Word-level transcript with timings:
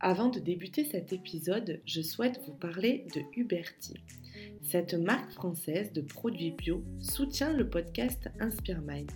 Avant 0.00 0.28
de 0.28 0.38
débuter 0.38 0.84
cet 0.84 1.12
épisode, 1.12 1.80
je 1.84 2.02
souhaite 2.02 2.40
vous 2.46 2.54
parler 2.54 3.04
de 3.16 3.22
Huberty. 3.34 3.94
Cette 4.62 4.94
marque 4.94 5.32
française 5.32 5.92
de 5.92 6.02
produits 6.02 6.52
bio 6.52 6.84
soutient 7.00 7.52
le 7.52 7.68
podcast 7.68 8.30
Inspire 8.38 8.80
Mind. 8.80 9.10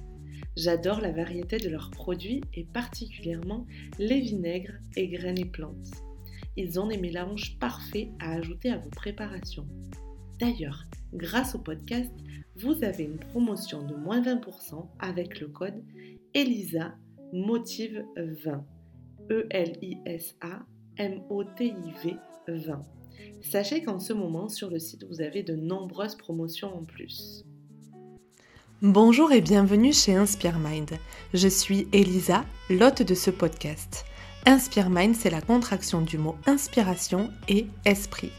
J'adore 0.56 1.00
la 1.00 1.12
variété 1.12 1.58
de 1.58 1.68
leurs 1.68 1.92
produits 1.92 2.40
et 2.54 2.64
particulièrement 2.64 3.64
les 4.00 4.18
vinaigres 4.20 4.74
et 4.96 5.06
graines 5.06 5.38
et 5.38 5.44
plantes. 5.44 5.92
Ils 6.56 6.80
ont 6.80 6.88
des 6.88 6.98
mélanges 6.98 7.56
parfaits 7.60 8.08
à 8.18 8.32
ajouter 8.32 8.70
à 8.70 8.78
vos 8.78 8.90
préparations. 8.90 9.68
D'ailleurs, 10.40 10.82
grâce 11.14 11.54
au 11.54 11.60
podcast, 11.60 12.12
vous 12.56 12.82
avez 12.82 13.04
une 13.04 13.20
promotion 13.20 13.86
de 13.86 13.94
moins 13.94 14.20
20% 14.20 14.88
avec 14.98 15.38
le 15.38 15.46
code 15.46 15.84
ELISA 16.34 16.96
Motive 17.32 18.04
20. 18.16 18.66
E-L-I-S-A 19.30 20.66
M-O-T-I-V 20.98 22.16
20. 22.48 22.82
Sachez 23.40 23.82
qu'en 23.82 23.98
ce 23.98 24.12
moment, 24.12 24.50
sur 24.50 24.68
le 24.68 24.78
site, 24.78 25.04
vous 25.08 25.22
avez 25.22 25.42
de 25.42 25.56
nombreuses 25.56 26.16
promotions 26.16 26.76
en 26.76 26.84
plus. 26.84 27.44
Bonjour 28.82 29.32
et 29.32 29.40
bienvenue 29.40 29.94
chez 29.94 30.14
Inspire 30.14 30.58
Mind. 30.58 30.90
Je 31.32 31.48
suis 31.48 31.88
Elisa, 31.92 32.44
l'hôte 32.68 33.00
de 33.02 33.14
ce 33.14 33.30
podcast. 33.30 34.04
Inspire 34.44 34.90
Mind, 34.90 35.14
c'est 35.14 35.30
la 35.30 35.40
contraction 35.40 36.02
du 36.02 36.18
mot 36.18 36.36
inspiration 36.46 37.30
et 37.48 37.66
esprit. 37.86 38.32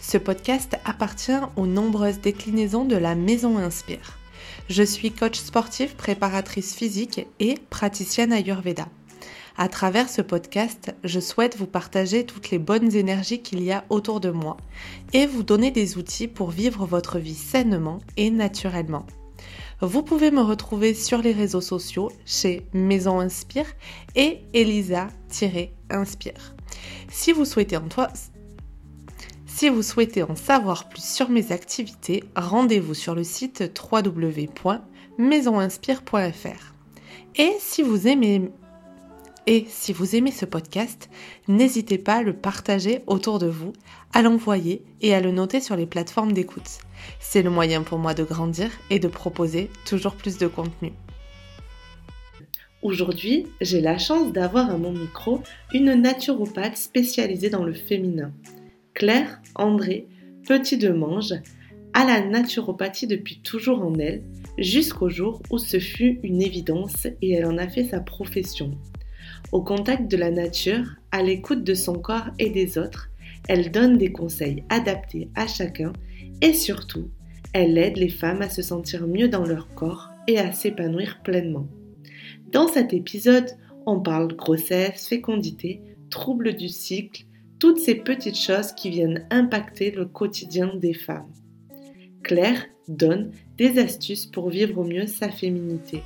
Ce 0.00 0.16
podcast 0.16 0.78
appartient 0.86 1.40
aux 1.56 1.66
nombreuses 1.66 2.20
déclinaisons 2.20 2.86
de 2.86 2.96
la 2.96 3.16
Maison 3.16 3.58
Inspire. 3.58 4.18
Je 4.70 4.82
suis 4.82 5.12
coach 5.12 5.38
sportif, 5.38 5.94
préparatrice 5.94 6.74
physique 6.74 7.26
et 7.38 7.56
praticienne 7.68 8.32
Ayurveda. 8.32 8.86
À 9.60 9.68
travers 9.68 10.08
ce 10.08 10.22
podcast, 10.22 10.94
je 11.02 11.18
souhaite 11.18 11.56
vous 11.56 11.66
partager 11.66 12.24
toutes 12.24 12.50
les 12.50 12.60
bonnes 12.60 12.94
énergies 12.94 13.42
qu'il 13.42 13.60
y 13.60 13.72
a 13.72 13.84
autour 13.90 14.20
de 14.20 14.30
moi 14.30 14.56
et 15.12 15.26
vous 15.26 15.42
donner 15.42 15.72
des 15.72 15.98
outils 15.98 16.28
pour 16.28 16.50
vivre 16.50 16.86
votre 16.86 17.18
vie 17.18 17.34
sainement 17.34 17.98
et 18.16 18.30
naturellement. 18.30 19.04
Vous 19.80 20.04
pouvez 20.04 20.30
me 20.30 20.42
retrouver 20.42 20.94
sur 20.94 21.22
les 21.22 21.32
réseaux 21.32 21.60
sociaux 21.60 22.12
chez 22.24 22.68
Maison 22.72 23.18
Inspire 23.18 23.66
et 24.14 24.42
Elisa-Inspire. 24.54 26.54
Si 27.10 27.32
vous 27.32 27.44
souhaitez 27.44 27.76
en 27.76 27.88
si 29.46 29.70
vous 29.70 29.82
souhaitez 29.82 30.22
en 30.22 30.36
savoir 30.36 30.88
plus 30.88 31.02
sur 31.02 31.30
mes 31.30 31.50
activités, 31.50 32.22
rendez-vous 32.36 32.94
sur 32.94 33.16
le 33.16 33.24
site 33.24 33.76
www.maisoninspire.fr. 33.92 36.74
Et 37.34 37.56
si 37.58 37.82
vous 37.82 38.06
aimez 38.06 38.52
et 39.46 39.64
si 39.68 39.92
vous 39.92 40.14
aimez 40.14 40.30
ce 40.30 40.44
podcast, 40.44 41.08
n'hésitez 41.48 41.98
pas 41.98 42.16
à 42.16 42.22
le 42.22 42.34
partager 42.34 43.00
autour 43.06 43.38
de 43.38 43.46
vous, 43.46 43.72
à 44.12 44.22
l'envoyer 44.22 44.82
et 45.00 45.14
à 45.14 45.20
le 45.20 45.30
noter 45.30 45.60
sur 45.60 45.76
les 45.76 45.86
plateformes 45.86 46.32
d'écoute. 46.32 46.78
C'est 47.20 47.42
le 47.42 47.50
moyen 47.50 47.82
pour 47.82 47.98
moi 47.98 48.14
de 48.14 48.24
grandir 48.24 48.70
et 48.90 48.98
de 48.98 49.08
proposer 49.08 49.70
toujours 49.86 50.14
plus 50.14 50.38
de 50.38 50.46
contenu. 50.46 50.92
Aujourd'hui, 52.82 53.46
j'ai 53.60 53.80
la 53.80 53.98
chance 53.98 54.32
d'avoir 54.32 54.70
à 54.70 54.78
mon 54.78 54.92
micro 54.92 55.42
une 55.72 55.94
naturopathe 55.94 56.76
spécialisée 56.76 57.50
dans 57.50 57.64
le 57.64 57.74
féminin. 57.74 58.32
Claire 58.94 59.40
André 59.54 60.06
Petit 60.46 60.78
de 60.78 60.90
Mange 60.90 61.34
a 61.92 62.04
la 62.04 62.24
naturopathie 62.24 63.06
depuis 63.06 63.40
toujours 63.40 63.82
en 63.82 63.94
elle, 63.94 64.22
jusqu'au 64.56 65.08
jour 65.08 65.42
où 65.50 65.58
ce 65.58 65.80
fut 65.80 66.20
une 66.22 66.40
évidence 66.42 67.06
et 67.20 67.32
elle 67.32 67.46
en 67.46 67.58
a 67.58 67.68
fait 67.68 67.84
sa 67.84 68.00
profession. 68.00 68.78
Au 69.50 69.62
contact 69.62 70.10
de 70.10 70.16
la 70.18 70.30
nature, 70.30 70.84
à 71.10 71.22
l'écoute 71.22 71.64
de 71.64 71.72
son 71.72 71.94
corps 71.94 72.28
et 72.38 72.50
des 72.50 72.76
autres, 72.76 73.08
elle 73.48 73.70
donne 73.70 73.96
des 73.96 74.12
conseils 74.12 74.62
adaptés 74.68 75.30
à 75.34 75.46
chacun 75.46 75.92
et 76.42 76.52
surtout, 76.52 77.10
elle 77.54 77.78
aide 77.78 77.96
les 77.96 78.10
femmes 78.10 78.42
à 78.42 78.50
se 78.50 78.60
sentir 78.60 79.06
mieux 79.06 79.28
dans 79.28 79.46
leur 79.46 79.68
corps 79.74 80.10
et 80.26 80.38
à 80.38 80.52
s'épanouir 80.52 81.22
pleinement. 81.22 81.66
Dans 82.52 82.68
cet 82.68 82.92
épisode, 82.92 83.50
on 83.86 84.00
parle 84.00 84.36
grossesse, 84.36 85.08
fécondité, 85.08 85.80
troubles 86.10 86.54
du 86.54 86.68
cycle, 86.68 87.24
toutes 87.58 87.78
ces 87.78 87.94
petites 87.94 88.38
choses 88.38 88.72
qui 88.72 88.90
viennent 88.90 89.26
impacter 89.30 89.90
le 89.90 90.04
quotidien 90.04 90.74
des 90.76 90.94
femmes. 90.94 91.32
Claire 92.22 92.66
donne 92.86 93.32
des 93.56 93.78
astuces 93.78 94.26
pour 94.26 94.50
vivre 94.50 94.78
au 94.78 94.84
mieux 94.84 95.06
sa 95.06 95.30
féminité. 95.30 96.02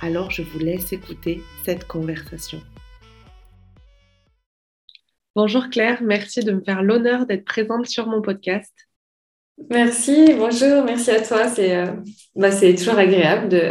Alors 0.00 0.30
je 0.30 0.40
vous 0.40 0.58
laisse 0.58 0.94
écouter 0.94 1.42
cette 1.64 1.86
conversation. 1.86 2.60
Bonjour 5.36 5.70
Claire, 5.70 6.02
merci 6.02 6.40
de 6.40 6.50
me 6.50 6.60
faire 6.60 6.82
l'honneur 6.82 7.24
d'être 7.24 7.44
présente 7.44 7.86
sur 7.86 8.08
mon 8.08 8.20
podcast. 8.20 8.74
Merci, 9.68 10.34
bonjour, 10.36 10.82
merci 10.82 11.12
à 11.12 11.20
toi. 11.20 11.48
C'est 11.48 11.76
euh, 11.76 11.92
bah, 12.34 12.50
toujours 12.50 12.98
agréable 12.98 13.48
de, 13.48 13.70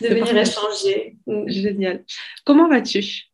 venir 0.00 0.34
échanger. 0.38 1.18
Mm. 1.26 1.48
Génial. 1.48 2.04
Comment 2.46 2.68
vas-tu? 2.68 3.24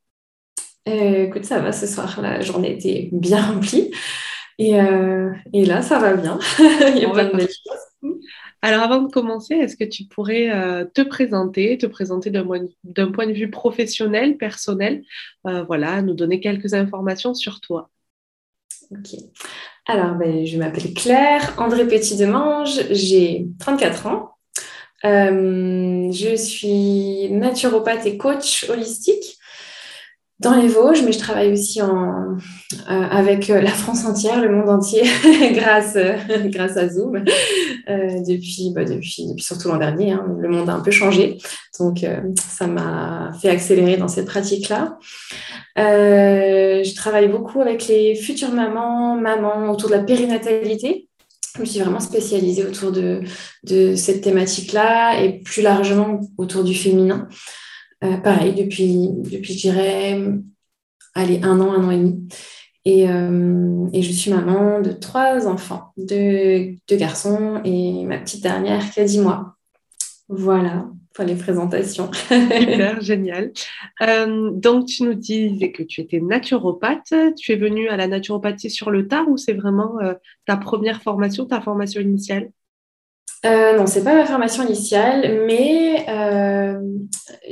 Euh, 0.89 1.27
Écoute, 1.27 1.45
ça 1.45 1.61
va 1.61 1.71
ce 1.71 1.87
soir. 1.87 2.21
La 2.21 2.41
journée 2.41 2.73
était 2.73 3.11
bien 3.13 3.41
remplie. 3.41 3.93
Et, 4.59 4.81
euh, 4.81 5.31
et 5.53 5.65
là, 5.65 5.83
ça 5.83 6.01
va 6.01 6.15
bien. 6.15 6.41
Il 6.59 6.99
y 6.99 7.05
a 7.05 7.11
plein 7.11 7.27
de 7.27 7.37
belles 7.37 7.47
choses. 7.47 7.92
Alors 8.65 8.83
avant 8.83 9.03
de 9.03 9.11
commencer, 9.11 9.55
est-ce 9.55 9.77
que 9.77 9.85
tu 9.85 10.05
pourrais 10.05 10.51
euh, 10.51 10.85
te 10.85 11.03
présenter, 11.03 11.77
te 11.79 11.87
présenter 11.87 12.31
d'un 12.31 13.11
point 13.11 13.27
de 13.27 13.33
vue 13.33 13.51
professionnel, 13.51 14.37
personnel, 14.37 15.03
euh, 15.49 15.65
voilà, 15.65 16.01
nous 16.01 16.15
donner 16.15 16.39
quelques 16.39 16.73
informations 16.73 17.35
sur 17.35 17.61
toi? 17.61 17.91
Ok. 18.93 19.19
Alors, 19.87 20.15
ben, 20.15 20.47
je 20.47 20.59
m'appelle 20.59 20.95
Claire 20.95 21.55
André 21.59 21.89
Petit-Demange, 21.89 22.93
j'ai 22.93 23.49
34 23.59 24.07
ans. 24.07 24.37
Euh, 25.05 26.13
je 26.13 26.37
suis 26.37 27.31
naturopathe 27.31 28.07
et 28.07 28.17
coach 28.17 28.71
holistique 28.71 29.39
dans 30.43 30.55
les 30.55 30.69
Vosges, 30.69 31.03
mais 31.05 31.13
je 31.13 31.19
travaille 31.19 31.53
aussi 31.53 31.81
en, 31.81 32.37
euh, 32.91 33.03
avec 33.11 33.49
euh, 33.49 33.61
la 33.61 33.71
France 33.71 34.05
entière, 34.05 34.41
le 34.41 34.51
monde 34.51 34.69
entier, 34.69 35.03
grâce, 35.53 35.95
euh, 35.97 36.17
grâce 36.47 36.77
à 36.77 36.89
Zoom. 36.89 37.25
depuis, 37.87 38.73
bah, 38.75 38.85
depuis, 38.85 39.29
depuis 39.29 39.45
surtout 39.45 39.69
l'an 39.69 39.79
dernier, 39.79 40.13
hein, 40.13 40.27
le 40.39 40.49
monde 40.49 40.69
a 40.69 40.75
un 40.75 40.81
peu 40.81 40.91
changé. 40.91 41.39
Donc, 41.79 42.05
ça 42.39 42.67
m'a 42.67 43.33
fait 43.41 43.49
accélérer 43.49 43.97
dans 43.97 44.09
cette 44.09 44.27
pratique-là. 44.27 44.99
je 45.77 46.95
travaille 46.95 47.29
beaucoup 47.29 47.61
avec 47.61 47.87
les 47.89 48.15
futures 48.15 48.53
mamans, 48.53 49.17
mamans 49.17 49.71
autour 49.71 49.89
de 49.89 49.95
la 49.95 50.03
périnatalité. 50.03 51.09
Je 51.57 51.61
me 51.61 51.67
suis 51.67 51.81
vraiment 51.81 52.01
spécialisée 52.01 52.65
autour 52.65 52.93
de, 52.93 53.21
de 53.65 53.95
cette 53.95 54.23
thématique-là 54.23 55.23
et 55.23 55.41
plus 55.41 55.63
largement 55.63 56.21
autour 56.39 56.65
du 56.65 56.75
féminin. 56.75 57.29
Euh, 58.03 58.17
pareil, 58.17 58.55
depuis, 58.55 59.11
depuis 59.11 59.55
je 59.55 59.61
dirais, 59.61 60.13
un 61.15 61.61
an, 61.61 61.73
un 61.73 61.85
an 61.85 61.91
et 61.91 61.99
demi. 61.99 62.29
Et, 62.85 63.09
euh, 63.09 63.87
et, 63.93 64.03
je 64.03 64.13
suis 64.13 64.33
maman 64.33 64.81
de 64.81 64.91
trois 64.91 65.47
enfants, 65.47 65.93
deux, 65.97 66.77
garçons 66.91 67.61
et 67.65 68.05
ma 68.05 68.19
petite 68.19 68.43
dernière 68.43 68.91
qui 68.91 69.01
a 69.01 69.23
mois. 69.23 69.57
Voilà 70.29 70.89
pour 71.15 71.25
les 71.25 71.37
présentations. 71.37 72.11
Super, 72.29 73.01
génial. 73.01 73.53
Euh, 74.01 74.51
donc, 74.51 74.87
tu 74.87 75.05
nous 75.05 75.15
disais 75.15 75.71
que 75.71 75.83
tu 75.83 76.01
étais 76.01 76.21
naturopathe. 76.21 77.15
Tu 77.37 77.53
es 77.53 77.57
venue 77.57 77.89
à 77.89 77.97
la 77.97 78.09
naturopathie 78.09 78.71
sur 78.71 78.91
le 78.91 79.07
tard 79.07 79.29
ou 79.29 79.37
c'est 79.37 79.53
vraiment 79.53 79.99
ta 80.47 80.57
première 80.57 81.03
formation, 81.03 81.45
ta 81.45 81.61
formation 81.61 82.01
initiale? 82.01 82.51
Euh, 83.45 83.77
non, 83.77 83.87
c'est 83.87 84.05
pas 84.05 84.15
ma 84.15 84.25
formation 84.25 84.65
initiale, 84.65 85.45
mais 85.47 86.07
euh, 86.09 86.79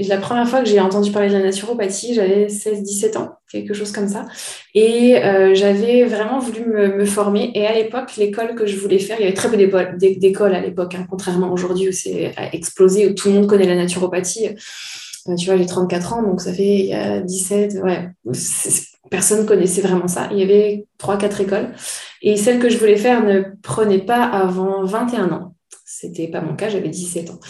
la 0.09 0.17
première 0.19 0.49
fois 0.49 0.61
que 0.61 0.69
j'ai 0.69 0.79
entendu 0.79 1.11
parler 1.11 1.29
de 1.29 1.35
la 1.35 1.43
naturopathie, 1.43 2.15
j'avais 2.15 2.47
16-17 2.47 3.19
ans, 3.19 3.31
quelque 3.51 3.75
chose 3.75 3.91
comme 3.91 4.09
ça. 4.09 4.27
Et 4.75 5.17
euh, 5.17 5.53
j'avais 5.55 6.05
vraiment 6.05 6.39
voulu 6.39 6.65
me, 6.65 7.05
former. 7.05 7.51
Et 7.55 7.67
à 7.67 7.75
l'époque, 7.75 8.17
l'école 8.17 8.55
que 8.55 8.67
je 8.67 8.77
voulais 8.77 9.01
faire, 9.01 9.17
il 9.19 9.23
y 9.23 9.27
avait 9.27 9.35
très 9.35 9.51
peu 9.51 9.57
d'écoles 9.57 10.55
à 10.55 10.61
l'époque, 10.61 10.95
hein, 10.95 11.07
contrairement 11.11 11.53
aujourd'hui 11.53 11.89
où 11.89 11.93
c'est 11.93 12.35
explosé, 12.53 13.09
où 13.09 13.15
tout 13.15 13.29
le 13.29 13.35
monde 13.35 13.47
connaît 13.49 13.67
la 13.67 13.77
naturopathie. 13.77 14.51
Euh, 15.29 15.35
tu 15.35 15.47
vois, 15.47 15.57
j'ai 15.57 15.67
34 15.67 16.13
ans, 16.15 16.23
donc 16.23 16.41
ça 16.41 16.53
fait 16.53 16.79
il 16.79 16.87
y 16.87 16.95
a 16.95 17.21
17, 17.21 17.75
ouais, 17.83 18.11
personne 19.11 19.45
connaissait 19.45 19.83
vraiment 19.83 20.09
ça. 20.09 20.29
Il 20.31 20.39
y 20.39 20.43
avait 20.43 20.87
3-4 21.03 21.43
écoles. 21.43 21.75
Et 22.23 22.37
celle 22.37 22.59
que 22.59 22.69
je 22.69 22.79
voulais 22.79 22.97
faire 22.97 23.25
ne 23.25 23.43
prenait 23.63 23.99
pas 23.99 24.25
avant 24.25 24.85
21 24.85 25.33
ans. 25.33 25.50
C'était 26.01 26.29
pas 26.29 26.41
mon 26.41 26.57
cas, 26.57 26.71
j'avais 26.71 26.89
17 26.89 27.29
ans. 27.29 27.41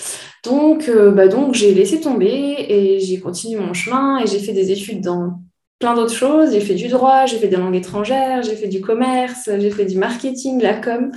Donc, 0.43 0.89
euh, 0.89 1.13
bah 1.13 1.29
donc 1.29 1.55
j'ai 1.55 1.73
laissé 1.73 2.01
tomber 2.01 2.57
et 2.69 2.99
j'ai 2.99 3.21
continué 3.21 3.61
mon 3.61 3.75
chemin 3.75 4.19
et 4.19 4.27
j'ai 4.27 4.41
fait 4.41 4.53
des 4.53 4.73
études 4.73 5.03
dans 5.03 5.41
plein 5.79 5.95
d'autres 5.95 6.15
choses. 6.15 6.51
J'ai 6.51 6.61
fait 6.61 6.75
du 6.75 6.89
droit, 6.89 7.27
j'ai 7.27 7.39
fait 7.39 7.47
des 7.47 7.55
langues 7.55 7.77
étrangères, 7.77 8.43
j'ai 8.43 8.57
fait 8.57 8.67
du 8.67 8.81
commerce, 8.81 9.49
j'ai 9.61 9.71
fait 9.71 9.85
du 9.85 9.97
marketing, 9.99 10.61
la 10.61 10.75
com. 10.75 11.13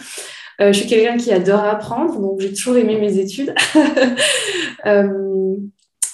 Euh, 0.62 0.72
je 0.72 0.78
suis 0.78 0.88
quelqu'un 0.88 1.18
qui 1.18 1.32
adore 1.32 1.64
apprendre, 1.64 2.20
donc 2.20 2.40
j'ai 2.40 2.54
toujours 2.54 2.78
aimé 2.78 3.00
mes 3.00 3.18
études. 3.18 3.54
Euh, 4.86 5.56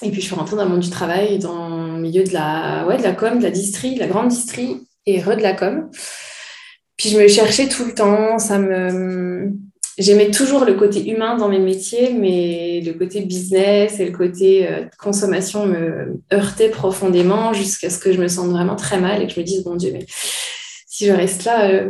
et 0.04 0.12
puis 0.12 0.22
je 0.22 0.27
suis 0.27 0.36
rentrée 0.36 0.56
dans 0.56 0.65
le 0.65 0.69
monde 0.69 0.81
du 0.81 0.92
travail, 0.92 1.39
dans 1.39 1.88
le 1.88 2.00
milieu 2.00 2.24
de 2.24 2.31
la, 2.33 2.86
ouais, 2.88 3.00
de 3.00 3.01
la 3.01 3.13
com, 3.13 3.39
de 3.39 3.44
la 3.44 3.50
distrie, 3.50 3.95
de 3.95 4.00
la 4.00 4.06
grande 4.06 4.27
distrie, 4.27 4.88
et 5.07 5.19
re 5.19 5.36
de 5.36 5.42
la 5.42 5.54
com. 5.54 5.89
Puis 6.98 7.10
je 7.10 7.18
me 7.18 7.27
cherchais 7.27 7.68
tout 7.68 7.83
le 7.86 7.95
temps, 7.95 8.38
ça 8.38 8.60
me 8.60 9.51
j'aimais 10.00 10.31
toujours 10.31 10.66
le 10.66 10.74
côté 10.74 11.10
humain 11.10 11.38
dans 11.38 11.50
mes 11.50 11.60
métiers, 11.60 12.13
mais 12.13 12.81
le 12.84 12.94
côté 12.94 13.22
business 13.22 14.00
et 14.00 14.06
le 14.06 14.18
côté 14.18 14.68
euh, 14.68 14.86
consommation 14.98 15.66
me 15.66 16.22
heurtaient 16.34 16.69
profondément 16.69 17.54
jusqu'à 17.54 17.90
ce 17.90 18.00
que 18.00 18.12
je 18.12 18.19
me 18.19 18.28
sente 18.28 18.50
vraiment 18.50 18.78
très 18.78 19.00
mal 19.00 19.22
et 19.22 19.28
que 19.28 19.34
je 19.34 19.40
me 19.40 19.46
dise, 19.46 19.63
bon 19.63 19.75
Dieu, 19.75 19.92
mais 19.94 20.06
si 20.07 21.06
je 21.06 21.12
reste 21.12 21.44
là, 21.44 21.69
euh, 21.69 21.90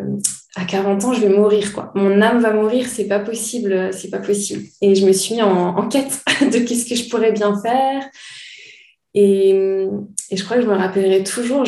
à 0.55 0.65
40 0.65 1.05
ans, 1.05 1.13
je 1.13 1.21
vais 1.21 1.29
mourir, 1.29 1.71
quoi. 1.73 1.91
Mon 1.95 2.21
âme 2.21 2.41
va 2.41 2.51
mourir, 2.51 2.87
c'est 2.87 3.07
pas 3.07 3.19
possible, 3.19 3.91
c'est 3.93 4.09
pas 4.09 4.17
possible. 4.17 4.65
Et 4.81 4.95
je 4.95 5.05
me 5.05 5.13
suis 5.13 5.35
mis 5.35 5.41
en, 5.41 5.87
quête 5.87 6.21
de 6.41 6.59
qu'est-ce 6.59 6.89
que 6.89 6.95
je 6.95 7.07
pourrais 7.07 7.31
bien 7.31 7.55
faire. 7.61 8.03
Et, 9.13 9.85
je 10.31 10.43
crois 10.43 10.57
que 10.57 10.63
je 10.63 10.67
me 10.67 10.75
rappellerai 10.75 11.23
toujours, 11.23 11.63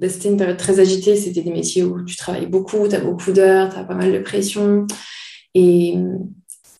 bah, 0.00 0.08
c'était 0.08 0.28
une 0.28 0.36
période 0.36 0.56
très 0.56 0.80
agitée, 0.80 1.16
c'était 1.16 1.42
des 1.42 1.50
métiers 1.50 1.82
où 1.82 2.02
tu 2.04 2.16
travailles 2.16 2.46
beaucoup, 2.46 2.88
tu 2.88 2.94
as 2.94 3.00
beaucoup 3.00 3.32
d'heures, 3.32 3.70
tu 3.70 3.78
as 3.78 3.84
pas 3.84 3.94
mal 3.94 4.12
de 4.12 4.18
pression. 4.18 4.86
Et, 5.54 5.94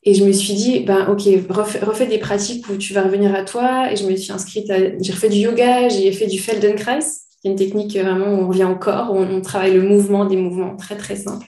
et 0.03 0.15
je 0.15 0.25
me 0.25 0.33
suis 0.33 0.55
dit, 0.55 0.81
ben, 0.81 1.07
ok, 1.09 1.23
refais, 1.49 2.07
des 2.07 2.19
pratiques 2.19 2.69
où 2.69 2.77
tu 2.77 2.93
vas 2.93 3.03
revenir 3.03 3.35
à 3.35 3.43
toi. 3.43 3.91
Et 3.93 3.97
je 3.97 4.07
me 4.07 4.15
suis 4.17 4.33
inscrite 4.33 4.71
à. 4.71 4.99
J'ai 5.01 5.13
refait 5.13 5.29
du 5.29 5.39
yoga, 5.39 5.89
j'ai 5.89 6.13
fait 6.13 6.27
du 6.27 6.39
Feldenkrais, 6.39 7.01
qui 7.41 7.49
est 7.49 7.51
une 7.51 7.57
technique 7.57 7.97
vraiment 7.97 8.27
où 8.27 8.43
on 8.43 8.49
revient 8.49 8.65
au 8.65 8.77
corps, 8.77 9.13
où 9.13 9.19
on, 9.19 9.41
travaille 9.41 9.75
le 9.75 9.83
mouvement, 9.83 10.27
des 10.27 10.37
mouvements 10.37 10.77
très 10.77 10.97
très 10.97 11.17
simples. 11.17 11.47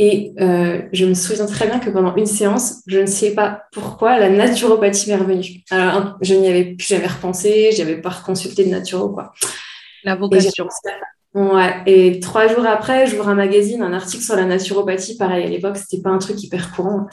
Et 0.00 0.32
euh, 0.40 0.82
je 0.92 1.06
me 1.06 1.14
souviens 1.14 1.46
très 1.46 1.66
bien 1.66 1.80
que 1.80 1.90
pendant 1.90 2.14
une 2.14 2.26
séance, 2.26 2.82
je 2.86 3.00
ne 3.00 3.06
sais 3.06 3.34
pas 3.34 3.64
pourquoi, 3.72 4.16
la 4.18 4.30
naturopathie 4.30 5.10
m'est 5.10 5.16
revenue. 5.16 5.64
Alors, 5.70 6.16
je 6.20 6.34
n'y 6.34 6.48
avais 6.48 6.76
plus 6.76 6.86
jamais 6.86 7.08
repensé, 7.08 7.72
je 7.72 7.82
n'avais 7.82 8.00
pas 8.00 8.16
consulté 8.24 8.64
de 8.64 8.70
naturo, 8.70 9.08
quoi. 9.08 9.32
La 10.04 10.14
vocation. 10.14 10.68
Ouais, 11.34 11.82
et 11.86 12.20
trois 12.20 12.48
jours 12.48 12.66
après, 12.66 13.06
j'ouvre 13.06 13.28
un 13.28 13.34
magazine, 13.34 13.82
un 13.82 13.92
article 13.92 14.24
sur 14.24 14.34
la 14.34 14.44
naturopathie. 14.44 15.16
Pareil, 15.16 15.44
à 15.44 15.48
l'époque, 15.48 15.76
c'était 15.76 16.02
pas 16.02 16.10
un 16.10 16.18
truc 16.18 16.42
hyper 16.42 16.72
courant. 16.72 17.06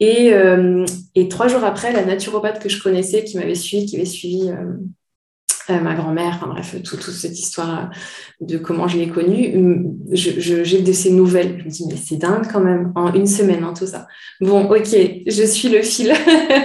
Et, 0.00 0.32
euh, 0.32 0.84
et, 1.14 1.28
trois 1.28 1.46
jours 1.46 1.62
après, 1.62 1.92
la 1.92 2.04
naturopathe 2.04 2.60
que 2.60 2.68
je 2.68 2.82
connaissais, 2.82 3.22
qui 3.22 3.38
m'avait 3.38 3.54
suivi, 3.54 3.86
qui 3.86 3.94
avait 3.94 4.04
suivi 4.04 4.50
euh, 4.50 4.74
euh, 5.70 5.80
ma 5.80 5.94
grand-mère, 5.94 6.34
enfin 6.34 6.48
bref, 6.48 6.74
toute 6.82 7.02
cette 7.02 7.38
histoire 7.38 7.90
de 8.40 8.58
comment 8.58 8.88
je 8.88 8.98
l'ai 8.98 9.08
connue, 9.08 9.94
j'ai 10.10 10.82
de 10.82 10.92
ces 10.92 11.12
nouvelles. 11.12 11.60
Je 11.60 11.64
me 11.64 11.70
dis, 11.70 11.86
mais 11.88 11.96
c'est 11.96 12.16
dingue 12.16 12.48
quand 12.50 12.60
même, 12.60 12.92
en 12.96 13.14
une 13.14 13.28
semaine, 13.28 13.62
hein, 13.62 13.74
tout 13.78 13.86
ça. 13.86 14.08
Bon, 14.40 14.68
ok, 14.68 14.88
je 15.24 15.42
suis 15.44 15.68
le 15.68 15.82
fil. 15.82 16.12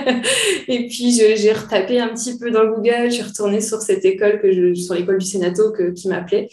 et 0.67 0.87
puis, 0.87 1.11
j'ai 1.11 1.53
retapé 1.53 1.99
un 1.99 2.07
petit 2.07 2.39
peu 2.39 2.49
dans 2.49 2.65
Google, 2.65 3.05
je 3.05 3.11
suis 3.11 3.23
retournée 3.23 3.61
sur 3.61 3.83
cette 3.83 4.03
école, 4.03 4.41
que 4.41 4.51
je, 4.51 4.73
sur 4.73 4.95
l'école 4.95 5.19
du 5.19 5.27
Sénato 5.27 5.71
que, 5.71 5.91
qui 5.91 6.07
m'appelait. 6.07 6.49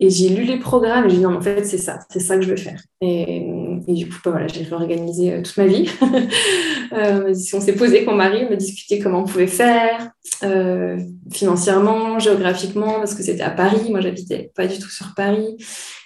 Et 0.00 0.10
j'ai 0.10 0.28
lu 0.28 0.44
les 0.44 0.58
programmes 0.58 1.06
et 1.06 1.10
j'ai 1.10 1.16
dit 1.16 1.22
non, 1.22 1.36
en 1.36 1.40
fait, 1.40 1.64
c'est 1.64 1.78
ça, 1.78 1.98
c'est 2.08 2.20
ça 2.20 2.36
que 2.36 2.42
je 2.42 2.50
veux 2.50 2.56
faire. 2.56 2.80
Et, 3.00 3.44
du 3.88 4.08
coup, 4.08 4.16
bah, 4.24 4.30
voilà, 4.30 4.46
j'ai 4.46 4.62
réorganisé 4.62 5.32
euh, 5.32 5.42
toute 5.42 5.56
ma 5.56 5.66
vie. 5.66 5.90
euh, 6.92 7.34
on 7.52 7.60
s'est 7.60 7.74
posé, 7.74 8.04
qu'on 8.04 8.14
mari, 8.14 8.46
on 8.48 8.52
a 8.52 8.56
discuté 8.56 9.00
comment 9.00 9.20
on 9.20 9.24
pouvait 9.24 9.48
faire, 9.48 10.10
euh, 10.44 10.98
financièrement, 11.32 12.20
géographiquement, 12.20 12.94
parce 12.94 13.14
que 13.14 13.24
c'était 13.24 13.42
à 13.42 13.50
Paris. 13.50 13.90
Moi, 13.90 14.00
j'habitais 14.00 14.52
pas 14.54 14.68
du 14.68 14.78
tout 14.78 14.88
sur 14.88 15.14
Paris. 15.16 15.56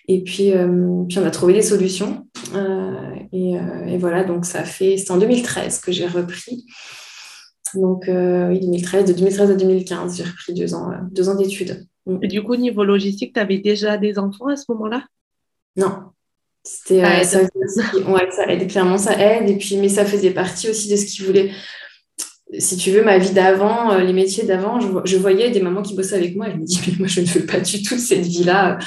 Et 0.08 0.22
puis, 0.22 0.52
euh, 0.52 1.04
puis 1.06 1.18
on 1.18 1.26
a 1.26 1.30
trouvé 1.30 1.52
des 1.52 1.62
solutions. 1.62 2.26
Et, 3.32 3.54
et, 3.86 3.98
voilà, 3.98 4.24
donc 4.24 4.46
ça 4.46 4.64
fait, 4.64 4.96
c'est 4.96 5.10
en 5.10 5.18
2013 5.18 5.80
que 5.80 5.92
j'ai 5.92 6.06
repris. 6.06 6.64
Donc, 7.74 8.04
oui, 8.08 8.60
2013, 8.60 9.04
de 9.06 9.12
2013 9.12 9.50
à 9.50 9.54
2015, 9.54 10.16
j'ai 10.16 10.24
repris 10.24 10.54
deux 10.54 10.74
ans, 10.74 10.90
deux 11.10 11.28
ans 11.28 11.34
d'études. 11.34 11.86
Et 12.22 12.28
du 12.28 12.42
coup, 12.42 12.56
niveau 12.56 12.84
logistique, 12.84 13.32
tu 13.34 13.40
avais 13.40 13.58
déjà 13.58 13.96
des 13.96 14.18
enfants 14.18 14.48
à 14.48 14.56
ce 14.56 14.64
moment-là? 14.70 15.04
Non. 15.76 16.12
C'était, 16.64 17.04
euh, 17.04 17.22
ça, 17.24 17.40
ouais, 17.40 18.30
ça 18.30 18.46
aide, 18.46 18.68
clairement, 18.70 18.98
ça 18.98 19.18
aide. 19.18 19.48
Et 19.48 19.56
puis, 19.56 19.76
mais 19.78 19.88
ça 19.88 20.04
faisait 20.04 20.30
partie 20.30 20.68
aussi 20.68 20.88
de 20.88 20.96
ce 20.96 21.06
qu'ils 21.06 21.26
voulaient. 21.26 21.50
Si 22.58 22.76
tu 22.76 22.90
veux, 22.90 23.02
ma 23.02 23.18
vie 23.18 23.32
d'avant, 23.32 23.92
euh, 23.92 24.00
les 24.00 24.12
métiers 24.12 24.44
d'avant, 24.44 24.78
je, 25.04 25.16
voyais 25.16 25.50
des 25.50 25.60
mamans 25.60 25.80
qui 25.80 25.96
bossaient 25.96 26.16
avec 26.16 26.36
moi 26.36 26.48
et 26.48 26.52
je 26.52 26.56
me 26.58 26.64
dis, 26.64 26.80
mais 26.86 26.94
moi, 26.98 27.06
je 27.08 27.20
ne 27.22 27.26
veux 27.26 27.46
pas 27.46 27.60
du 27.60 27.82
tout 27.82 27.96
cette 27.96 28.26
vie-là, 28.26 28.78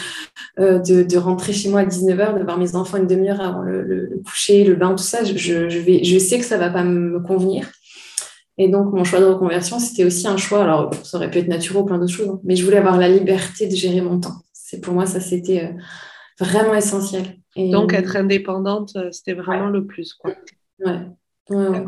euh, 0.59 0.79
de, 0.79 1.17
rentrer 1.17 1.51
chez 1.51 1.69
moi 1.69 1.81
à 1.81 1.85
19h, 1.85 2.37
d'avoir 2.37 2.57
mes 2.57 2.75
enfants 2.75 2.97
une 2.97 3.07
demi-heure 3.07 3.41
avant 3.41 3.63
le, 3.63 4.21
coucher, 4.25 4.63
le 4.63 4.75
bain, 4.75 4.91
tout 4.91 5.03
ça. 5.03 5.23
Je, 5.23 5.35
je, 5.35 5.79
vais, 5.79 6.03
je 6.03 6.17
sais 6.17 6.37
que 6.37 6.45
ça 6.45 6.55
ne 6.55 6.61
va 6.61 6.69
pas 6.69 6.83
me 6.83 7.19
convenir. 7.19 7.71
Et 8.57 8.69
donc, 8.69 8.93
mon 8.93 9.03
choix 9.03 9.19
de 9.19 9.25
reconversion, 9.25 9.79
c'était 9.79 10.05
aussi 10.05 10.27
un 10.27 10.37
choix. 10.37 10.63
Alors, 10.63 10.93
ça 11.03 11.17
aurait 11.17 11.29
pu 11.29 11.39
être 11.39 11.47
naturel, 11.47 11.85
plein 11.85 11.97
d'autres 11.97 12.13
choses, 12.13 12.29
hein, 12.29 12.39
mais 12.43 12.55
je 12.55 12.63
voulais 12.63 12.77
avoir 12.77 12.97
la 12.97 13.09
liberté 13.09 13.67
de 13.67 13.75
gérer 13.75 14.01
mon 14.01 14.19
temps. 14.19 14.35
C'est 14.53 14.79
pour 14.79 14.93
moi, 14.93 15.05
ça, 15.05 15.19
c'était 15.19 15.65
euh, 15.65 15.71
vraiment 16.39 16.73
essentiel. 16.73 17.37
Et... 17.55 17.69
Donc, 17.69 17.93
être 17.93 18.15
indépendante, 18.15 18.93
euh, 18.95 19.11
c'était 19.11 19.33
vraiment 19.33 19.67
le 19.67 19.85
plus. 19.85 20.13
Quoi. 20.13 20.31
Ouais. 20.79 21.01
ouais, 21.49 21.83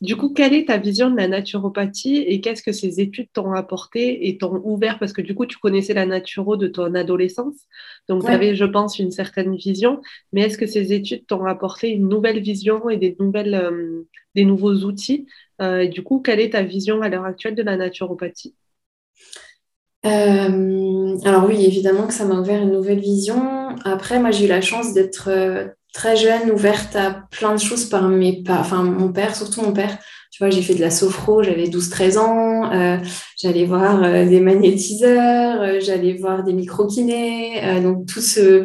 Du 0.00 0.16
coup, 0.16 0.32
quelle 0.32 0.54
est 0.54 0.66
ta 0.66 0.78
vision 0.78 1.10
de 1.10 1.16
la 1.16 1.26
naturopathie 1.26 2.18
et 2.18 2.40
qu'est-ce 2.40 2.62
que 2.62 2.70
ces 2.70 3.00
études 3.00 3.28
t'ont 3.32 3.52
apporté 3.52 4.28
et 4.28 4.38
t'ont 4.38 4.62
ouvert? 4.64 5.00
Parce 5.00 5.12
que 5.12 5.22
du 5.22 5.34
coup, 5.34 5.44
tu 5.44 5.58
connaissais 5.58 5.92
la 5.92 6.06
naturo 6.06 6.56
de 6.56 6.68
ton 6.68 6.94
adolescence, 6.94 7.56
donc 8.08 8.24
tu 8.24 8.30
avais, 8.30 8.54
je 8.54 8.64
pense, 8.64 9.00
une 9.00 9.10
certaine 9.10 9.56
vision. 9.56 10.00
Mais 10.32 10.42
est-ce 10.42 10.56
que 10.56 10.66
ces 10.66 10.92
études 10.92 11.26
t'ont 11.26 11.44
apporté 11.46 11.88
une 11.88 12.08
nouvelle 12.08 12.40
vision 12.40 12.88
et 12.88 12.96
des, 12.96 13.16
nouvelles, 13.18 13.56
euh, 13.56 14.06
des 14.36 14.44
nouveaux 14.44 14.84
outils? 14.84 15.26
Euh, 15.60 15.88
du 15.88 16.04
coup, 16.04 16.20
quelle 16.20 16.38
est 16.38 16.50
ta 16.50 16.62
vision 16.62 17.02
à 17.02 17.08
l'heure 17.08 17.24
actuelle 17.24 17.56
de 17.56 17.62
la 17.64 17.76
naturopathie? 17.76 18.54
Euh, 20.06 21.18
alors 21.24 21.44
oui, 21.48 21.64
évidemment 21.64 22.06
que 22.06 22.14
ça 22.14 22.24
m'a 22.24 22.38
ouvert 22.38 22.62
une 22.62 22.70
nouvelle 22.70 23.00
vision. 23.00 23.70
Après, 23.84 24.20
moi, 24.20 24.30
j'ai 24.30 24.44
eu 24.44 24.48
la 24.48 24.60
chance 24.60 24.94
d'être 24.94 25.28
très 25.98 26.16
jeune, 26.16 26.52
ouverte 26.52 26.94
à 26.94 27.22
plein 27.30 27.54
de 27.54 27.60
choses 27.60 27.86
par 27.86 28.08
mes 28.08 28.42
enfin 28.48 28.84
mon 28.84 29.12
père, 29.12 29.34
surtout 29.34 29.62
mon 29.62 29.72
père. 29.72 29.98
Tu 30.30 30.44
vois, 30.44 30.50
j'ai 30.50 30.62
fait 30.62 30.74
de 30.74 30.80
la 30.80 30.90
sophro, 30.90 31.42
j'avais 31.42 31.64
12-13 31.64 32.18
ans, 32.18 33.00
j'allais 33.36 33.64
voir 33.64 34.02
des 34.02 34.40
magnétiseurs, 34.40 35.80
j'allais 35.80 36.14
voir 36.14 36.44
des 36.44 36.52
microkinés, 36.52 37.80
donc 37.82 38.06
tout 38.06 38.20
ce, 38.20 38.62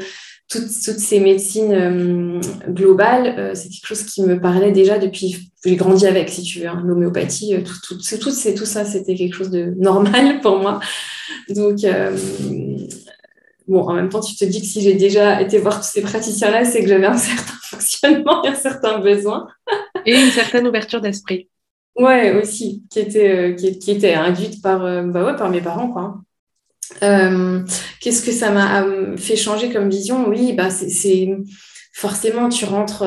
toutes, 0.53 0.99
ces 0.99 1.19
médecines 1.19 1.73
euh, 1.73 2.39
globales, 2.69 3.35
euh, 3.37 3.55
c'est 3.55 3.69
quelque 3.69 3.87
chose 3.87 4.03
qui 4.03 4.21
me 4.23 4.39
parlait 4.39 4.71
déjà 4.71 4.99
depuis, 4.99 5.51
j'ai 5.65 5.75
grandi 5.75 6.05
avec, 6.05 6.29
si 6.29 6.43
tu 6.43 6.59
veux, 6.59 6.67
hein, 6.67 6.81
l'homéopathie, 6.85 7.55
euh, 7.55 7.61
tout, 7.61 7.73
tout, 7.87 7.97
tout, 7.97 8.31
tout, 8.55 8.65
ça, 8.65 8.85
c'était 8.85 9.15
quelque 9.15 9.35
chose 9.35 9.49
de 9.49 9.73
normal 9.77 10.41
pour 10.41 10.59
moi. 10.59 10.79
Donc, 11.49 11.79
bon, 13.67 13.81
en 13.81 13.93
même 13.93 14.09
temps, 14.09 14.21
tu 14.21 14.35
te 14.35 14.45
dis 14.45 14.61
que 14.61 14.67
si 14.67 14.81
j'ai 14.81 14.93
déjà 14.93 15.41
été 15.41 15.57
voir 15.57 15.79
tous 15.79 15.87
ces 15.87 16.01
praticiens-là, 16.01 16.65
c'est 16.65 16.81
que 16.81 16.87
j'avais 16.87 17.07
un 17.07 17.17
certain 17.17 17.57
fonctionnement 17.63 18.43
et 18.43 18.49
un 18.49 18.55
certain 18.55 18.99
besoin. 18.99 19.47
et 20.05 20.13
une 20.13 20.31
certaine 20.31 20.67
ouverture 20.67 21.01
d'esprit. 21.01 21.49
Ouais, 21.95 22.33
aussi, 22.41 22.83
qui 22.89 22.99
était, 22.99 23.55
qui, 23.55 23.91
était 23.91 24.15
induite 24.15 24.63
par, 24.63 24.79
bah 24.79 25.23
ouais, 25.23 25.35
par 25.35 25.49
mes 25.49 25.61
parents, 25.61 25.91
quoi. 25.91 26.23
Euh, 27.01 27.61
qu'est-ce 27.99 28.23
que 28.23 28.31
ça 28.31 28.51
m'a 28.51 28.83
euh, 28.83 29.17
fait 29.17 29.35
changer 29.35 29.71
comme 29.71 29.89
vision? 29.89 30.27
Oui, 30.27 30.53
bah 30.53 30.69
c'est 30.69 31.29
forcément 31.93 32.49
tu 32.49 32.65
rentres. 32.65 33.03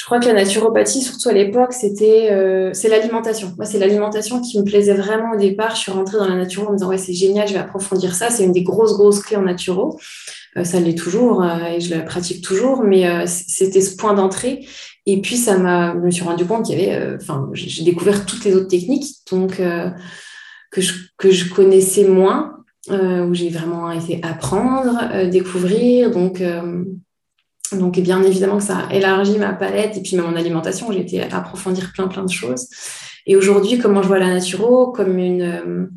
Euh, 0.00 0.04
je 0.04 0.04
crois 0.04 0.20
que 0.20 0.26
la 0.26 0.32
naturopathie, 0.32 1.02
surtout 1.02 1.28
à 1.28 1.32
l'époque, 1.32 1.72
c'était 1.72 2.30
c'est 2.72 2.88
l'alimentation. 2.88 3.52
Moi, 3.56 3.66
c'est 3.66 3.78
l'alimentation 3.78 4.40
qui 4.40 4.58
me 4.58 4.64
plaisait 4.64 4.94
vraiment 4.94 5.32
au 5.34 5.38
départ. 5.38 5.74
Je 5.74 5.80
suis 5.80 5.92
rentrée 5.92 6.18
dans 6.18 6.28
la 6.28 6.36
nature 6.36 6.68
en 6.68 6.72
me 6.72 6.76
disant 6.76 6.88
ouais 6.88 6.98
c'est 6.98 7.12
génial, 7.12 7.46
je 7.48 7.54
vais 7.54 7.58
approfondir 7.60 8.14
ça. 8.14 8.30
C'est 8.30 8.44
une 8.44 8.52
des 8.52 8.62
grosses 8.62 8.94
grosses 8.94 9.20
clés 9.20 9.36
en 9.36 9.42
naturo. 9.42 10.00
ça 10.64 10.80
l'est 10.80 10.98
toujours 10.98 11.44
et 11.44 11.80
je 11.80 11.94
la 11.94 12.00
pratique 12.00 12.42
toujours, 12.42 12.82
mais 12.82 13.26
c'était 13.26 13.80
ce 13.80 13.96
point 13.96 14.14
d'entrée. 14.14 14.66
Et 15.06 15.20
puis 15.20 15.36
ça 15.36 15.58
m'a, 15.58 15.94
je 15.94 15.98
me 15.98 16.10
suis 16.10 16.24
rendu 16.24 16.44
compte 16.44 16.66
qu'il 16.66 16.80
y 16.80 16.84
avait, 16.84 17.16
enfin, 17.16 17.48
j'ai 17.52 17.84
découvert 17.84 18.26
toutes 18.26 18.44
les 18.44 18.54
autres 18.54 18.68
techniques, 18.68 19.16
donc 19.30 19.60
que 20.70 20.80
je, 20.80 20.94
que 21.18 21.30
je 21.30 21.52
connaissais 21.52 22.04
moins, 22.04 22.60
euh, 22.90 23.26
où 23.26 23.34
j'ai 23.34 23.50
vraiment 23.50 23.90
été 23.90 24.20
apprendre, 24.22 24.98
euh, 25.12 25.28
découvrir. 25.28 26.10
Donc, 26.10 26.42
euh, 27.72 27.76
donc, 27.76 27.98
bien 27.98 28.22
évidemment 28.22 28.58
que 28.58 28.64
ça 28.64 28.78
a 28.78 28.94
élargi 28.94 29.38
ma 29.38 29.52
palette 29.52 29.96
et 29.96 30.02
puis 30.02 30.16
même 30.16 30.26
mon 30.26 30.36
alimentation. 30.36 30.90
J'ai 30.92 31.00
été 31.00 31.22
approfondir 31.22 31.92
plein, 31.92 32.08
plein 32.08 32.24
de 32.24 32.30
choses. 32.30 32.68
Et 33.26 33.36
aujourd'hui, 33.36 33.78
comment 33.78 34.02
je 34.02 34.08
vois 34.08 34.18
la 34.18 34.28
naturo 34.28 34.92
Comme 34.92 35.18
une, 35.18 35.90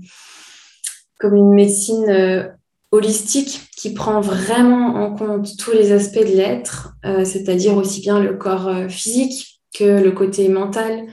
comme 1.20 1.36
une 1.36 1.54
médecine 1.54 2.52
holistique 2.92 3.62
qui 3.76 3.94
prend 3.94 4.22
vraiment 4.22 4.96
en 4.96 5.16
compte 5.16 5.58
tous 5.58 5.72
les 5.72 5.92
aspects 5.92 6.20
de 6.20 6.36
l'être, 6.36 6.94
c'est-à-dire 7.24 7.76
aussi 7.78 8.02
bien 8.02 8.20
le 8.20 8.34
corps 8.36 8.70
physique 8.90 9.62
que 9.74 10.04
le 10.04 10.12
côté 10.12 10.50
mental, 10.50 11.08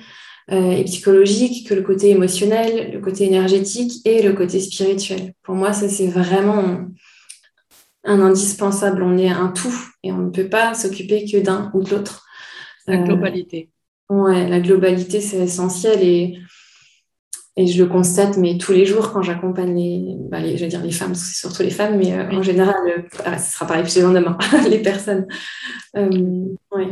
euh, 0.52 0.72
et 0.72 0.84
psychologique 0.84 1.68
que 1.68 1.74
le 1.74 1.82
côté 1.82 2.10
émotionnel, 2.10 2.90
le 2.92 3.00
côté 3.00 3.24
énergétique 3.24 4.04
et 4.04 4.20
le 4.20 4.32
côté 4.32 4.58
spirituel. 4.58 5.32
Pour 5.44 5.54
moi, 5.54 5.72
ça, 5.72 5.88
c'est 5.88 6.08
vraiment 6.08 6.86
un 8.04 8.20
indispensable. 8.20 9.02
On 9.02 9.16
est 9.18 9.28
un 9.28 9.48
tout 9.48 9.74
et 10.02 10.12
on 10.12 10.18
ne 10.18 10.30
peut 10.30 10.48
pas 10.48 10.74
s'occuper 10.74 11.24
que 11.30 11.38
d'un 11.38 11.70
ou 11.74 11.82
de 11.82 11.90
l'autre. 11.90 12.26
La 12.86 13.00
euh, 13.00 13.04
globalité. 13.04 13.70
ouais, 14.08 14.48
la 14.48 14.60
globalité, 14.60 15.20
c'est 15.20 15.38
essentiel 15.38 16.02
et, 16.02 16.38
Et 17.56 17.66
je 17.66 17.82
le 17.82 17.88
constate, 17.88 18.36
mais 18.38 18.56
tous 18.56 18.72
les 18.72 18.86
jours 18.86 19.12
quand 19.12 19.22
j'accompagne 19.22 19.76
les, 19.76 20.16
bah, 20.30 20.40
je 20.40 20.56
vais 20.56 20.68
dire 20.68 20.82
les 20.82 20.92
femmes, 20.92 21.14
c'est 21.14 21.38
surtout 21.38 21.62
les 21.62 21.70
femmes, 21.70 21.98
mais 21.98 22.18
en 22.34 22.42
général, 22.42 22.74
ah, 23.24 23.38
ce 23.38 23.52
sera 23.52 23.66
pareil 23.66 23.82
plus 23.82 23.96
demain, 23.96 24.38
les 24.70 24.80
personnes. 24.80 25.26
oui, 25.94 26.86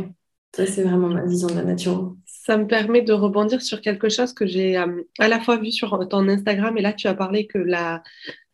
ça 0.55 0.65
c'est 0.65 0.83
vraiment 0.83 1.09
ma 1.09 1.25
vision 1.25 1.47
de 1.47 1.55
la 1.55 1.63
nature. 1.63 2.15
Ça 2.25 2.57
me 2.57 2.67
permet 2.67 3.01
de 3.01 3.13
rebondir 3.13 3.61
sur 3.61 3.81
quelque 3.81 4.09
chose 4.09 4.33
que 4.33 4.47
j'ai 4.47 4.75
à 4.75 5.27
la 5.27 5.39
fois 5.39 5.57
vu 5.57 5.71
sur 5.71 6.07
ton 6.07 6.27
Instagram 6.27 6.77
et 6.77 6.81
là 6.81 6.93
tu 6.93 7.07
as 7.07 7.13
parlé 7.13 7.47
que 7.47 7.59
la, 7.59 8.01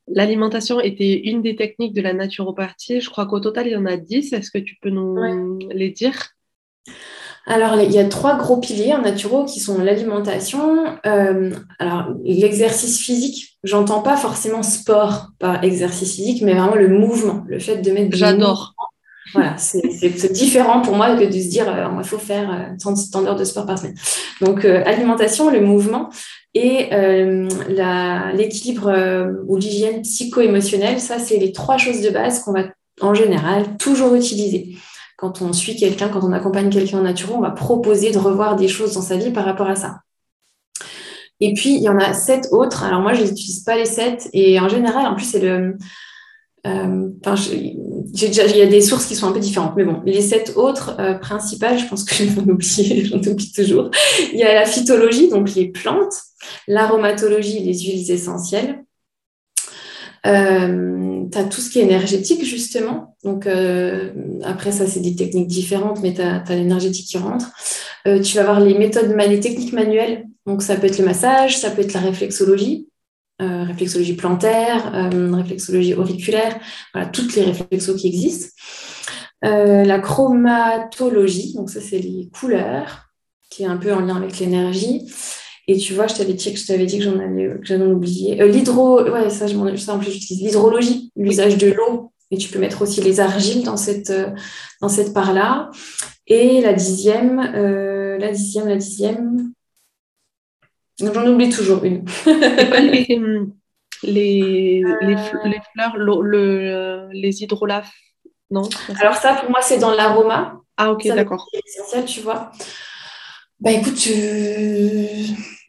L'alimentation 0.07 0.79
était 0.79 1.19
une 1.25 1.41
des 1.41 1.55
techniques 1.55 1.93
de 1.93 2.01
la 2.01 2.13
naturopathie. 2.13 3.01
Je 3.01 3.09
crois 3.09 3.25
qu'au 3.25 3.39
total, 3.39 3.67
il 3.67 3.73
y 3.73 3.75
en 3.75 3.85
a 3.85 3.97
10. 3.97 4.33
Est-ce 4.33 4.51
que 4.51 4.59
tu 4.59 4.75
peux 4.81 4.89
nous 4.89 5.59
les 5.71 5.89
dire? 5.89 6.35
Alors, 7.47 7.79
il 7.79 7.91
y 7.91 7.99
a 7.99 8.05
trois 8.05 8.37
gros 8.37 8.57
piliers 8.57 8.93
en 8.93 9.01
naturo 9.01 9.45
qui 9.45 9.59
sont 9.59 9.77
l'alimentation. 9.79 10.85
Euh, 11.05 11.51
alors, 11.77 12.07
l'exercice 12.23 12.99
physique, 12.99 13.57
j'entends 13.63 14.01
pas 14.01 14.17
forcément 14.17 14.63
sport 14.63 15.29
par 15.37 15.63
exercice 15.63 16.15
physique, 16.15 16.41
mais 16.41 16.53
vraiment 16.53 16.75
le 16.75 16.87
mouvement, 16.87 17.43
le 17.47 17.59
fait 17.59 17.77
de 17.77 17.91
mettre. 17.91 18.15
J'adore. 18.15 18.73
Voilà, 19.33 19.57
c'est 19.57 20.31
différent 20.31 20.81
pour 20.81 20.95
moi 20.95 21.15
que 21.15 21.25
de 21.25 21.31
se 21.31 21.49
dire 21.49 21.67
euh, 21.67 21.87
il 21.97 22.07
faut 22.07 22.19
faire 22.19 22.49
euh, 22.51 22.75
tant, 22.81 22.93
tant 23.11 23.21
d'heures 23.21 23.35
de 23.35 23.43
sport 23.43 23.65
par 23.65 23.77
semaine. 23.77 23.95
Donc, 24.39 24.65
alimentation, 24.65 25.49
le 25.49 25.61
mouvement 25.61 26.09
et 26.55 26.89
l'équilibre 28.33 28.91
ou 29.47 29.57
l'hygiène 29.57 30.01
psycho-émotionnelle, 30.01 30.99
ça, 30.99 31.19
c'est 31.19 31.37
les 31.37 31.51
trois 31.51 31.77
choses 31.77 32.01
de 32.01 32.09
base 32.09 32.39
qu'on 32.39 32.53
va 32.53 32.63
en 33.01 33.13
général 33.13 33.77
toujours 33.77 34.15
utiliser 34.15 34.77
quand 35.17 35.41
on 35.41 35.53
suit 35.53 35.75
quelqu'un, 35.75 36.09
quand 36.09 36.23
on 36.23 36.33
accompagne 36.33 36.69
quelqu'un 36.69 36.99
en 36.99 37.03
nature, 37.03 37.33
on 37.35 37.41
va 37.41 37.51
proposer 37.51 38.11
de 38.11 38.17
revoir 38.17 38.55
des 38.55 38.67
choses 38.67 38.93
dans 38.93 39.01
sa 39.01 39.17
vie 39.17 39.31
par 39.31 39.45
rapport 39.45 39.67
à 39.67 39.75
ça. 39.75 39.99
Et 41.39 41.53
puis, 41.53 41.75
il 41.75 41.81
y 41.81 41.89
en 41.89 41.97
a 41.97 42.13
sept 42.13 42.47
autres. 42.51 42.83
Alors, 42.83 43.01
moi, 43.01 43.13
je 43.13 43.23
n'utilise 43.23 43.61
pas 43.61 43.75
les 43.75 43.85
sept. 43.85 44.29
Et 44.33 44.59
en 44.59 44.69
général, 44.69 45.05
en 45.05 45.15
plus, 45.15 45.25
c'est 45.25 45.39
le. 45.39 45.77
Euh, 46.65 47.09
il 48.13 48.57
y 48.57 48.61
a 48.61 48.65
des 48.65 48.81
sources 48.81 49.05
qui 49.05 49.15
sont 49.15 49.27
un 49.27 49.31
peu 49.31 49.39
différentes. 49.39 49.73
Mais 49.75 49.83
bon, 49.83 50.01
les 50.05 50.21
sept 50.21 50.53
autres 50.55 50.95
euh, 50.99 51.13
principales, 51.13 51.77
je 51.77 51.85
pense 51.85 52.03
que 52.03 52.15
je 52.15 52.23
vais 52.23 52.41
m'en 52.41 52.53
oublier, 52.53 53.05
j'en 53.05 53.19
oublie 53.19 53.51
toujours. 53.51 53.91
Il 54.33 54.39
y 54.39 54.43
a 54.43 54.53
la 54.53 54.65
phytologie, 54.65 55.29
donc 55.29 55.53
les 55.53 55.67
plantes, 55.67 56.15
l'aromatologie, 56.67 57.59
les 57.59 57.77
huiles 57.79 58.11
essentielles, 58.11 58.85
euh, 60.25 61.25
tu 61.31 61.37
as 61.37 61.43
tout 61.43 61.61
ce 61.61 61.69
qui 61.69 61.79
est 61.79 61.83
énergétique, 61.83 62.43
justement. 62.43 63.15
Donc, 63.23 63.45
euh, 63.45 64.11
après, 64.43 64.71
ça, 64.71 64.87
c'est 64.87 64.99
des 64.99 65.15
techniques 65.15 65.47
différentes, 65.47 66.01
mais 66.01 66.13
tu 66.13 66.21
as, 66.21 66.43
l'énergétique 66.49 67.07
qui 67.07 67.17
rentre. 67.17 67.51
Euh, 68.07 68.21
tu 68.21 68.35
vas 68.35 68.41
avoir 68.41 68.59
les 68.59 68.77
méthodes, 68.77 69.15
les 69.15 69.39
techniques 69.39 69.73
manuelles. 69.73 70.25
Donc, 70.45 70.61
ça 70.61 70.75
peut 70.75 70.87
être 70.87 70.99
le 70.99 71.05
massage, 71.05 71.57
ça 71.57 71.69
peut 71.71 71.81
être 71.81 71.93
la 71.93 72.01
réflexologie, 72.01 72.87
réflexologie 73.39 74.13
plantaire, 74.13 75.11
réflexologie 75.11 75.93
auriculaire, 75.93 76.57
voilà, 76.93 77.09
toutes 77.09 77.35
les 77.35 77.43
réflexos 77.43 77.95
qui 77.95 78.07
existent. 78.07 78.49
la 79.41 79.99
chromatologie, 79.99 81.53
donc 81.55 81.69
ça, 81.69 81.81
c'est 81.81 81.99
les 81.99 82.29
couleurs, 82.39 83.09
qui 83.49 83.63
est 83.63 83.67
un 83.67 83.77
peu 83.77 83.91
en 83.93 84.01
lien 84.01 84.17
avec 84.17 84.39
l'énergie. 84.39 85.01
Et 85.67 85.77
tu 85.77 85.93
vois, 85.93 86.07
je 86.07 86.15
t'avais 86.15 86.33
dit 86.33 86.53
que 86.53 86.59
je 86.59 86.67
t'avais 86.67 86.85
dit 86.85 86.99
que 86.99 87.03
j'en 87.03 87.19
avais, 87.19 87.59
que 87.59 87.65
j'en 87.65 87.81
oublié. 87.81 88.41
Euh, 88.41 88.47
l'hydro, 88.47 89.01
ouais, 89.03 89.29
ça, 89.29 89.47
je 89.47 89.55
m'en, 89.55 89.75
ça 89.77 89.99
l'hydrologie, 90.29 91.11
l'usage 91.15 91.57
de 91.57 91.71
l'eau. 91.71 92.11
Et 92.31 92.37
tu 92.37 92.49
peux 92.49 92.59
mettre 92.59 92.81
aussi 92.81 93.01
les 93.01 93.19
argiles 93.19 93.63
dans 93.63 93.77
cette, 93.77 94.09
euh, 94.09 94.31
dans 94.81 94.89
cette 94.89 95.13
part-là. 95.13 95.71
Et 96.27 96.61
la 96.61 96.73
dixième, 96.73 97.39
euh, 97.55 98.17
la 98.17 98.31
dixième, 98.31 98.67
la 98.67 98.75
dixième. 98.75 99.51
J'en 100.99 101.27
oublie 101.27 101.49
toujours 101.49 101.83
une. 101.83 102.05
les, 102.25 103.07
les, 104.03 104.83
les, 105.01 105.17
fleurs, 105.73 105.97
le, 105.97 107.09
les 107.11 107.43
hydrolaphes, 107.43 107.91
non 108.51 108.69
Alors 108.99 109.15
ça, 109.15 109.33
pour 109.33 109.49
moi, 109.49 109.61
c'est 109.61 109.79
dans 109.79 109.91
l'aroma. 109.91 110.61
Ah 110.77 110.91
ok, 110.91 111.07
d'accord. 111.07 111.47
C'est 111.51 111.61
essentiel, 111.65 112.05
tu 112.05 112.21
vois. 112.21 112.51
Bah 113.59 113.71
écoute, 113.71 114.07
euh, 114.09 115.23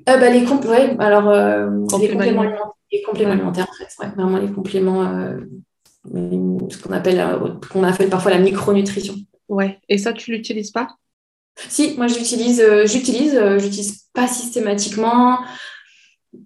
bah, 0.04 0.30
les, 0.30 0.46
ouais, 0.46 0.96
alors, 0.98 1.28
euh, 1.28 1.70
les 2.00 2.10
compléments 2.10 2.42
alimentaires, 2.42 2.72
les 2.92 3.02
compléments 3.02 3.32
alimentaires 3.32 3.68
en 3.70 3.74
fait, 3.74 3.88
ouais, 4.00 4.12
vraiment 4.16 4.38
les 4.38 4.52
compléments, 4.52 5.04
euh, 5.04 5.38
ce 6.70 6.78
qu'on 6.82 6.92
appelle, 6.92 7.22
qu'on 7.72 7.82
appelle 7.84 8.08
parfois 8.08 8.30
la 8.30 8.38
micronutrition. 8.38 9.14
Ouais, 9.48 9.78
et 9.88 9.98
ça, 9.98 10.12
tu 10.12 10.32
l'utilises 10.32 10.70
pas? 10.70 10.88
Si, 11.68 11.94
moi 11.96 12.06
j'utilise, 12.06 12.62
j'utilise, 12.84 13.40
j'utilise 13.58 14.06
pas 14.12 14.26
systématiquement, 14.26 15.38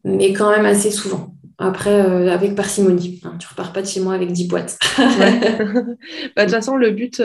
mais 0.05 0.33
quand 0.33 0.51
même 0.51 0.67
assez 0.67 0.91
souvent. 0.91 1.35
Après, 1.59 2.01
avec 2.31 2.55
parcimonie. 2.55 3.21
Hein, 3.25 3.37
tu 3.39 3.47
repars 3.47 3.73
pas 3.73 3.83
de 3.83 3.87
chez 3.87 4.01
moi 4.01 4.15
avec 4.15 4.33
10 4.33 4.49
boîtes. 4.49 4.79
Bah, 4.99 6.47
de 6.47 6.51
toute 6.51 6.51
façon, 6.51 6.77
le 6.77 6.91
but, 6.91 7.21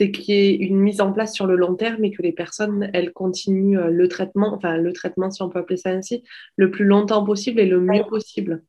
c'est 0.00 0.10
qu'il 0.10 0.34
y 0.34 0.38
ait 0.38 0.54
une 0.54 0.78
mise 0.78 1.02
en 1.02 1.12
place 1.12 1.34
sur 1.34 1.46
le 1.46 1.56
long 1.56 1.74
terme 1.74 2.02
et 2.04 2.10
que 2.10 2.22
les 2.22 2.32
personnes, 2.32 2.88
elles 2.94 3.12
continuent 3.12 3.78
euh, 3.78 3.90
le 3.90 4.08
traitement, 4.08 4.54
enfin 4.54 4.78
le 4.78 4.94
traitement 4.94 5.30
si 5.30 5.42
on 5.42 5.50
peut 5.50 5.58
appeler 5.58 5.76
ça 5.76 5.90
ainsi, 5.90 6.22
le 6.56 6.70
plus 6.70 6.86
longtemps 6.86 7.22
possible 7.22 7.60
et 7.60 7.66
le 7.66 7.80
mieux 7.80 8.04
possible. 8.08 8.62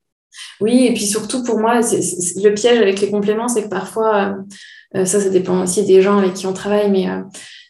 Oui, 0.60 0.88
et 0.88 0.94
puis 0.94 1.06
surtout 1.06 1.42
pour 1.46 1.58
moi, 1.60 1.80
le 1.80 2.50
piège 2.50 2.80
avec 2.80 3.00
les 3.00 3.10
compléments, 3.10 3.48
c'est 3.48 3.64
que 3.64 3.70
parfois, 3.70 4.36
euh, 4.96 5.00
euh, 5.00 5.06
ça, 5.06 5.22
ça 5.22 5.30
dépend 5.30 5.64
aussi 5.64 5.86
des 5.86 6.02
gens 6.02 6.18
avec 6.18 6.34
qui 6.34 6.48
on 6.48 6.54
travaille, 6.54 6.92
mais 6.92 7.08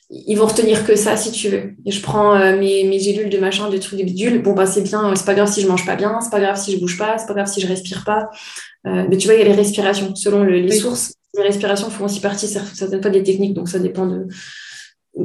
ils 0.09 0.35
vont 0.35 0.47
retenir 0.47 0.83
que 0.83 0.95
ça 0.95 1.15
si 1.15 1.31
tu 1.31 1.49
veux. 1.49 1.73
Et 1.85 1.91
je 1.91 2.01
prends 2.01 2.39
mes, 2.57 2.83
mes, 2.85 2.99
gélules 2.99 3.29
de 3.29 3.37
machin, 3.37 3.69
de 3.69 3.77
trucs 3.77 3.99
de 3.99 4.05
bidule. 4.05 4.41
Bon, 4.41 4.53
bah, 4.53 4.65
c'est 4.65 4.81
bien, 4.81 5.13
c'est 5.15 5.25
pas 5.25 5.35
grave 5.35 5.51
si 5.51 5.61
je 5.61 5.67
mange 5.67 5.85
pas 5.85 5.95
bien, 5.95 6.19
c'est 6.19 6.31
pas 6.31 6.39
grave 6.39 6.57
si 6.57 6.71
je 6.71 6.79
bouge 6.79 6.97
pas, 6.97 7.19
c'est 7.19 7.27
pas 7.27 7.35
grave 7.35 7.47
si 7.47 7.61
je 7.61 7.67
respire 7.67 8.03
pas. 8.03 8.31
mais 8.83 9.17
tu 9.17 9.27
vois, 9.27 9.35
il 9.35 9.39
y 9.39 9.43
a 9.43 9.45
les 9.45 9.53
respirations. 9.53 10.15
Selon 10.15 10.43
les 10.43 10.71
sources, 10.71 11.13
les 11.35 11.43
respirations 11.43 11.89
font 11.89 12.05
aussi 12.05 12.19
partie 12.19 12.47
certaines 12.47 13.01
fois 13.01 13.11
des 13.11 13.23
techniques, 13.23 13.53
donc 13.53 13.69
ça 13.69 13.79
dépend 13.79 14.05
de 14.05 14.27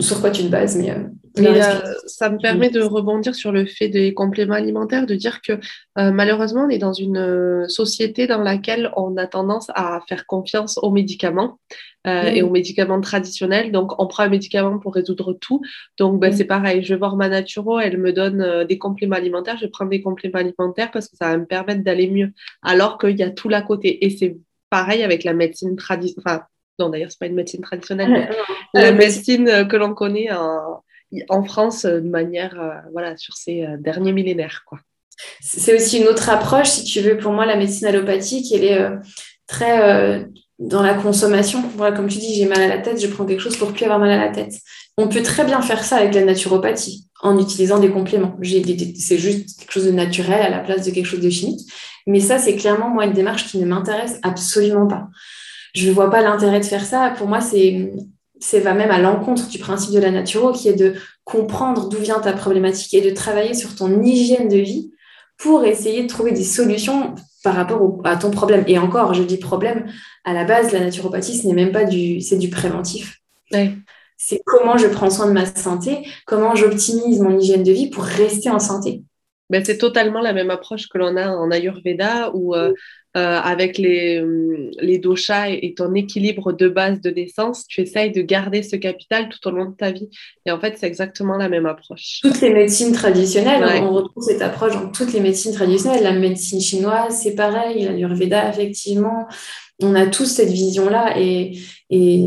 sur 0.01 0.21
quoi 0.21 0.31
tu 0.31 0.43
te 0.43 0.49
bases. 0.49 0.77
Mais, 0.77 0.91
euh, 0.91 1.05
euh, 1.39 1.95
ça 2.07 2.31
me 2.31 2.39
permet 2.39 2.71
de 2.71 2.81
rebondir 2.81 3.35
sur 3.35 3.53
le 3.53 3.67
fait 3.67 3.89
des 3.89 4.15
compléments 4.15 4.55
alimentaires, 4.55 5.07
de 5.07 5.15
dire 5.15 5.41
que 5.43 5.53
euh, 5.99 6.11
malheureusement, 6.11 6.65
on 6.67 6.69
est 6.71 6.79
dans 6.79 6.93
une 6.93 7.67
société 7.69 8.27
dans 8.27 8.43
laquelle 8.43 8.91
on 8.97 9.17
a 9.17 9.27
tendance 9.27 9.71
à 9.75 10.01
faire 10.09 10.27
confiance 10.27 10.79
aux 10.79 10.91
médicaments 10.91 11.59
et 12.09 12.41
aux 12.41 12.51
médicaments 12.51 13.01
traditionnels. 13.01 13.73
Donc, 13.73 14.01
on 14.01 14.07
prend 14.07 14.23
un 14.23 14.29
médicament 14.29 14.79
pour 14.79 14.95
résoudre 14.95 15.33
tout. 15.33 15.61
Donc, 15.99 16.21
ben, 16.21 16.33
c'est 16.33 16.45
pareil. 16.45 16.85
Je 16.85 16.95
vais 16.95 16.99
voir 17.01 17.17
ma 17.17 17.29
naturo, 17.29 17.81
elle 17.81 17.99
me 17.99 18.13
donne 18.13 18.65
des 18.65 18.79
compléments 18.79 19.17
alimentaires. 19.17 19.57
Je 19.61 19.67
prendre 19.67 19.91
des 19.91 20.03
compléments 20.03 20.39
alimentaires 20.39 20.93
parce 20.93 21.09
que 21.09 21.17
ça 21.17 21.31
va 21.31 21.37
me 21.37 21.47
permettre 21.47 21.83
d'aller 21.83 22.09
mieux. 22.09 22.31
Alors 22.63 22.99
qu'il 22.99 23.19
y 23.19 23.25
a 23.25 23.31
tout 23.31 23.51
à 23.53 23.61
côté. 23.61 24.07
Et 24.07 24.11
c'est 24.11 24.37
pareil 24.77 25.03
avec 25.03 25.25
la 25.25 25.33
médecine 25.33 25.75
traditionnelle. 25.75 26.23
Enfin, 26.27 26.43
non, 26.79 26.91
d'ailleurs, 26.91 27.11
c'est 27.11 27.19
pas 27.19 27.27
une 27.27 27.35
médecine 27.35 27.63
traditionnelle, 27.63 28.11
mais 28.11 28.29
la 28.83 28.93
médecine 28.93 29.49
euh, 29.49 29.65
que 29.65 29.77
l'on 29.77 29.95
connaît 29.95 30.31
en, 30.31 30.83
en, 31.31 31.45
France 31.45 31.87
euh, 31.87 32.01
de 32.01 32.09
manière, 32.09 32.61
euh, 32.61 32.75
voilà, 32.93 33.17
sur 33.17 33.35
ces 33.35 33.67
derniers 33.79 34.13
millénaires, 34.13 34.65
quoi. 34.67 34.79
C'est 35.41 35.75
aussi 35.75 35.99
une 36.03 36.09
autre 36.09 36.29
approche, 36.29 36.69
si 36.69 36.85
tu 36.85 37.01
veux, 37.01 37.17
pour 37.17 37.33
moi, 37.33 37.47
la 37.47 37.57
médecine 37.57 37.87
allopathique, 37.87 38.53
elle 38.53 38.65
est 38.65 38.87
très 39.47 40.27
dans 40.59 40.83
la 40.83 40.93
consommation. 40.93 41.63
Voilà, 41.75 41.97
comme 41.97 42.07
tu 42.07 42.19
dis, 42.19 42.35
j'ai 42.35 42.45
mal 42.45 42.61
à 42.61 42.69
la 42.69 42.79
tête, 42.83 43.01
je 43.01 43.07
prends 43.07 43.25
quelque 43.25 43.41
chose 43.41 43.57
pour 43.57 43.73
plus 43.73 43.85
avoir 43.85 43.99
mal 43.99 44.11
à 44.11 44.19
la 44.19 44.29
tête. 44.29 44.53
On 44.99 45.09
peut 45.09 45.23
très 45.23 45.47
bien 45.47 45.63
faire 45.63 45.83
ça 45.83 45.97
avec 45.97 46.13
la 46.13 46.23
naturopathie, 46.23 47.06
en 47.23 47.39
utilisant 47.39 47.79
des 47.79 47.91
compléments. 47.91 48.37
C'est 48.43 49.19
juste 49.19 49.59
quelque 49.59 49.73
chose 49.73 49.87
de 49.87 49.93
naturel 49.93 50.43
à 50.43 50.51
la 50.51 50.59
place 50.59 50.85
de 50.85 50.91
quelque 50.91 51.07
chose 51.07 51.21
de 51.21 51.31
chimique. 51.31 51.61
Mais 52.07 52.21
ça, 52.21 52.39
c'est 52.39 52.57
clairement, 52.57 52.91
moi, 52.91 53.07
une 53.07 53.13
démarche 53.13 53.47
qui 53.49 53.59
ne 53.59 53.67
m'intéresse 53.67 54.19
absolument 54.23 54.87
pas. 54.87 55.09
Je 55.75 55.89
ne 55.89 55.95
vois 55.95 56.11
pas 56.11 56.23
l'intérêt 56.23 56.61
de 56.61 56.65
faire 56.65 56.85
ça. 56.85 57.13
Pour 57.17 57.27
moi, 57.27 57.41
c'est 57.41 57.93
c'est 58.39 58.61
va 58.61 58.75
même 58.75 58.91
à 58.91 58.99
l'encontre 58.99 59.49
du 59.49 59.59
principe 59.59 59.95
de 59.95 59.99
la 59.99 60.11
naturo, 60.11 60.53
qui 60.53 60.69
est 60.69 60.75
de 60.75 60.95
comprendre 61.25 61.89
d'où 61.89 61.99
vient 61.99 62.21
ta 62.21 62.33
problématique 62.33 62.93
et 62.95 63.01
de 63.01 63.15
travailler 63.15 63.55
sur 63.55 63.75
ton 63.75 64.03
hygiène 64.03 64.49
de 64.49 64.59
vie 64.59 64.93
pour 65.39 65.65
essayer 65.65 66.03
de 66.03 66.09
trouver 66.09 66.33
des 66.33 66.45
solutions 66.45 67.15
par 67.43 67.55
rapport 67.55 68.01
à 68.05 68.17
ton 68.17 68.31
problème. 68.31 68.65
Et 68.67 68.79
encore, 68.79 69.15
je 69.15 69.23
dis 69.23 69.39
problème, 69.39 69.87
à 70.25 70.33
la 70.33 70.45
base, 70.45 70.73
la 70.73 70.81
naturopathie, 70.81 71.39
ce 71.39 71.47
n'est 71.47 71.55
même 71.55 71.73
pas 71.73 71.85
du, 71.85 72.21
c'est 72.21 72.39
du 72.39 72.49
préventif. 72.49 73.21
C'est 74.17 74.41
comment 74.45 74.79
je 74.79 74.87
prends 74.87 75.11
soin 75.11 75.27
de 75.27 75.33
ma 75.33 75.47
santé, 75.47 76.07
comment 76.27 76.55
j'optimise 76.55 77.21
mon 77.21 77.39
hygiène 77.39 77.63
de 77.63 77.73
vie 77.73 77.91
pour 77.91 78.05
rester 78.05 78.51
en 78.51 78.59
santé. 78.59 79.03
Ben, 79.49 79.65
c'est 79.65 79.79
totalement 79.79 80.21
la 80.21 80.33
même 80.33 80.51
approche 80.51 80.89
que 80.89 80.99
l'on 80.99 81.17
a 81.17 81.29
en 81.29 81.51
Ayurveda 81.53 82.33
où 82.35 82.55
euh, 82.55 82.73
euh, 83.17 83.39
avec 83.41 83.79
les, 83.79 84.21
hum, 84.21 84.71
les 84.81 84.99
doshas 84.99 85.49
et, 85.51 85.73
ton 85.75 85.95
équilibre 85.95 86.53
de 86.53 86.69
base 86.69 87.01
de 87.01 87.11
naissance, 87.11 87.67
tu 87.67 87.81
essayes 87.81 88.11
de 88.11 88.21
garder 88.21 88.63
ce 88.63 88.77
capital 88.77 89.29
tout 89.29 89.49
au 89.49 89.53
long 89.53 89.71
de 89.71 89.75
ta 89.75 89.91
vie. 89.91 90.09
Et 90.45 90.51
en 90.51 90.61
fait, 90.61 90.77
c'est 90.77 90.87
exactement 90.87 91.37
la 91.39 91.49
même 91.49 91.65
approche. 91.65 92.21
Toutes 92.23 92.41
les 92.43 92.53
médecines 92.53 92.93
traditionnelles, 92.93 93.65
on 93.85 93.93
retrouve 93.93 94.23
cette 94.23 94.43
approche 94.43 94.75
dans 94.75 94.91
toutes 94.91 95.13
les 95.15 95.21
médecines 95.21 95.55
traditionnelles. 95.55 96.03
La 96.03 96.13
médecine 96.13 96.61
chinoise, 96.61 97.21
c'est 97.23 97.35
pareil, 97.35 97.85
l'Ayurveda, 97.85 98.51
effectivement. 98.51 99.27
On 99.81 99.95
a 99.95 100.07
tous 100.07 100.27
cette 100.27 100.51
vision-là 100.51 101.19
et, 101.19 101.59
et 101.89 102.27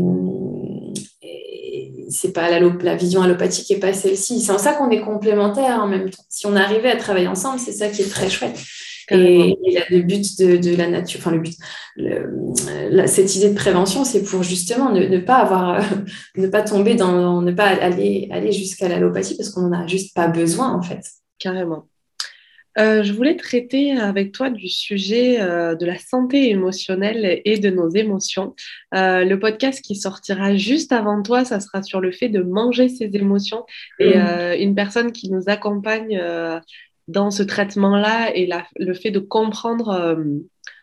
c'est 2.10 2.32
pas 2.32 2.50
la, 2.50 2.60
la, 2.60 2.96
vision 2.96 3.22
allopathique 3.22 3.70
et 3.70 3.78
pas 3.78 3.92
celle-ci. 3.92 4.40
C'est 4.40 4.52
en 4.52 4.58
ça 4.58 4.74
qu'on 4.74 4.90
est 4.90 5.00
complémentaires 5.00 5.80
en 5.80 5.86
même 5.86 6.10
temps. 6.10 6.22
Si 6.28 6.46
on 6.46 6.56
arrivait 6.56 6.90
à 6.90 6.96
travailler 6.96 7.28
ensemble, 7.28 7.58
c'est 7.58 7.72
ça 7.72 7.88
qui 7.88 8.02
est 8.02 8.10
très 8.10 8.28
chouette. 8.28 8.58
Et, 9.12 9.56
le 9.90 10.02
but 10.02 10.38
de, 10.38 10.76
la 10.76 10.88
nature, 10.88 11.20
enfin 11.20 11.32
le 11.32 11.40
but, 11.40 11.56
cette 13.08 13.34
idée 13.36 13.50
de 13.50 13.54
prévention, 13.54 14.04
c'est 14.04 14.22
pour 14.22 14.42
justement 14.42 14.92
ne, 14.92 15.18
pas 15.18 15.36
avoir, 15.36 15.82
ne 16.36 16.46
pas 16.46 16.62
tomber 16.62 16.94
dans, 16.94 17.42
ne 17.42 17.52
pas 17.52 17.66
aller, 17.66 18.28
aller 18.30 18.52
jusqu'à 18.52 18.88
l'allopathie 18.88 19.36
parce 19.36 19.50
qu'on 19.50 19.62
n'en 19.62 19.82
a 19.82 19.86
juste 19.86 20.14
pas 20.14 20.28
besoin 20.28 20.72
en 20.72 20.82
fait. 20.82 21.00
Carrément. 21.38 21.86
Euh, 22.78 23.02
je 23.02 23.12
voulais 23.12 23.36
traiter 23.36 23.92
avec 23.92 24.32
toi 24.32 24.48
du 24.48 24.68
sujet 24.68 25.40
euh, 25.40 25.74
de 25.74 25.84
la 25.84 25.98
santé 25.98 26.50
émotionnelle 26.50 27.40
et 27.44 27.58
de 27.58 27.70
nos 27.70 27.88
émotions. 27.88 28.54
Euh, 28.94 29.24
le 29.24 29.38
podcast 29.38 29.82
qui 29.82 29.96
sortira 29.96 30.56
juste 30.56 30.92
avant 30.92 31.22
toi, 31.22 31.44
ça 31.44 31.58
sera 31.60 31.82
sur 31.82 32.00
le 32.00 32.12
fait 32.12 32.28
de 32.28 32.42
manger 32.42 32.88
ses 32.88 33.10
émotions 33.14 33.64
et 33.98 34.16
mmh. 34.16 34.60
une 34.60 34.74
personne 34.74 35.12
qui 35.12 35.30
nous 35.30 35.44
accompagne 35.48 36.20
dans 37.08 37.30
ce 37.30 37.42
traitement-là 37.42 38.34
et 38.36 38.48
le 38.78 38.94
fait 38.94 39.10
de 39.10 39.18
comprendre 39.18 40.16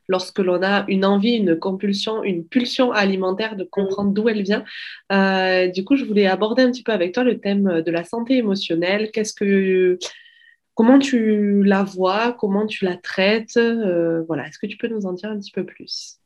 lorsque 0.10 0.40
l'on 0.40 0.62
a 0.62 0.86
une 0.88 1.06
envie, 1.06 1.34
une 1.34 1.58
compulsion, 1.58 2.24
une 2.24 2.46
pulsion 2.46 2.92
alimentaire, 2.92 3.56
de 3.56 3.64
comprendre 3.64 4.12
d'où 4.12 4.28
elle 4.30 4.44
vient. 4.44 4.64
du 5.72 5.84
coup, 5.86 5.96
je 5.96 6.06
voulais 6.06 6.28
aborder 6.28 6.64
un 6.64 6.72
petit 6.72 6.84
peu 6.84 6.92
avec 6.92 7.14
toi 7.14 7.24
le 7.24 7.40
thème 7.40 7.82
de 7.82 7.92
la 7.92 8.04
santé 8.04 8.38
émotionnelle. 8.38 9.12
Qu'est-ce 9.12 9.34
que 9.34 9.98
Comment 10.78 11.00
tu 11.00 11.64
la 11.64 11.82
vois? 11.82 12.38
Comment 12.40 12.68
tu 12.68 12.86
la 12.86 12.96
traites? 12.98 13.58
Euh, 13.58 14.22
Voilà, 14.28 14.48
est-ce 14.48 14.60
que 14.60 14.68
tu 14.68 14.78
peux 14.78 14.88
nous 14.88 15.08
en 15.08 15.14
dire 15.14 15.32
un 15.32 15.40
petit 15.40 15.52
peu 15.52 15.66
plus? 15.66 16.20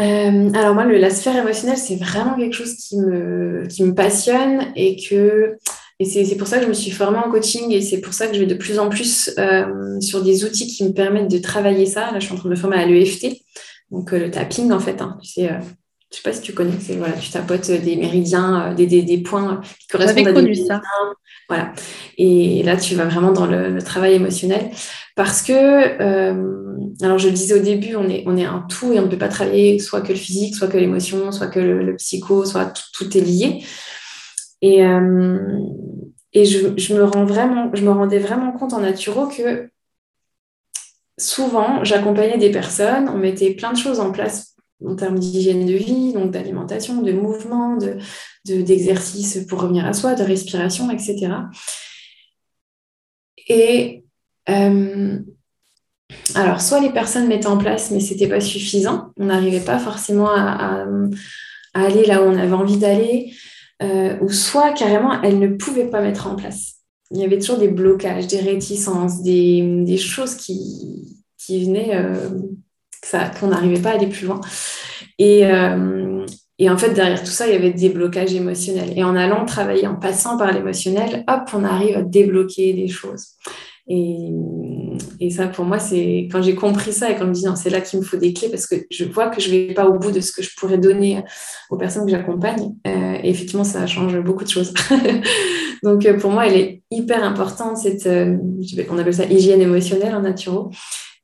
Euh, 0.00 0.50
alors 0.54 0.74
moi, 0.74 0.84
la 0.86 1.10
sphère 1.10 1.36
émotionnelle, 1.36 1.76
c'est 1.76 1.94
vraiment 1.94 2.34
quelque 2.34 2.54
chose 2.54 2.74
qui 2.74 2.98
me, 2.98 3.64
qui 3.68 3.84
me 3.84 3.94
passionne 3.94 4.72
et 4.74 4.96
que 4.96 5.56
et 6.00 6.04
c'est 6.04 6.36
pour 6.36 6.48
ça 6.48 6.56
que 6.58 6.64
je 6.64 6.68
me 6.68 6.74
suis 6.74 6.90
formée 6.90 7.18
en 7.18 7.30
coaching 7.30 7.70
et 7.70 7.80
c'est 7.80 8.00
pour 8.00 8.12
ça 8.12 8.26
que 8.26 8.34
je 8.34 8.40
vais 8.40 8.46
de 8.46 8.56
plus 8.56 8.80
en 8.80 8.88
plus 8.88 9.32
euh, 9.38 10.00
sur 10.00 10.24
des 10.24 10.44
outils 10.44 10.66
qui 10.66 10.82
me 10.82 10.92
permettent 10.92 11.30
de 11.30 11.38
travailler 11.38 11.86
ça. 11.86 12.10
Là, 12.10 12.18
je 12.18 12.24
suis 12.24 12.34
en 12.34 12.36
train 12.38 12.48
de 12.48 12.54
me 12.54 12.58
former 12.58 12.78
à 12.78 12.86
l'EFT, 12.86 13.36
donc 13.92 14.10
le 14.10 14.32
tapping 14.32 14.72
en 14.72 14.80
fait. 14.80 15.00
Hein, 15.00 15.20
je 16.12 16.18
sais 16.18 16.22
pas 16.22 16.32
si 16.34 16.42
tu 16.42 16.52
connais, 16.52 16.72
c'est 16.78 16.96
voilà, 16.96 17.14
tu 17.14 17.30
tapotes 17.30 17.70
des 17.70 17.96
méridiens, 17.96 18.72
euh, 18.72 18.74
des, 18.74 18.86
des, 18.86 19.02
des 19.02 19.18
points 19.18 19.62
qui 19.80 19.86
correspondent 19.86 20.28
à 20.28 20.32
connu 20.32 20.54
ça. 20.54 20.82
Voilà. 21.48 21.72
Et 22.18 22.62
là, 22.62 22.76
tu 22.76 22.94
vas 22.94 23.06
vraiment 23.06 23.32
dans 23.32 23.46
le, 23.46 23.80
travail 23.82 24.14
émotionnel 24.14 24.70
parce 25.16 25.42
que, 25.42 25.52
euh, 25.52 26.76
alors 27.02 27.18
je 27.18 27.28
le 27.28 27.34
disais 27.34 27.54
au 27.58 27.62
début, 27.62 27.96
on 27.96 28.08
est, 28.08 28.24
on 28.26 28.36
est 28.36 28.44
un 28.44 28.64
tout 28.68 28.92
et 28.92 29.00
on 29.00 29.02
ne 29.02 29.08
peut 29.08 29.18
pas 29.18 29.28
travailler 29.28 29.78
soit 29.78 30.02
que 30.02 30.12
le 30.12 30.18
physique, 30.18 30.54
soit 30.54 30.68
que 30.68 30.76
l'émotion, 30.76 31.32
soit 31.32 31.48
que 31.48 31.60
le, 31.60 31.96
psycho, 31.96 32.44
soit 32.44 32.72
tout, 32.94 33.16
est 33.16 33.20
lié. 33.20 33.64
Et, 34.60 34.84
euh, 34.84 35.38
et 36.34 36.44
je, 36.44 36.68
je, 36.76 36.94
me 36.94 37.04
rends 37.04 37.24
vraiment, 37.24 37.70
je 37.72 37.82
me 37.82 37.90
rendais 37.90 38.18
vraiment 38.18 38.52
compte 38.52 38.74
en 38.74 38.80
naturo 38.80 39.26
que 39.26 39.70
souvent, 41.18 41.84
j'accompagnais 41.84 42.38
des 42.38 42.50
personnes, 42.50 43.08
on 43.08 43.18
mettait 43.18 43.54
plein 43.54 43.72
de 43.72 43.78
choses 43.78 44.00
en 44.00 44.12
place 44.12 44.51
en 44.86 44.96
termes 44.96 45.18
d'hygiène 45.18 45.66
de 45.66 45.74
vie, 45.74 46.12
donc 46.12 46.30
d'alimentation, 46.30 47.02
de 47.02 47.12
mouvement, 47.12 47.78
d'exercice 48.44 49.38
de, 49.38 49.44
pour 49.44 49.60
revenir 49.60 49.86
à 49.86 49.92
soi, 49.92 50.14
de 50.14 50.22
respiration, 50.22 50.90
etc. 50.90 51.28
Et 53.48 54.04
euh, 54.48 55.18
alors, 56.34 56.60
soit 56.60 56.80
les 56.80 56.90
personnes 56.90 57.28
mettaient 57.28 57.46
en 57.46 57.58
place, 57.58 57.90
mais 57.90 58.00
ce 58.00 58.12
n'était 58.12 58.28
pas 58.28 58.40
suffisant. 58.40 59.12
On 59.16 59.26
n'arrivait 59.26 59.60
pas 59.60 59.78
forcément 59.78 60.30
à, 60.30 60.86
aller 61.74 62.04
là 62.04 62.22
où 62.22 62.26
on 62.26 62.36
avait 62.36 62.52
envie 62.52 62.76
d'aller, 62.76 63.32
euh, 63.82 64.16
ou 64.20 64.30
soit 64.30 64.72
carrément, 64.72 65.22
elles 65.22 65.38
ne 65.38 65.48
pouvaient 65.48 65.88
pas 65.88 66.02
mettre 66.02 66.26
en 66.26 66.36
place. 66.36 66.74
Il 67.10 67.18
y 67.18 67.24
avait 67.24 67.38
toujours 67.38 67.58
des 67.58 67.68
blocages, 67.68 68.26
des 68.26 68.40
réticences, 68.40 69.22
des, 69.22 69.96
choses 69.98 70.34
qui, 70.34 71.18
qui 71.38 71.64
venaient 71.64 71.94
euh, 71.94 72.30
qu'on 73.10 73.48
n'arrivait 73.48 73.80
pas 73.80 73.90
à 73.90 73.94
aller 73.94 74.06
plus 74.06 74.26
loin. 74.26 74.40
Et, 75.18 75.46
euh, 75.46 76.24
et, 76.58 76.70
en 76.70 76.76
fait, 76.78 76.90
derrière 76.90 77.20
tout 77.20 77.30
ça, 77.30 77.46
il 77.46 77.52
y 77.52 77.56
avait 77.56 77.72
des 77.72 77.88
blocages 77.88 78.34
émotionnels. 78.34 78.92
Et 78.96 79.04
en 79.04 79.16
allant 79.16 79.44
travailler, 79.44 79.86
en 79.86 79.96
passant 79.96 80.36
par 80.36 80.52
l'émotionnel, 80.52 81.24
hop, 81.28 81.42
on 81.54 81.64
arrive 81.64 81.96
à 81.96 82.02
débloquer 82.02 82.72
des 82.72 82.88
choses. 82.88 83.26
Et, 83.88 84.30
et 85.18 85.30
ça, 85.30 85.48
pour 85.48 85.64
moi, 85.64 85.80
c'est 85.80 86.28
quand 86.30 86.40
j'ai 86.40 86.54
compris 86.54 86.92
ça 86.92 87.10
et 87.10 87.14
quand 87.14 87.24
je 87.24 87.30
me 87.30 87.34
dis, 87.34 87.44
non, 87.44 87.56
c'est 87.56 87.70
là 87.70 87.80
qu'il 87.80 87.98
me 87.98 88.04
faut 88.04 88.16
des 88.16 88.32
clés 88.32 88.48
parce 88.48 88.66
que 88.66 88.76
je 88.90 89.04
vois 89.04 89.28
que 89.28 89.40
je 89.40 89.52
ne 89.52 89.56
vais 89.56 89.74
pas 89.74 89.86
au 89.86 89.98
bout 89.98 90.12
de 90.12 90.20
ce 90.20 90.30
que 90.30 90.40
je 90.42 90.50
pourrais 90.56 90.78
donner 90.78 91.24
aux 91.68 91.76
personnes 91.76 92.04
que 92.04 92.12
j'accompagne. 92.12 92.74
Euh, 92.86 93.18
effectivement, 93.24 93.64
ça 93.64 93.86
change 93.88 94.16
beaucoup 94.20 94.44
de 94.44 94.48
choses. 94.48 94.72
Donc, 95.82 96.06
euh, 96.06 96.16
pour 96.16 96.30
moi, 96.30 96.46
elle 96.46 96.56
est 96.56 96.82
hyper 96.92 97.24
importante, 97.24 97.76
cette, 97.76 98.08
on 98.88 98.98
appelle 98.98 99.14
ça 99.14 99.24
hygiène 99.24 99.60
émotionnelle 99.60 100.14
en 100.14 100.20
naturo. 100.20 100.70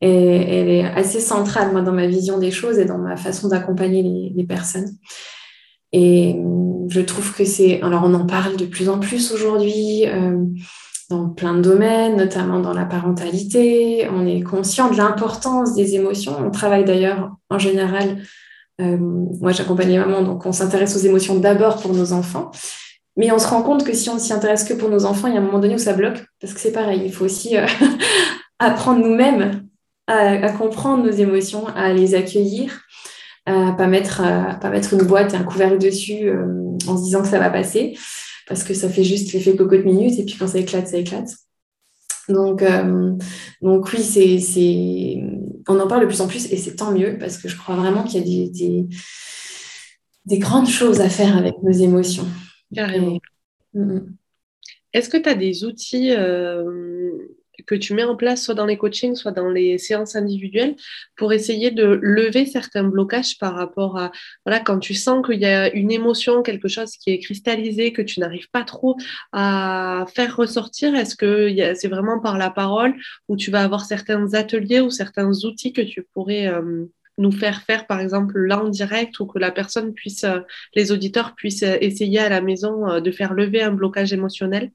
Elle 0.01 0.69
est 0.69 0.85
assez 0.85 1.21
centrale, 1.21 1.73
moi, 1.73 1.83
dans 1.83 1.93
ma 1.93 2.07
vision 2.07 2.39
des 2.39 2.51
choses 2.51 2.79
et 2.79 2.85
dans 2.85 2.99
ma 2.99 3.17
façon 3.17 3.49
d'accompagner 3.49 4.33
les, 4.35 4.45
personnes. 4.45 4.91
Et 5.93 6.37
je 6.89 7.01
trouve 7.01 7.35
que 7.35 7.45
c'est... 7.45 7.83
Alors, 7.83 8.03
on 8.05 8.15
en 8.15 8.27
parle 8.27 8.57
de 8.57 8.67
plus 8.67 8.89
en 8.89 9.01
plus 9.01 9.33
aujourd'hui 9.33 10.07
euh, 10.07 10.37
dans 11.11 11.29
plein 11.29 11.55
de 11.55 11.63
domaines, 11.63 12.17
notamment 12.17 12.61
dans 12.61 12.75
la 12.75 12.85
parentalité. 12.85 14.09
On 14.13 14.27
est 14.27 14.43
conscient 14.43 14.91
de 14.91 14.97
l'importance 14.97 15.75
des 15.75 15.97
émotions. 15.97 16.37
On 16.45 16.51
travaille 16.51 16.85
d'ailleurs 16.85 17.33
en 17.51 17.59
général... 17.59 18.19
Euh, 18.81 18.97
moi, 18.97 19.51
j'accompagne 19.51 19.89
les 19.89 19.99
mamans, 19.99 20.23
donc 20.23 20.47
on 20.47 20.53
s'intéresse 20.53 20.95
aux 20.95 21.01
émotions 21.01 21.37
d'abord 21.41 21.79
pour 21.83 21.93
nos 21.93 22.13
enfants. 22.13 22.53
Mais 23.17 23.33
on 23.33 23.39
se 23.41 23.49
rend 23.49 23.63
compte 23.63 23.85
que 23.85 23.93
si 23.93 24.09
on 24.09 24.19
s'y 24.21 24.33
intéresse 24.33 24.63
que 24.63 24.75
pour 24.75 24.89
nos 24.89 25.05
enfants, 25.05 25.27
il 25.27 25.35
y 25.35 25.37
a 25.37 25.41
un 25.41 25.45
moment 25.45 25.59
donné 25.59 25.75
où 25.75 25.79
ça 25.79 25.93
bloque, 25.93 26.25
parce 26.41 26.55
que 26.55 26.61
c'est 26.61 26.71
pareil, 26.71 27.03
il 27.05 27.13
faut 27.13 27.25
aussi 27.25 27.57
euh, 27.57 27.67
apprendre 28.61 29.05
nous-mêmes 29.05 29.68
à, 30.09 30.51
comprendre 30.53 31.05
nos 31.05 31.13
émotions, 31.13 31.67
à 31.69 31.93
les 31.93 32.15
accueillir, 32.15 32.83
à 33.47 33.73
pas 33.73 33.87
mettre, 33.87 34.23
pas 34.61 34.71
mettre 34.71 34.95
une 34.95 35.03
boîte 35.03 35.35
et 35.35 35.37
un 35.37 35.45
couvercle 35.45 35.79
dessus 35.79 36.29
euh, 36.29 36.77
en 36.87 36.97
se 36.97 37.05
disant 37.05 37.23
que 37.23 37.29
ça 37.29 37.39
va 37.39 37.51
passer, 37.51 37.97
parce 38.47 38.65
que 38.65 38.75
ça 38.75 38.89
fait 38.89 39.05
juste 39.05 39.33
l'effet 39.33 39.55
cocotte 39.55 39.85
minute 39.85 40.19
et 40.19 40.25
puis 40.25 40.37
quand 40.39 40.49
ça 40.49 40.59
éclate, 40.59 40.89
ça 40.89 40.97
éclate. 40.97 41.29
Donc, 42.29 42.63
euh, 42.63 43.13
donc 43.63 43.91
oui, 43.93 44.03
c'est, 44.03 45.17
on 45.69 45.81
en 45.81 45.87
parle 45.87 46.03
de 46.03 46.07
plus 46.07 46.21
en 46.21 46.27
plus 46.27 46.51
et 46.53 46.57
c'est 46.57 46.77
tant 46.77 46.93
mieux 46.93 47.17
parce 47.19 47.39
que 47.39 47.49
je 47.49 47.57
crois 47.57 47.77
vraiment 47.77 48.03
qu'il 48.03 48.21
y 48.21 48.23
a 48.23 48.51
des, 48.51 48.87
des, 50.27 50.39
grandes 50.39 50.69
choses 50.69 51.01
à 51.01 51.09
faire 51.09 51.37
avec 51.37 51.55
nos 51.63 51.73
émotions. 51.73 52.27
Carrément. 52.75 53.19
Est-ce 54.93 55.09
que 55.09 55.17
tu 55.17 55.29
as 55.29 55.35
des 55.35 55.65
outils 55.65 56.13
euh, 56.13 57.13
que 57.69 57.75
tu 57.75 57.93
mets 57.93 58.05
en 58.05 58.17
place 58.17 58.43
soit 58.43 58.55
dans 58.55 58.65
les 58.65 58.79
coachings, 58.79 59.15
soit 59.15 59.31
dans 59.31 59.51
les 59.51 59.77
séances 59.77 60.17
individuelles 60.17 60.75
pour 61.17 61.35
essayer 61.35 61.71
de 61.71 61.85
lever 62.03 62.47
certains 62.47 62.85
blocages 62.85 63.37
par 63.39 63.55
rapport 63.55 63.99
à, 63.99 64.11
voilà, 64.47 64.59
quand 64.61 64.79
tu 64.79 64.95
sens 64.95 65.25
qu'il 65.25 65.39
y 65.39 65.45
a 65.45 65.71
une 65.75 65.93
émotion, 65.93 66.43
quelque 66.43 66.67
chose 66.67 66.93
qui 66.93 67.11
est 67.11 67.19
cristallisé, 67.19 67.93
que 67.93 68.01
tu 68.01 68.21
n'arrives 68.21 68.49
pas 68.51 68.65
trop 68.65 68.97
à 69.33 70.07
faire 70.15 70.35
ressortir, 70.35 70.95
est-ce 70.95 71.15
que 71.15 71.55
c'est 71.75 71.89
vraiment 71.89 72.19
par 72.21 72.39
la 72.39 72.51
parole 72.51 72.95
ou 73.29 73.37
tu 73.37 73.51
vas 73.51 73.63
avoir 73.63 73.85
certains 73.85 74.33
ateliers 74.33 74.81
ou 74.81 74.89
certains 74.89 75.31
outils 75.45 75.75
que 75.75 75.83
tu 75.83 76.07
pourrais 76.15 76.47
euh, 76.47 76.87
nous 77.19 77.33
faire 77.33 77.63
faire, 77.63 77.87
par 77.87 78.01
exemple, 78.01 78.39
là 78.39 78.65
en 78.65 78.69
direct 78.69 79.21
ou 79.21 79.27
que 79.27 79.39
la 79.39 79.51
personne 79.51 79.93
puisse, 79.93 80.25
euh, 80.25 80.41
les 80.75 80.91
auditeurs 80.91 81.35
puissent 81.35 81.65
euh, 81.65 81.77
essayer 81.83 82.21
à 82.21 82.31
la 82.31 82.41
maison 82.41 83.01
de 83.01 83.11
faire 83.11 83.35
lever 83.35 83.61
un 83.63 83.73
blocage 83.73 84.15
émotionnel? 84.15 84.71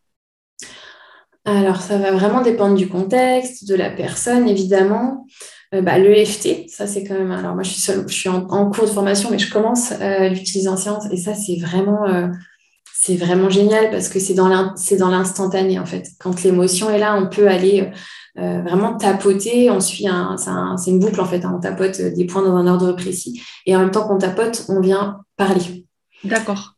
Alors, 1.46 1.82
ça 1.82 1.98
va 1.98 2.12
vraiment 2.12 2.42
dépendre 2.42 2.76
du 2.76 2.88
contexte, 2.88 3.68
de 3.68 3.76
la 3.76 3.90
personne, 3.90 4.48
évidemment. 4.48 5.26
Euh, 5.74 5.82
bah, 5.82 5.98
L'EFT, 5.98 6.70
ça 6.70 6.88
c'est 6.88 7.04
quand 7.04 7.16
même. 7.16 7.32
Alors, 7.32 7.54
moi, 7.54 7.64
je 7.64 7.72
suis, 7.72 7.92
je 8.08 8.14
suis 8.14 8.30
en, 8.30 8.46
cours 8.46 8.86
de 8.86 8.90
formation, 8.90 9.30
mais 9.30 9.40
je 9.40 9.52
commence 9.52 9.92
euh, 9.92 10.26
à 10.26 10.30
l'utiliser 10.30 10.70
en 10.70 10.78
séance. 10.78 11.06
Et 11.12 11.18
ça, 11.18 11.34
c'est 11.34 11.58
vraiment, 11.58 12.06
euh, 12.08 12.28
c'est 12.94 13.18
vraiment 13.18 13.50
génial 13.50 13.92
parce 13.92 14.08
que 14.08 14.20
c'est 14.20 14.34
dans 14.34 14.48
l'instantané, 14.48 15.80
en 15.80 15.86
fait. 15.86 16.08
Quand 16.20 16.44
l'émotion 16.44 16.90
est 16.90 17.00
là, 17.00 17.18
on 17.18 17.28
peut 17.28 17.48
aller 17.48 17.92
vraiment 18.36 18.96
tapoter. 18.96 19.70
On 19.70 19.82
suit 19.82 20.08
un. 20.08 20.38
C'est 20.78 20.92
une 20.92 21.00
boucle, 21.00 21.20
en 21.20 21.26
fait. 21.26 21.44
Hein. 21.44 21.54
on 21.58 21.60
tapote 21.60 22.00
des 22.00 22.26
points 22.26 22.42
dans 22.42 22.56
un 22.56 22.68
ordre 22.68 22.94
précis. 22.94 23.44
Et 23.66 23.76
en 23.76 23.80
même 23.80 23.92
temps 23.92 24.08
qu'on 24.08 24.18
tapote, 24.18 24.66
on 24.70 24.80
vient 24.80 25.20
parler. 25.36 25.86
D'accord. 26.24 26.76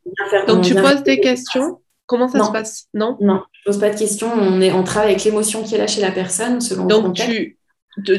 Donc, 0.47 0.63
tu 0.63 0.73
poses 0.73 1.04
des 1.04 1.19
questions 1.19 1.80
Comment 2.06 2.28
ça 2.28 2.44
se 2.44 2.52
passe? 2.52 2.88
Non? 2.94 3.18
Non, 3.20 3.41
je 3.52 3.63
pose 3.65 3.80
pas 3.80 3.89
de 3.89 3.98
questions. 3.98 4.32
On, 4.32 4.62
est, 4.62 4.72
on 4.72 4.84
travaille 4.84 5.12
avec 5.12 5.24
l'émotion 5.24 5.63
qui 5.63 5.76
est 5.76 5.78
là 5.78 5.88
chez 5.88 6.02
la 6.02 6.12
personne 6.12 6.62
selon 6.62 6.86
Donc, 6.86 7.15
tu, 7.15 7.58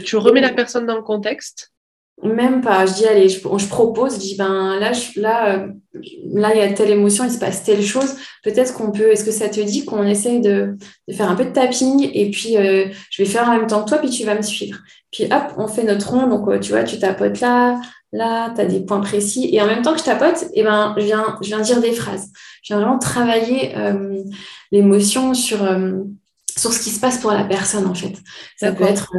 tu 0.05 0.17
remets 0.17 0.41
la 0.41 0.53
personne 0.53 0.87
dans 0.87 0.97
le 0.97 1.03
contexte? 1.03 1.73
Même 2.23 2.63
pas. 2.63 2.87
Je 2.87 2.95
dis, 2.95 3.07
allez, 3.07 3.29
je, 3.29 3.41
propose, 3.69 4.15
je 4.15 4.21
dis, 4.21 4.37
ben 4.37 4.79
là, 4.81 4.93
là, 5.17 5.55
euh, 5.55 5.69
là, 6.33 6.55
il 6.55 6.59
y 6.59 6.63
a 6.63 6.73
telle 6.73 6.91
émotion, 6.91 7.25
il 7.25 7.31
se 7.31 7.39
passe 7.39 7.63
telle 7.63 7.83
chose. 7.83 8.17
Peut-être 8.43 8.73
qu'on 8.73 8.91
peut, 8.91 9.13
est-ce 9.13 9.23
que 9.23 9.31
ça 9.31 9.51
te 9.51 9.61
dit 9.61 9.85
qu'on 9.85 10.03
essaye 10.03 10.41
de, 10.41 10.77
faire 11.13 11.31
un 11.31 11.37
peu 11.37 11.45
de 11.45 11.51
tapping 11.51 12.11
et 12.15 12.31
puis 12.31 12.57
euh, 12.57 12.87
je 13.11 13.23
vais 13.23 13.29
faire 13.29 13.47
en 13.47 13.59
même 13.59 13.67
temps 13.67 13.85
que 13.85 13.91
toi, 13.91 13.99
puis 13.99 14.09
tu 14.09 14.25
vas 14.25 14.35
me 14.35 14.41
suivre. 14.41 14.79
Puis 15.13 15.25
hop, 15.25 15.55
on 15.59 15.69
fait 15.69 15.83
notre 15.83 16.11
rond. 16.11 16.27
Donc, 16.27 16.49
euh, 16.49 16.59
tu 16.59 16.73
vois, 16.73 16.85
tu 16.85 16.99
tapotes 16.99 17.41
là, 17.41 17.79
là, 18.17 18.53
tu 18.55 18.61
as 18.61 18.67
des 18.67 18.81
points 18.81 19.01
précis. 19.01 19.49
Et 19.53 19.61
en 19.61 19.67
même 19.67 19.83
temps 19.83 19.93
que 19.93 20.01
je 20.01 20.05
tapote, 20.05 20.47
eh 20.55 20.63
ben, 20.63 20.95
je, 20.97 21.05
viens, 21.05 21.37
je 21.43 21.49
viens 21.49 21.61
dire 21.61 21.81
des 21.81 21.93
phrases. 21.93 22.31
Je 22.63 22.75
viens 22.75 22.81
vraiment 22.81 22.99
travailler 22.99 23.75
l'émotion 24.73 25.35
sur, 25.35 25.59
sur 26.57 26.73
ce 26.73 26.81
qui 26.81 26.91
se 26.91 26.99
passe 26.99 27.19
pour 27.19 27.31
la 27.31 27.45
personne, 27.45 27.87
en 27.87 27.95
fait. 27.95 28.15
Ça 28.57 28.73
peut 28.73 28.85
être 28.85 29.11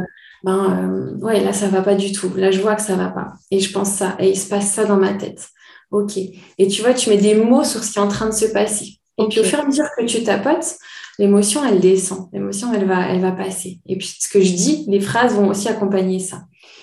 ben 0.44 1.18
euh, 1.20 1.24
ouais, 1.24 1.42
là 1.42 1.52
ça 1.52 1.68
va 1.68 1.82
pas 1.82 1.94
du 1.94 2.12
tout. 2.12 2.32
Là 2.36 2.50
je 2.50 2.60
vois 2.60 2.76
que 2.76 2.82
ça 2.82 2.94
va 2.94 3.08
pas. 3.08 3.32
Et 3.50 3.60
je 3.60 3.72
pense 3.72 3.90
ça. 3.90 4.16
Et 4.18 4.30
il 4.30 4.38
se 4.38 4.48
passe 4.48 4.70
ça 4.72 4.84
dans 4.84 4.96
ma 4.96 5.14
tête. 5.14 5.48
Ok. 5.90 6.16
Et 6.16 6.68
tu 6.68 6.82
vois, 6.82 6.94
tu 6.94 7.08
mets 7.10 7.16
des 7.16 7.34
mots 7.34 7.64
sur 7.64 7.82
ce 7.82 7.92
qui 7.92 7.98
est 7.98 8.02
en 8.02 8.08
train 8.08 8.26
de 8.26 8.34
se 8.34 8.46
passer. 8.46 8.98
Et 9.18 9.26
puis 9.28 9.40
au 9.40 9.44
fur 9.44 9.58
et 9.58 9.62
à 9.62 9.66
mesure 9.66 9.86
que 9.96 10.04
tu 10.04 10.22
tapotes, 10.22 10.76
l'émotion 11.18 11.64
elle 11.64 11.80
descend. 11.80 12.28
L'émotion 12.32 12.72
elle 12.72 12.86
va, 12.86 13.08
elle 13.08 13.20
va 13.20 13.32
passer. 13.32 13.80
Et 13.86 13.96
puis 13.96 14.16
ce 14.18 14.28
que 14.28 14.40
je 14.40 14.52
dis, 14.52 14.84
les 14.88 15.00
phrases 15.00 15.34
vont 15.34 15.48
aussi 15.48 15.68
accompagner 15.68 16.20
ça. 16.20 16.42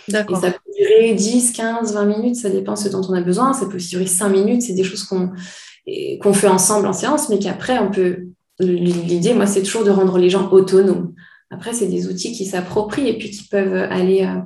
D'accord. 0.09 0.37
Et 0.37 0.41
ça 0.41 0.51
peut 0.51 0.64
durer 0.77 1.13
10, 1.13 1.51
15, 1.53 1.93
20 1.93 2.05
minutes, 2.05 2.35
ça 2.35 2.49
dépend 2.49 2.75
ce 2.75 2.89
dont 2.89 3.01
on 3.07 3.13
a 3.13 3.21
besoin. 3.21 3.53
Ça 3.53 3.65
peut 3.65 3.75
aussi 3.77 3.89
durer 3.89 4.07
5 4.07 4.29
minutes. 4.29 4.61
C'est 4.61 4.73
des 4.73 4.83
choses 4.83 5.03
qu'on 5.03 5.31
qu'on 6.21 6.33
fait 6.33 6.47
ensemble 6.47 6.87
en 6.87 6.93
séance, 6.93 7.29
mais 7.29 7.37
qu'après 7.39 7.77
on 7.77 7.91
peut. 7.91 8.27
L'idée, 8.59 9.33
moi, 9.33 9.47
c'est 9.47 9.61
toujours 9.63 9.83
de 9.83 9.91
rendre 9.91 10.17
les 10.17 10.29
gens 10.29 10.49
autonomes. 10.51 11.13
Après, 11.51 11.73
c'est 11.73 11.87
des 11.87 12.07
outils 12.07 12.31
qui 12.31 12.45
s'approprient 12.45 13.09
et 13.09 13.17
puis 13.17 13.29
qui 13.29 13.47
peuvent 13.47 13.87
aller 13.91 14.23
euh, 14.23 14.39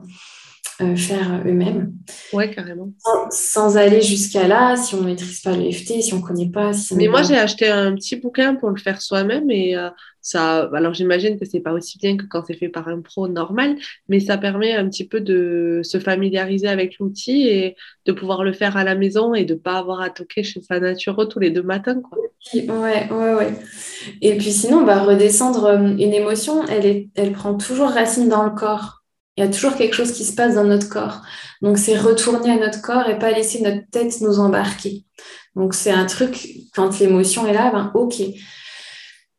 euh, 0.82 0.96
faire 0.96 1.42
eux-mêmes. 1.46 1.94
Ouais, 2.34 2.50
carrément. 2.52 2.92
Sans, 3.32 3.78
aller 3.78 4.02
jusqu'à 4.02 4.48
là, 4.48 4.76
si 4.76 4.96
on 4.96 5.02
ne 5.02 5.06
maîtrise 5.06 5.42
pas 5.42 5.56
le 5.56 5.72
FT, 5.72 6.02
si 6.02 6.14
on 6.14 6.18
ne 6.18 6.22
connaît 6.22 6.50
pas. 6.50 6.72
Mais 6.96 7.08
moi, 7.08 7.24
j'ai 7.24 7.38
acheté 7.38 7.68
un 7.68 7.94
petit 7.96 8.16
bouquin 8.16 8.56
pour 8.56 8.70
le 8.70 8.78
faire 8.78 9.02
soi-même 9.02 9.50
et 9.52 9.76
euh, 9.76 9.90
ça. 10.22 10.70
Alors, 10.74 10.94
j'imagine 10.94 11.38
que 11.38 11.46
c'est 11.46 11.60
pas 11.60 11.74
aussi 11.74 11.98
bien 11.98 12.18
que 12.18 12.26
quand 12.26 12.44
c'est 12.46 12.56
fait 12.56 12.70
par 12.70 12.88
un 12.88 13.02
pro 13.02 13.28
normal, 13.28 13.78
mais 14.08 14.20
ça 14.20 14.38
permet 14.38 14.74
un 14.74 14.88
petit 14.90 15.08
peu 15.08 15.22
de 15.22 15.82
se 15.84 16.00
familiariser 16.00 16.68
avec 16.68 16.98
l'outil 17.00 17.48
et 17.48 17.76
de 18.06 18.12
pouvoir 18.12 18.44
le 18.44 18.54
faire 18.54 18.78
à 18.78 18.84
la 18.84 18.96
maison 18.96 19.34
et 19.34 19.46
de 19.46 19.54
ne 19.54 19.60
pas 19.60 19.78
avoir 19.78 20.02
à 20.02 20.10
toquer 20.10 20.44
chez 20.44 20.62
sa 20.62 20.80
nature 20.80 21.28
tous 21.28 21.40
les 21.40 21.52
deux 21.52 21.64
matins. 21.64 22.02
Quoi. 22.02 22.18
Ouais, 22.54 23.10
ouais, 23.12 23.34
ouais. 23.34 23.54
Et 24.22 24.38
puis 24.38 24.52
sinon, 24.52 24.86
va 24.86 25.04
redescendre 25.04 25.66
euh, 25.66 25.78
une 25.78 26.14
émotion, 26.14 26.66
elle, 26.68 26.86
est, 26.86 27.10
elle 27.16 27.34
prend 27.34 27.56
toujours 27.56 27.90
racine 27.90 28.30
dans 28.30 28.44
le 28.44 28.52
corps. 28.52 28.99
Il 29.40 29.46
y 29.46 29.48
a 29.48 29.52
toujours 29.52 29.78
quelque 29.78 29.96
chose 29.96 30.12
qui 30.12 30.26
se 30.26 30.34
passe 30.34 30.56
dans 30.56 30.66
notre 30.66 30.90
corps. 30.90 31.22
Donc, 31.62 31.78
c'est 31.78 31.98
retourner 31.98 32.52
à 32.52 32.58
notre 32.58 32.82
corps 32.82 33.08
et 33.08 33.18
pas 33.18 33.32
laisser 33.32 33.62
notre 33.62 33.90
tête 33.90 34.20
nous 34.20 34.38
embarquer. 34.38 35.06
Donc, 35.56 35.74
c'est 35.74 35.92
un 35.92 36.06
truc, 36.06 36.50
quand 36.76 37.00
l'émotion 37.00 37.48
est 37.48 37.54
là, 37.54 37.72
ben, 37.72 37.90
ok. 37.94 38.22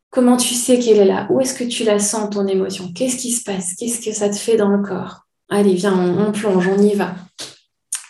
Comment 0.09 0.39
tu 0.39 0.55
sais 0.55 0.79
qu'elle 0.79 0.97
est 0.97 1.05
là? 1.05 1.27
Où 1.29 1.39
est-ce 1.41 1.53
que 1.53 1.65
tu 1.65 1.85
la 1.85 1.99
sens, 1.99 2.31
ton 2.31 2.47
émotion? 2.47 2.91
Qu'est-ce 2.95 3.19
qui 3.19 3.31
se 3.31 3.45
passe? 3.45 3.75
Qu'est-ce 3.75 4.01
que 4.01 4.13
ça 4.13 4.31
te 4.31 4.37
fait 4.37 4.57
dans 4.57 4.71
le 4.71 4.83
corps? 4.83 5.27
Allez, 5.51 5.75
viens, 5.75 5.99
on, 5.99 6.33
plonge, 6.33 6.67
on 6.67 6.83
y 6.83 6.95
va. 6.95 7.15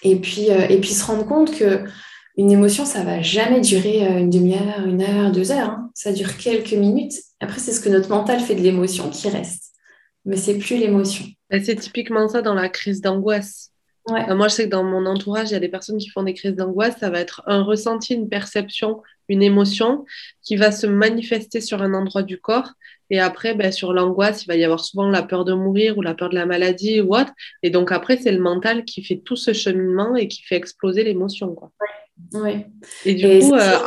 Et 0.05 0.15
puis, 0.15 0.53
euh, 0.53 0.69
et 0.69 0.79
puis 0.79 0.91
se 0.91 1.05
rendre 1.05 1.27
compte 1.27 1.53
que 1.53 1.83
une 2.37 2.53
émotion, 2.53 2.85
ça 2.85 3.03
va 3.03 3.21
jamais 3.21 3.61
durer 3.61 4.07
euh, 4.07 4.19
une 4.21 4.31
demi-heure, 4.31 4.87
une 4.87 5.03
heure, 5.03 5.33
deux 5.33 5.51
heures. 5.51 5.71
Hein. 5.71 5.91
Ça 5.95 6.13
dure 6.13 6.37
quelques 6.37 6.73
minutes. 6.73 7.15
Après, 7.41 7.59
c'est 7.59 7.73
ce 7.73 7.81
que 7.81 7.89
notre 7.89 8.11
mental 8.11 8.39
fait 8.39 8.55
de 8.55 8.63
l'émotion 8.63 9.11
qui 9.11 9.29
reste. 9.29 9.70
Mais 10.25 10.37
c'est 10.37 10.59
plus 10.59 10.77
l'émotion. 10.77 11.25
C'est 11.51 11.77
typiquement 11.77 12.29
ça 12.29 12.43
dans 12.43 12.55
la 12.55 12.69
crise 12.69 13.01
d'angoisse. 13.01 13.71
Euh, 14.09 14.35
moi, 14.35 14.49
je 14.49 14.55
sais 14.55 14.65
que 14.65 14.71
dans 14.71 14.85
mon 14.85 15.07
entourage, 15.07 15.51
il 15.51 15.53
y 15.53 15.57
a 15.57 15.61
des 15.61 15.69
personnes 15.69 15.99
qui 15.99 16.09
font 16.09 16.23
des 16.23 16.35
crises 16.35 16.55
d'angoisse. 16.55 16.97
Ça 16.99 17.11
va 17.11 17.21
être 17.21 17.43
un 17.47 17.63
ressenti, 17.63 18.15
une 18.15 18.29
perception, 18.29 19.03
une 19.29 19.43
émotion 19.43 20.05
qui 20.43 20.57
va 20.57 20.73
se 20.73 20.87
manifester 20.87 21.61
sur 21.61 21.83
un 21.83 21.95
endroit 21.95 22.23
du 22.23 22.41
corps. 22.41 22.73
Et 23.11 23.21
après, 23.21 23.55
ben, 23.55 23.73
sur 23.73 23.93
l'angoisse, 23.93 24.45
il 24.45 24.47
va 24.47 24.57
y 24.57 24.65
avoir 24.65 24.81
souvent 24.81 25.09
la 25.09 25.23
peur 25.23 25.45
de 25.45 25.53
mourir 25.53 25.99
ou 25.99 26.03
la 26.03 26.15
peur 26.15 26.29
de 26.31 26.35
la 26.35 26.47
maladie 26.47 27.01
ou 27.01 27.15
autre. 27.15 27.33
Et 27.63 27.71
donc 27.71 27.93
après, 27.93 28.17
c'est 28.17 28.33
le 28.33 28.41
mental 28.41 28.85
qui 28.85 29.03
fait 29.03 29.21
tout 29.25 29.37
ce 29.37 29.53
cheminement 29.53 30.15
et 30.17 30.29
qui 30.29 30.43
fait 30.43 30.57
exploser 30.57 31.03
l'émotion. 31.03 31.55
Quoi. 31.55 31.71
Oui. 32.35 32.65
Et 33.05 33.15
du 33.15 33.27
coup, 33.41 33.55
euh, 33.55 33.79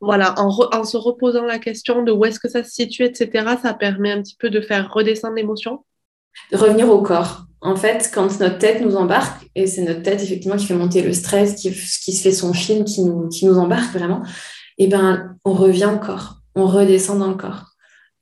voilà, 0.00 0.34
en, 0.38 0.84
se 0.84 0.96
reposant 0.96 1.44
la 1.44 1.58
question 1.58 2.02
de 2.02 2.12
où 2.12 2.24
est-ce 2.24 2.40
que 2.40 2.48
ça 2.48 2.62
se 2.62 2.70
situe, 2.70 3.04
etc., 3.04 3.30
ça 3.62 3.74
permet 3.74 4.12
un 4.12 4.22
petit 4.22 4.36
peu 4.38 4.50
de 4.50 4.60
faire 4.60 4.92
redescendre 4.92 5.34
l'émotion. 5.34 5.84
De 6.52 6.56
revenir 6.56 6.88
au 6.88 7.02
corps. 7.02 7.44
En 7.60 7.74
fait, 7.74 8.10
quand 8.14 8.38
notre 8.38 8.58
tête 8.58 8.80
nous 8.80 8.96
embarque, 8.96 9.48
et 9.54 9.66
c'est 9.66 9.82
notre 9.82 10.02
tête 10.02 10.22
effectivement 10.22 10.56
qui 10.56 10.66
fait 10.66 10.74
monter 10.74 11.02
le 11.02 11.12
stress, 11.12 11.54
qui, 11.54 11.72
qui 11.72 12.12
se 12.12 12.22
fait 12.22 12.32
son 12.32 12.52
film, 12.52 12.84
qui 12.84 13.02
nous, 13.02 13.28
qui 13.28 13.46
nous 13.46 13.58
embarque 13.58 13.92
vraiment, 13.92 14.22
et 14.80 14.84
eh 14.84 14.86
ben 14.86 15.36
on 15.44 15.54
revient 15.54 15.90
au 15.92 15.98
corps, 15.98 16.36
on 16.54 16.66
redescend 16.66 17.18
dans 17.18 17.28
le 17.28 17.34
corps. 17.34 17.64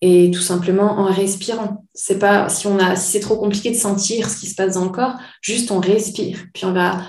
Et 0.00 0.30
tout 0.30 0.40
simplement 0.40 0.98
en 0.98 1.04
respirant. 1.04 1.84
C'est 1.92 2.18
pas 2.18 2.48
si 2.48 2.66
on 2.66 2.78
a 2.78 2.96
si 2.96 3.12
c'est 3.12 3.20
trop 3.20 3.36
compliqué 3.36 3.70
de 3.70 3.76
sentir 3.76 4.28
ce 4.28 4.38
qui 4.38 4.46
se 4.46 4.54
passe 4.54 4.74
dans 4.74 4.84
le 4.84 4.90
corps, 4.90 5.16
juste 5.42 5.70
on 5.70 5.80
respire. 5.80 6.38
Puis 6.54 6.64
on 6.64 6.72
va 6.72 7.02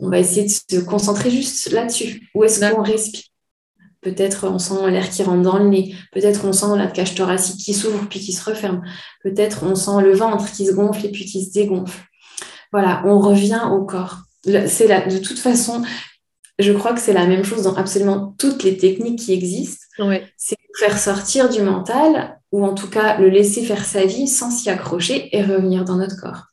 on 0.00 0.08
va 0.08 0.18
essayer 0.18 0.46
de 0.46 0.50
se 0.50 0.84
concentrer 0.84 1.30
juste 1.30 1.70
là-dessus. 1.70 2.28
Où 2.34 2.44
est-ce 2.44 2.60
qu'on 2.60 2.82
respire? 2.82 3.22
Peut-être 4.04 4.46
on 4.46 4.58
sent 4.58 4.90
l'air 4.90 5.08
qui 5.08 5.22
rentre 5.22 5.42
dans 5.42 5.58
le 5.58 5.68
nez. 5.68 5.94
Peut-être 6.12 6.44
on 6.44 6.52
sent 6.52 6.76
la 6.76 6.86
cage 6.86 7.14
thoracique 7.14 7.58
qui 7.58 7.72
s'ouvre 7.72 8.06
puis 8.08 8.20
qui 8.20 8.32
se 8.32 8.48
referme. 8.48 8.82
Peut-être 9.22 9.64
on 9.64 9.74
sent 9.74 10.02
le 10.02 10.12
ventre 10.12 10.52
qui 10.52 10.66
se 10.66 10.72
gonfle 10.72 11.06
et 11.06 11.10
puis 11.10 11.24
qui 11.24 11.42
se 11.42 11.52
dégonfle. 11.52 11.98
Voilà, 12.70 13.02
on 13.06 13.18
revient 13.18 13.62
au 13.72 13.82
corps. 13.84 14.18
C'est 14.44 14.88
de 15.08 15.18
toute 15.18 15.38
façon, 15.38 15.82
je 16.58 16.72
crois 16.72 16.92
que 16.92 17.00
c'est 17.00 17.14
la 17.14 17.26
même 17.26 17.44
chose 17.44 17.62
dans 17.62 17.74
absolument 17.76 18.34
toutes 18.38 18.62
les 18.62 18.76
techniques 18.76 19.20
qui 19.20 19.32
existent. 19.32 19.86
C'est 20.36 20.58
faire 20.78 20.98
sortir 20.98 21.48
du 21.48 21.62
mental 21.62 22.38
ou 22.52 22.64
en 22.66 22.74
tout 22.74 22.90
cas 22.90 23.18
le 23.18 23.30
laisser 23.30 23.64
faire 23.64 23.86
sa 23.86 24.04
vie 24.04 24.28
sans 24.28 24.50
s'y 24.50 24.68
accrocher 24.68 25.34
et 25.34 25.42
revenir 25.42 25.84
dans 25.84 25.96
notre 25.96 26.20
corps. 26.20 26.48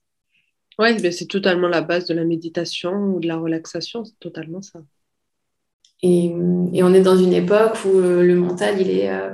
Oui, 0.80 1.00
ben, 1.02 1.12
c'est 1.12 1.28
totalement 1.28 1.68
la 1.68 1.82
base 1.82 2.06
de 2.06 2.14
la 2.14 2.24
méditation 2.24 2.94
ou 2.94 3.20
de 3.20 3.28
la 3.28 3.38
relaxation, 3.38 4.06
c'est 4.06 4.20
totalement 4.20 4.62
ça. 4.62 4.80
Et, 6.04 6.34
on 6.34 6.94
est 6.94 7.02
dans 7.02 7.18
une 7.18 7.34
époque 7.34 7.78
où 7.86 8.00
euh, 8.00 8.24
le 8.24 8.36
mental, 8.36 8.82
il 8.82 8.90
est 8.90 9.10
euh, 9.10 9.30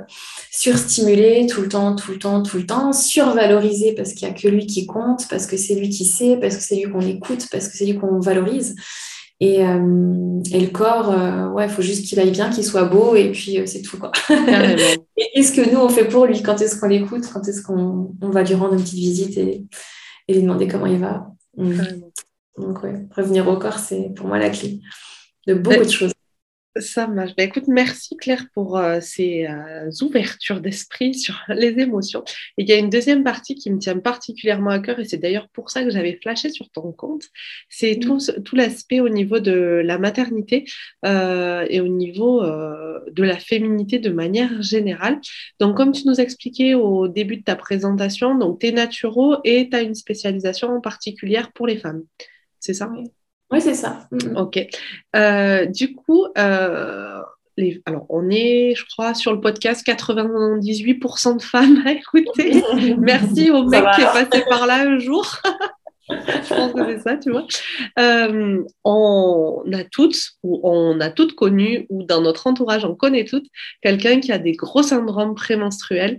surstimulé 0.50 1.46
tout 1.46 1.62
le 1.62 1.68
temps, 1.68 1.96
tout 1.96 2.12
le 2.12 2.18
temps, 2.18 2.42
tout 2.42 2.58
le 2.58 2.66
temps, 2.66 2.92
survalorisé 2.92 3.94
parce 3.94 4.12
qu'il 4.12 4.28
n'y 4.28 4.34
a 4.34 4.38
que 4.38 4.48
lui 4.48 4.66
qui 4.66 4.86
compte, 4.86 5.26
parce 5.30 5.46
que 5.46 5.56
c'est 5.56 5.74
lui 5.74 5.88
qui 5.88 6.04
sait, 6.04 6.36
parce 6.38 6.56
que 6.56 6.62
c'est 6.62 6.76
lui 6.76 6.90
qu'on 6.90 7.00
écoute, 7.00 7.46
parce 7.50 7.68
que 7.68 7.76
c'est 7.76 7.86
lui 7.86 7.96
qu'on 7.96 8.20
valorise. 8.20 8.74
Et, 9.40 9.64
euh, 9.64 9.78
le 9.78 10.66
corps, 10.66 11.54
ouais, 11.54 11.66
il 11.66 11.70
faut 11.70 11.82
juste 11.82 12.06
qu'il 12.06 12.18
aille 12.20 12.32
bien, 12.32 12.50
qu'il 12.50 12.64
soit 12.64 12.84
beau, 12.84 13.14
et 13.14 13.30
puis 13.30 13.60
c'est 13.66 13.82
tout. 13.82 13.98
Quoi. 13.98 14.12
et 14.30 15.30
qu'est-ce 15.34 15.52
que 15.52 15.70
nous, 15.70 15.78
on 15.78 15.88
fait 15.88 16.06
pour 16.06 16.26
lui 16.26 16.42
Quand 16.42 16.60
est-ce 16.60 16.78
qu'on 16.78 16.88
l'écoute 16.88 17.24
Quand 17.32 17.46
est-ce 17.48 17.62
qu'on 17.62 18.10
va 18.20 18.42
lui 18.42 18.54
rendre 18.54 18.74
une 18.74 18.82
petite 18.82 18.98
visite 18.98 19.38
et, 19.38 19.64
et 20.26 20.34
lui 20.34 20.42
demander 20.42 20.68
comment 20.68 20.86
il 20.86 20.98
va. 20.98 21.28
Donc, 21.56 22.82
ouais, 22.82 23.06
revenir 23.16 23.48
au 23.48 23.56
corps, 23.56 23.78
c'est 23.78 24.12
pour 24.14 24.26
moi 24.26 24.38
la 24.38 24.50
clé 24.50 24.80
de 25.48 25.54
beaucoup 25.54 25.84
de 25.84 25.88
choses. 25.88 26.12
Ça 26.80 27.06
marche. 27.06 27.34
Bah, 27.36 27.44
écoute, 27.44 27.66
merci 27.66 28.16
Claire 28.16 28.46
pour 28.54 28.76
euh, 28.76 28.98
ces 29.00 29.46
euh, 29.46 29.90
ouvertures 30.02 30.60
d'esprit 30.60 31.14
sur 31.18 31.40
les 31.48 31.78
émotions. 31.78 32.22
Et 32.56 32.62
il 32.62 32.68
y 32.68 32.72
a 32.72 32.76
une 32.76 32.90
deuxième 32.90 33.24
partie 33.24 33.54
qui 33.54 33.70
me 33.70 33.78
tient 33.78 33.98
particulièrement 33.98 34.70
à 34.70 34.78
cœur, 34.78 34.98
et 35.00 35.04
c'est 35.04 35.18
d'ailleurs 35.18 35.48
pour 35.48 35.70
ça 35.70 35.82
que 35.82 35.90
j'avais 35.90 36.18
flashé 36.22 36.50
sur 36.50 36.70
ton 36.70 36.92
compte. 36.92 37.24
C'est 37.68 37.96
mm. 37.96 38.00
tout, 38.00 38.18
tout 38.44 38.56
l'aspect 38.56 39.00
au 39.00 39.08
niveau 39.08 39.40
de 39.40 39.82
la 39.84 39.98
maternité 39.98 40.64
euh, 41.04 41.66
et 41.68 41.80
au 41.80 41.88
niveau 41.88 42.42
de 42.42 43.22
la 43.22 43.38
féminité 43.38 43.98
de 43.98 44.10
manière 44.10 44.62
générale. 44.62 45.20
Donc, 45.60 45.76
comme 45.76 45.92
tu 45.92 46.06
nous 46.06 46.20
expliquais 46.20 46.74
au 46.74 47.08
début 47.08 47.38
de 47.38 47.42
ta 47.42 47.56
présentation, 47.56 48.36
donc 48.36 48.60
tu 48.60 48.66
es 48.66 48.72
naturo 48.72 49.36
et 49.44 49.68
tu 49.70 49.76
as 49.76 49.82
une 49.82 49.94
spécialisation 49.94 50.80
particulière 50.80 51.52
pour 51.52 51.66
les 51.66 51.78
femmes. 51.78 52.02
C'est 52.60 52.74
ça? 52.74 52.90
Oui, 52.92 53.04
c'est 53.58 53.74
ça. 53.74 54.08
Mm, 54.10 54.30
mm. 54.30 54.36
Ok. 54.36 54.66
Euh, 55.16 55.66
du 55.66 55.94
coup, 55.94 56.26
euh, 56.36 57.20
les, 57.56 57.82
alors 57.86 58.06
on 58.08 58.28
est, 58.30 58.74
je 58.76 58.84
crois, 58.86 59.14
sur 59.14 59.32
le 59.32 59.40
podcast 59.40 59.86
98% 59.86 61.36
de 61.36 61.42
femmes 61.42 61.82
à 61.86 61.92
écouter. 61.92 62.62
Merci 62.98 63.50
au 63.50 63.64
mec 63.64 63.84
qui 63.94 64.02
est 64.02 64.04
passé 64.04 64.44
par 64.48 64.66
là 64.66 64.82
un 64.82 64.98
jour. 64.98 65.26
je 66.08 66.54
pense 66.54 66.72
que 66.72 66.84
c'est 66.86 67.00
ça, 67.00 67.16
tu 67.16 67.30
vois. 67.30 67.46
Euh, 67.98 68.62
on 68.84 69.62
a 69.72 69.84
toutes, 69.84 70.18
ou 70.42 70.60
on 70.62 71.00
a 71.00 71.10
toutes 71.10 71.34
connu, 71.34 71.86
ou 71.90 72.02
dans 72.02 72.20
notre 72.20 72.46
entourage, 72.46 72.84
on 72.84 72.94
connaît 72.94 73.24
toutes, 73.24 73.46
quelqu'un 73.82 74.20
qui 74.20 74.32
a 74.32 74.38
des 74.38 74.52
gros 74.52 74.82
syndromes 74.82 75.34
prémenstruels. 75.34 76.18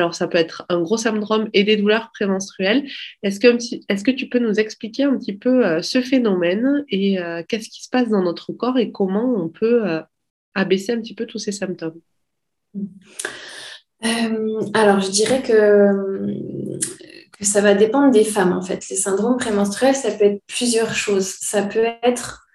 Alors, 0.00 0.14
ça 0.14 0.28
peut 0.28 0.38
être 0.38 0.64
un 0.70 0.80
gros 0.80 0.96
syndrome 0.96 1.50
et 1.52 1.62
des 1.62 1.76
douleurs 1.76 2.10
prémenstruelles. 2.14 2.88
Est-ce 3.22 3.38
que, 3.38 4.10
tu 4.10 4.28
peux 4.30 4.38
nous 4.38 4.58
expliquer 4.58 5.04
un 5.04 5.18
petit 5.18 5.34
peu 5.34 5.66
euh, 5.66 5.82
ce 5.82 6.00
phénomène 6.00 6.86
et 6.88 7.20
euh, 7.20 7.42
qu'est-ce 7.46 7.68
qui 7.68 7.84
se 7.84 7.90
passe 7.90 8.08
dans 8.08 8.22
notre 8.22 8.54
corps 8.54 8.78
et 8.78 8.92
comment 8.92 9.34
on 9.36 9.50
peut 9.50 9.86
euh, 9.86 10.00
abaisser 10.54 10.92
un 10.92 11.02
petit 11.02 11.14
peu 11.14 11.26
tous 11.26 11.38
ces 11.38 11.52
symptômes? 11.52 12.00
Alors, 14.72 15.00
je 15.00 15.10
dirais 15.10 15.42
que, 15.42 16.38
ça 17.42 17.60
va 17.60 17.74
dépendre 17.74 18.10
des 18.10 18.24
femmes 18.24 18.54
en 18.54 18.62
fait. 18.62 18.88
Les 18.88 18.96
syndromes 18.96 19.36
prémenstruels, 19.36 19.94
ça 19.94 20.12
peut 20.12 20.24
être 20.24 20.42
plusieurs 20.46 20.94
choses. 20.94 21.26
Ça 21.42 21.62
peut 21.62 21.88
être, 22.02 22.46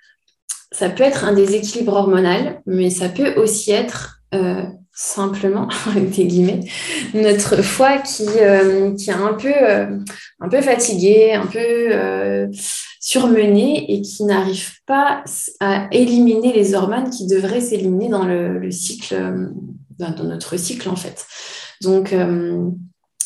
ça 0.71 0.89
peut 0.89 1.03
être 1.03 1.25
un 1.25 1.33
déséquilibre 1.33 1.93
hormonal, 1.93 2.63
mais 2.65 2.89
ça 2.89 3.07
peut 3.07 3.35
aussi 3.35 3.71
être 3.71 4.23
simplement, 4.95 5.67
avec 5.87 6.09
des 6.11 6.25
guillemets, 6.25 6.61
notre 7.13 7.61
foie 7.61 7.99
qui, 7.99 8.25
euh, 8.39 8.95
qui 8.95 9.09
est 9.09 9.13
un 9.13 9.33
peu, 9.33 9.53
euh, 9.53 9.99
un 10.39 10.49
peu 10.49 10.61
fatigué, 10.61 11.33
un 11.33 11.45
peu 11.45 12.49
surmené 12.99 13.93
et 13.93 14.01
qui 14.01 14.23
n'arrive 14.23 14.71
pas 14.87 15.23
à 15.59 15.87
éliminer 15.91 16.53
les 16.53 16.73
hormones 16.73 17.09
qui 17.11 17.27
devraient 17.27 17.61
s'éliminer 17.61 18.09
dans 18.09 18.25
le, 18.25 18.71
cycle, 18.71 19.15
dans 19.99 20.23
notre 20.23 20.57
cycle 20.57 20.89
en 20.89 20.95
fait. 20.95 21.25
Donc, 21.81 22.15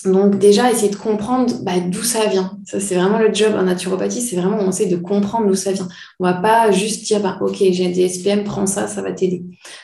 donc 0.05 0.37
déjà, 0.37 0.71
essayer 0.71 0.89
de 0.89 0.95
comprendre 0.95 1.53
bah, 1.63 1.79
d'où 1.79 2.03
ça 2.03 2.27
vient. 2.27 2.57
Ça, 2.65 2.79
c'est 2.79 2.95
vraiment 2.95 3.19
le 3.19 3.33
job 3.33 3.53
en 3.57 3.63
naturopathie, 3.63 4.21
c'est 4.21 4.37
vraiment 4.37 4.57
on 4.59 4.69
essaie 4.69 4.85
de 4.85 4.95
comprendre 4.95 5.47
d'où 5.47 5.55
ça 5.55 5.71
vient. 5.71 5.87
On 6.19 6.25
va 6.25 6.33
pas 6.33 6.71
juste 6.71 7.05
dire, 7.05 7.21
bah, 7.21 7.37
ok, 7.41 7.57
j'ai 7.59 7.89
des 7.89 8.07
SPM, 8.07 8.43
prends 8.43 8.65
ça, 8.65 8.87
ça 8.87 9.01
va 9.01 9.11
t'aider. 9.11 9.43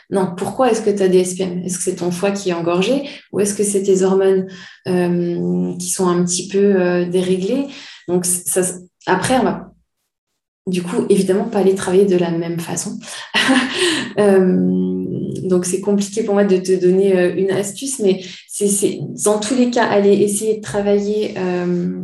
Non, 0.10 0.34
pourquoi 0.38 0.72
est-ce 0.72 0.82
que 0.82 0.90
tu 0.90 1.04
as 1.04 1.10
des 1.10 1.24
SPM 1.24 1.60
Est-ce 1.64 1.78
que 1.78 1.84
c'est 1.84 1.96
ton 1.96 2.12
foie 2.12 2.32
qui 2.32 2.50
est 2.50 2.54
engorgé? 2.54 3.04
Ou 3.34 3.42
est-ce 3.42 3.54
que 3.54 3.64
c'est 3.64 3.84
tes 3.84 4.04
hormones 4.04 4.48
euh, 4.88 5.76
qui 5.78 5.90
sont 5.90 6.08
un 6.08 6.24
petit 6.24 6.48
peu 6.48 6.82
euh, 6.82 7.06
déréglées? 7.06 7.68
Donc 8.08 8.26
après, 9.08 9.38
on 9.40 9.44
va 9.44 9.72
du 10.68 10.82
coup, 10.82 11.06
évidemment, 11.10 11.44
pas 11.44 11.60
aller 11.60 11.76
travailler 11.76 12.06
de 12.06 12.18
la 12.18 12.32
même 12.32 12.60
façon. 12.60 12.98
euh, 14.20 14.60
donc, 15.44 15.66
c'est 15.66 15.80
compliqué 15.80 16.24
pour 16.24 16.34
moi 16.34 16.44
de 16.44 16.58
te 16.58 16.72
donner 16.72 17.36
une 17.38 17.52
astuce, 17.52 18.00
mais 18.00 18.24
c'est 18.58 19.00
dans 19.24 19.40
tous 19.40 19.56
les 19.56 19.70
cas, 19.70 19.86
aller 19.86 20.14
essayer 20.14 20.58
de 20.58 20.62
travailler 20.62 21.34
euh, 21.38 22.02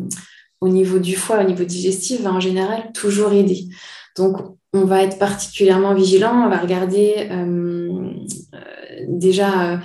au 0.60 0.70
niveau 0.70 1.00
du 1.00 1.16
foie, 1.16 1.42
au 1.42 1.48
niveau 1.48 1.64
digestif, 1.64 2.22
va 2.22 2.32
en 2.32 2.40
général 2.40 2.92
toujours 2.94 3.32
aider. 3.32 3.68
Donc, 4.18 4.38
on 4.74 4.86
va 4.86 5.04
être 5.04 5.18
particulièrement 5.18 5.94
vigilant, 5.94 6.46
on 6.46 6.50
va 6.50 6.58
regarder 6.58 7.28
euh, 7.32 8.14
déjà 9.08 9.80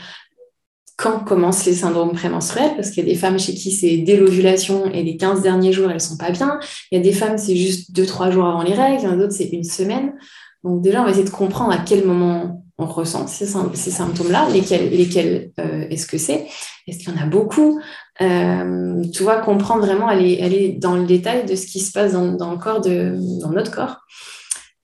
quand 0.96 1.20
commencent 1.20 1.66
les 1.66 1.74
syndromes 1.74 2.12
prémenstruels, 2.12 2.74
parce 2.74 2.90
qu'il 2.90 3.04
y 3.04 3.06
a 3.06 3.12
des 3.12 3.18
femmes 3.18 3.38
chez 3.38 3.54
qui 3.54 3.70
c'est 3.70 3.98
dès 3.98 4.16
l'ovulation 4.16 4.86
et 4.86 5.02
les 5.02 5.16
15 5.16 5.42
derniers 5.42 5.72
jours, 5.72 5.90
elles 5.90 6.00
sont 6.00 6.16
pas 6.16 6.30
bien. 6.30 6.58
Il 6.90 6.96
y 6.96 7.00
a 7.00 7.04
des 7.04 7.12
femmes, 7.12 7.36
c'est 7.36 7.56
juste 7.56 7.94
2-3 7.94 8.32
jours 8.32 8.46
avant 8.46 8.62
les 8.62 8.72
règles, 8.72 9.02
il 9.02 9.04
y 9.04 9.08
en 9.08 9.12
a 9.12 9.16
d'autres, 9.16 9.34
c'est 9.34 9.50
une 9.50 9.64
semaine. 9.64 10.14
Donc 10.64 10.82
déjà, 10.82 11.02
on 11.02 11.04
va 11.04 11.10
essayer 11.10 11.24
de 11.24 11.30
comprendre 11.30 11.72
à 11.72 11.78
quel 11.78 12.04
moment 12.06 12.65
on 12.78 12.86
ressent 12.86 13.26
ces, 13.26 13.46
symptômes-là, 13.46 14.48
lesquels, 14.50 14.90
lesquels 14.90 15.50
euh, 15.60 15.86
est-ce 15.88 16.06
que 16.06 16.18
c'est, 16.18 16.46
est-ce 16.86 16.98
qu'il 16.98 17.08
y 17.08 17.18
en 17.18 17.22
a 17.22 17.26
beaucoup? 17.26 17.80
Euh, 18.20 19.02
tu 19.12 19.22
vois, 19.22 19.38
comprendre 19.38 19.84
vraiment, 19.84 20.08
aller, 20.08 20.42
aller 20.42 20.72
dans 20.72 20.96
le 20.96 21.06
détail 21.06 21.46
de 21.46 21.54
ce 21.54 21.66
qui 21.66 21.80
se 21.80 21.92
passe 21.92 22.12
dans, 22.12 22.32
dans 22.32 22.52
le 22.52 22.58
corps, 22.58 22.82
de, 22.82 23.16
dans 23.40 23.50
notre 23.50 23.70
corps. 23.70 24.00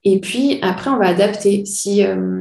Et 0.03 0.19
puis 0.19 0.59
après, 0.63 0.89
on 0.89 0.97
va 0.97 1.07
adapter. 1.07 1.65
Si, 1.65 2.03
euh, 2.03 2.35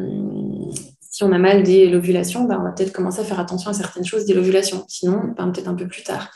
si 1.00 1.22
on 1.22 1.32
a 1.32 1.38
mal 1.38 1.62
dès 1.62 1.86
l'ovulation, 1.86 2.44
ben, 2.44 2.58
on 2.58 2.64
va 2.64 2.70
peut-être 2.70 2.92
commencer 2.92 3.20
à 3.20 3.24
faire 3.24 3.38
attention 3.38 3.70
à 3.70 3.74
certaines 3.74 4.06
choses 4.06 4.24
dès 4.24 4.34
l'ovulation. 4.34 4.84
Sinon, 4.88 5.20
ben, 5.36 5.50
peut-être 5.50 5.68
un 5.68 5.74
peu 5.74 5.86
plus 5.86 6.02
tard. 6.02 6.30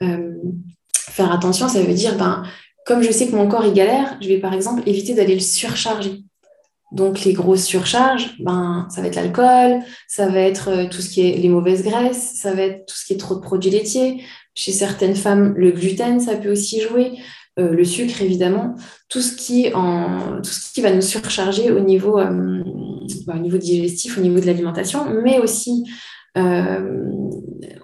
faire 0.00 1.32
attention, 1.32 1.68
ça 1.68 1.82
veut 1.82 1.94
dire, 1.94 2.16
ben, 2.16 2.44
comme 2.86 3.02
je 3.02 3.12
sais 3.12 3.28
que 3.28 3.36
mon 3.36 3.46
corps 3.46 3.66
est 3.66 3.72
galère, 3.72 4.16
je 4.22 4.28
vais 4.28 4.38
par 4.38 4.54
exemple 4.54 4.82
éviter 4.86 5.14
d'aller 5.14 5.34
le 5.34 5.40
surcharger. 5.40 6.22
Donc 6.90 7.24
les 7.24 7.34
grosses 7.34 7.64
surcharges, 7.64 8.34
ben, 8.40 8.86
ça 8.90 9.02
va 9.02 9.08
être 9.08 9.16
l'alcool, 9.16 9.80
ça 10.06 10.28
va 10.28 10.40
être 10.40 10.68
euh, 10.68 10.88
tout 10.88 11.02
ce 11.02 11.10
qui 11.10 11.20
est 11.20 11.36
les 11.36 11.48
mauvaises 11.48 11.82
graisses, 11.82 12.32
ça 12.36 12.54
va 12.54 12.62
être 12.62 12.86
tout 12.86 12.94
ce 12.96 13.04
qui 13.04 13.12
est 13.12 13.18
trop 13.18 13.34
de 13.34 13.40
produits 13.40 13.70
laitiers. 13.70 14.22
Chez 14.54 14.72
certaines 14.72 15.14
femmes, 15.14 15.54
le 15.56 15.70
gluten, 15.70 16.18
ça 16.18 16.36
peut 16.36 16.50
aussi 16.50 16.80
jouer. 16.80 17.12
Euh, 17.58 17.72
le 17.72 17.84
sucre, 17.84 18.22
évidemment. 18.22 18.74
Tout 19.08 19.20
ce, 19.20 19.36
qui 19.36 19.72
en, 19.74 20.40
tout 20.42 20.50
ce 20.50 20.72
qui 20.72 20.80
va 20.80 20.92
nous 20.92 21.02
surcharger 21.02 21.70
au 21.70 21.80
niveau, 21.80 22.18
euh, 22.18 22.62
ben, 23.26 23.36
au 23.36 23.40
niveau 23.40 23.58
digestif, 23.58 24.16
au 24.16 24.20
niveau 24.22 24.40
de 24.40 24.46
l'alimentation, 24.46 25.04
mais 25.22 25.38
aussi 25.38 25.84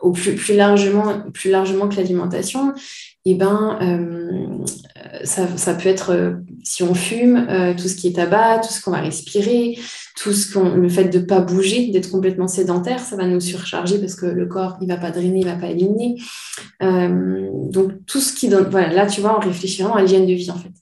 au 0.00 0.12
plus, 0.12 0.36
plus, 0.36 0.54
largement, 0.54 1.28
plus 1.32 1.50
largement 1.50 1.88
que 1.88 1.96
l'alimentation, 1.96 2.72
eh 3.26 3.34
ben, 3.34 3.78
euh, 3.80 5.24
ça, 5.24 5.74
peut 5.74 5.88
être, 5.88 6.10
euh, 6.10 6.32
si 6.62 6.82
on 6.82 6.92
fume, 6.94 7.46
euh, 7.48 7.72
tout 7.72 7.88
ce 7.88 7.96
qui 7.96 8.08
est 8.08 8.12
tabac, 8.12 8.58
tout 8.58 8.72
ce 8.72 8.82
qu'on 8.82 8.90
va 8.90 9.00
respirer, 9.00 9.78
tout 10.16 10.32
ce 10.32 10.52
qu'on, 10.52 10.74
le 10.74 10.88
fait 10.90 11.04
de 11.04 11.18
ne 11.18 11.24
pas 11.24 11.40
bouger, 11.40 11.86
d'être 11.88 12.10
complètement 12.10 12.48
sédentaire, 12.48 13.00
ça 13.00 13.16
va 13.16 13.26
nous 13.26 13.40
surcharger 13.40 13.98
parce 13.98 14.14
que 14.14 14.26
le 14.26 14.46
corps, 14.46 14.76
il 14.82 14.88
ne 14.88 14.94
va 14.94 15.00
pas 15.00 15.10
drainer, 15.10 15.40
il 15.40 15.46
ne 15.46 15.50
va 15.50 15.56
pas 15.56 15.68
éliminer. 15.68 16.16
donc, 16.80 17.92
tout 18.06 18.20
ce 18.20 18.34
qui 18.34 18.48
donne, 18.48 18.68
voilà, 18.70 18.92
là, 18.92 19.06
tu 19.06 19.22
vois, 19.22 19.38
on 19.38 19.40
réfléchit 19.40 19.82
vraiment 19.82 19.96
à 19.96 20.02
l'hygiène 20.02 20.26
de 20.26 20.32
vie, 20.34 20.50
en 20.50 20.58
fait. 20.58 20.72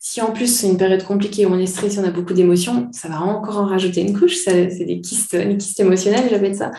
Si 0.00 0.20
en 0.20 0.30
plus 0.30 0.46
c'est 0.46 0.68
une 0.68 0.76
période 0.76 1.02
compliquée 1.02 1.46
où 1.46 1.52
on 1.52 1.58
est 1.58 1.66
stressé, 1.66 1.98
on 1.98 2.04
a 2.04 2.12
beaucoup 2.12 2.32
d'émotions, 2.32 2.88
ça 2.92 3.08
va 3.08 3.20
encore 3.22 3.58
en 3.58 3.66
rajouter 3.66 4.02
une 4.02 4.16
couche. 4.16 4.36
c'est 4.36 4.84
des 4.84 5.00
kystes, 5.00 5.34
des 5.34 5.56
kystes 5.56 5.80
émotionnels, 5.80 6.28
j'appelle 6.30 6.54
ça. 6.54 6.70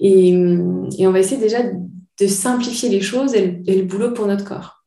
Et, 0.00 0.34
on 0.34 1.10
va 1.10 1.18
essayer 1.18 1.38
déjà 1.38 1.58
de 2.22 2.26
simplifier 2.28 2.88
les 2.88 3.00
choses 3.00 3.34
et 3.34 3.62
le, 3.66 3.82
boulot 3.82 4.12
pour 4.12 4.26
notre 4.26 4.44
corps. 4.44 4.84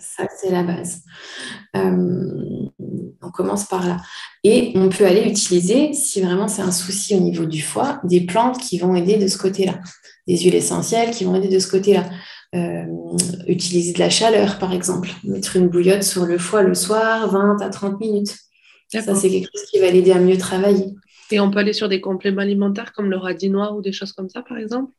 Ça, 0.00 0.26
c'est 0.36 0.50
la 0.50 0.64
base. 0.64 1.02
Euh, 1.76 2.68
on 3.22 3.30
commence 3.30 3.64
par 3.66 3.86
là. 3.86 3.98
Et 4.44 4.72
on 4.74 4.88
peut 4.88 5.06
aller 5.06 5.22
utiliser, 5.22 5.92
si 5.92 6.20
vraiment 6.20 6.48
c'est 6.48 6.62
un 6.62 6.72
souci 6.72 7.14
au 7.14 7.20
niveau 7.20 7.46
du 7.46 7.62
foie, 7.62 8.00
des 8.04 8.20
plantes 8.22 8.58
qui 8.58 8.78
vont 8.78 8.94
aider 8.94 9.16
de 9.16 9.28
ce 9.28 9.38
côté-là. 9.38 9.78
Des 10.26 10.36
huiles 10.36 10.54
essentielles 10.54 11.10
qui 11.12 11.24
vont 11.24 11.34
aider 11.34 11.48
de 11.48 11.58
ce 11.58 11.70
côté-là. 11.70 12.04
Euh, 12.54 12.84
utiliser 13.46 13.94
de 13.94 13.98
la 13.98 14.10
chaleur, 14.10 14.58
par 14.58 14.72
exemple. 14.74 15.08
Mettre 15.24 15.56
une 15.56 15.68
bouillotte 15.68 16.02
sur 16.02 16.26
le 16.26 16.36
foie 16.38 16.62
le 16.62 16.74
soir, 16.74 17.30
20 17.30 17.62
à 17.62 17.70
30 17.70 17.98
minutes. 18.00 18.36
Ça, 18.88 19.14
c'est 19.14 19.30
quelque 19.30 19.48
chose 19.54 19.64
qui 19.70 19.78
va 19.78 19.90
l'aider 19.90 20.12
à 20.12 20.18
mieux 20.18 20.36
travailler. 20.36 20.86
Et 21.30 21.40
on 21.40 21.50
peut 21.50 21.60
aller 21.60 21.72
sur 21.72 21.88
des 21.88 22.02
compléments 22.02 22.42
alimentaires 22.42 22.92
comme 22.92 23.10
le 23.10 23.16
radis 23.16 23.48
noir 23.48 23.74
ou 23.74 23.80
des 23.80 23.92
choses 23.92 24.12
comme 24.12 24.28
ça, 24.28 24.42
par 24.42 24.58
exemple? 24.58 24.92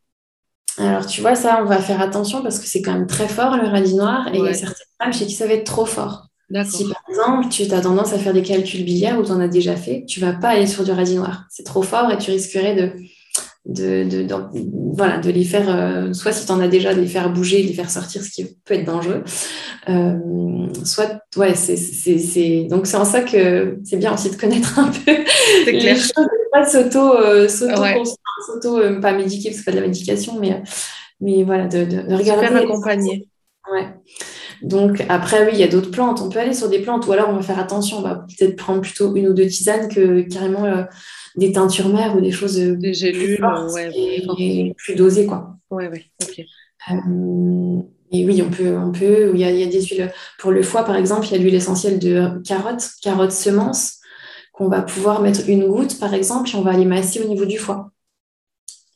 Alors, 0.78 1.06
tu 1.06 1.22
vois, 1.22 1.36
ça, 1.36 1.60
on 1.62 1.66
va 1.66 1.80
faire 1.80 2.02
attention 2.02 2.42
parce 2.42 2.60
que 2.60 2.66
c'est 2.66 2.82
quand 2.82 2.94
même 2.94 3.08
très 3.08 3.28
fort 3.28 3.58
le 3.58 3.68
radis 3.68 3.96
noir 3.96 4.28
et 4.34 4.38
il 4.38 4.44
y 4.44 4.48
a 4.48 4.54
certaines 4.54 4.88
femmes 5.02 5.14
chez 5.14 5.26
qui 5.26 5.34
ça 5.34 5.46
va 5.46 5.54
être 5.54 5.66
trop 5.66 5.86
fort. 5.86 6.28
Si 6.66 6.88
par 6.88 7.02
exemple, 7.10 7.50
tu 7.50 7.64
as 7.72 7.82
tendance 7.82 8.14
à 8.14 8.20
faire 8.20 8.34
des 8.34 8.44
calculs 8.44 8.84
biliaires 8.84 9.20
ou 9.20 9.24
tu 9.24 9.32
en 9.32 9.40
as 9.40 9.48
déjà 9.48 9.76
fait, 9.76 10.06
tu 10.08 10.20
vas 10.20 10.34
pas 10.34 10.50
aller 10.50 10.68
sur 10.68 10.84
du 10.84 10.92
radis 10.92 11.16
noir. 11.16 11.46
C'est 11.50 11.64
trop 11.64 11.82
fort 11.82 12.12
et 12.12 12.18
tu 12.18 12.32
risquerais 12.32 12.76
de, 13.66 14.04
de, 14.04 14.36
voilà, 14.94 15.20
de 15.20 15.32
les 15.32 15.46
faire, 15.46 15.70
euh, 15.70 16.14
soit 16.14 16.34
si 16.34 16.46
tu 16.46 16.52
en 16.52 16.60
as 16.60 16.68
déjà, 16.68 16.94
de 16.94 17.00
les 17.00 17.08
faire 17.08 17.32
bouger, 17.32 17.64
de 17.64 17.68
les 17.68 17.74
faire 17.74 17.90
sortir, 17.90 18.22
ce 18.22 18.30
qui 18.30 18.46
peut 18.66 18.74
être 18.74 18.86
dangereux. 18.86 19.24
Euh, 19.88 20.18
soit, 20.84 21.22
ouais, 21.38 21.56
c'est, 21.56 22.68
donc 22.70 22.88
c'est 22.88 22.98
en 22.98 23.06
ça 23.06 23.22
que 23.22 23.78
c'est 23.86 23.98
bien 23.98 24.14
aussi 24.14 24.30
de 24.30 24.36
connaître 24.36 24.78
un 24.80 24.90
peu 24.90 25.18
les 25.66 25.96
choses, 25.96 26.28
pas 26.52 26.66
s'auto, 26.66 27.18
euh, 27.18 27.48
s'auto, 27.48 28.80
pas 29.02 29.14
médiquer, 29.14 29.50
parce 29.50 29.60
que 29.60 29.64
c'est 29.64 29.72
pas 29.72 29.72
de 29.72 29.82
la 29.82 29.88
médication, 29.88 30.38
mais, 30.40 30.62
mais 31.22 31.44
voilà, 31.44 31.68
de, 31.68 31.86
de, 31.86 32.14
regarder. 32.14 32.48
Faire 32.48 32.58
accompagner. 32.58 33.30
Ouais. 33.72 33.88
Donc 34.62 35.06
après, 35.08 35.46
oui, 35.46 35.52
il 35.54 35.60
y 35.60 35.64
a 35.64 35.68
d'autres 35.68 35.92
plantes. 35.92 36.22
On 36.22 36.28
peut 36.28 36.40
aller 36.40 36.54
sur 36.54 36.70
des 36.70 36.80
plantes, 36.80 37.08
ou 37.08 37.14
alors 37.14 37.30
on 37.30 37.36
va 37.36 37.42
faire 37.42 37.60
attention, 37.60 38.00
on 38.00 38.02
va 38.02 38.26
peut-être 38.28 38.58
prendre 38.58 38.82
plutôt 38.82 39.16
une 39.16 39.30
ou 39.30 39.34
deux 39.34 39.48
tisanes 39.48 39.88
que 39.88 40.22
carrément 40.22 40.66
des 41.36 41.52
teintures 41.52 41.90
mères 41.90 42.16
ou 42.16 42.22
des 42.22 42.32
choses 42.32 42.60
euh, 42.60 42.76
des 42.76 42.94
gélules, 42.94 43.38
plus 43.38 43.74
ouais, 43.74 43.92
et, 44.38 44.74
plus 44.78 44.96
dosées 44.96 45.26
quoi. 45.26 45.56
Ouais, 45.72 45.90
ouais. 45.90 46.06
Euh, 46.92 47.82
et 48.12 48.26
oui, 48.26 48.44
on 48.46 48.52
peut, 48.52 48.78
on 48.78 48.92
peut. 48.92 49.32
Il 49.34 49.40
y, 49.40 49.44
a, 49.44 49.52
il 49.52 49.60
y, 49.60 49.64
a, 49.64 49.68
des 49.68 49.82
huiles 49.82 50.12
pour 50.38 50.52
le 50.52 50.62
foie, 50.62 50.84
par 50.84 50.96
exemple. 50.96 51.26
Il 51.28 51.32
y 51.32 51.36
a 51.36 51.38
l'huile 51.40 51.56
essentielle 51.56 51.98
de 51.98 52.42
carotte, 52.46 52.88
carotte 53.02 53.32
semence, 53.32 54.00
qu'on 54.52 54.68
va 54.68 54.84
pouvoir 54.84 55.22
mettre 55.22 55.50
une 55.50 55.66
goutte, 55.68 56.00
par 56.00 56.14
exemple, 56.14 56.50
et 56.54 56.56
on 56.56 56.62
va 56.62 56.72
aller 56.72 56.86
masser 56.86 57.22
au 57.22 57.28
niveau 57.28 57.46
du 57.46 57.58
foie 57.58 57.90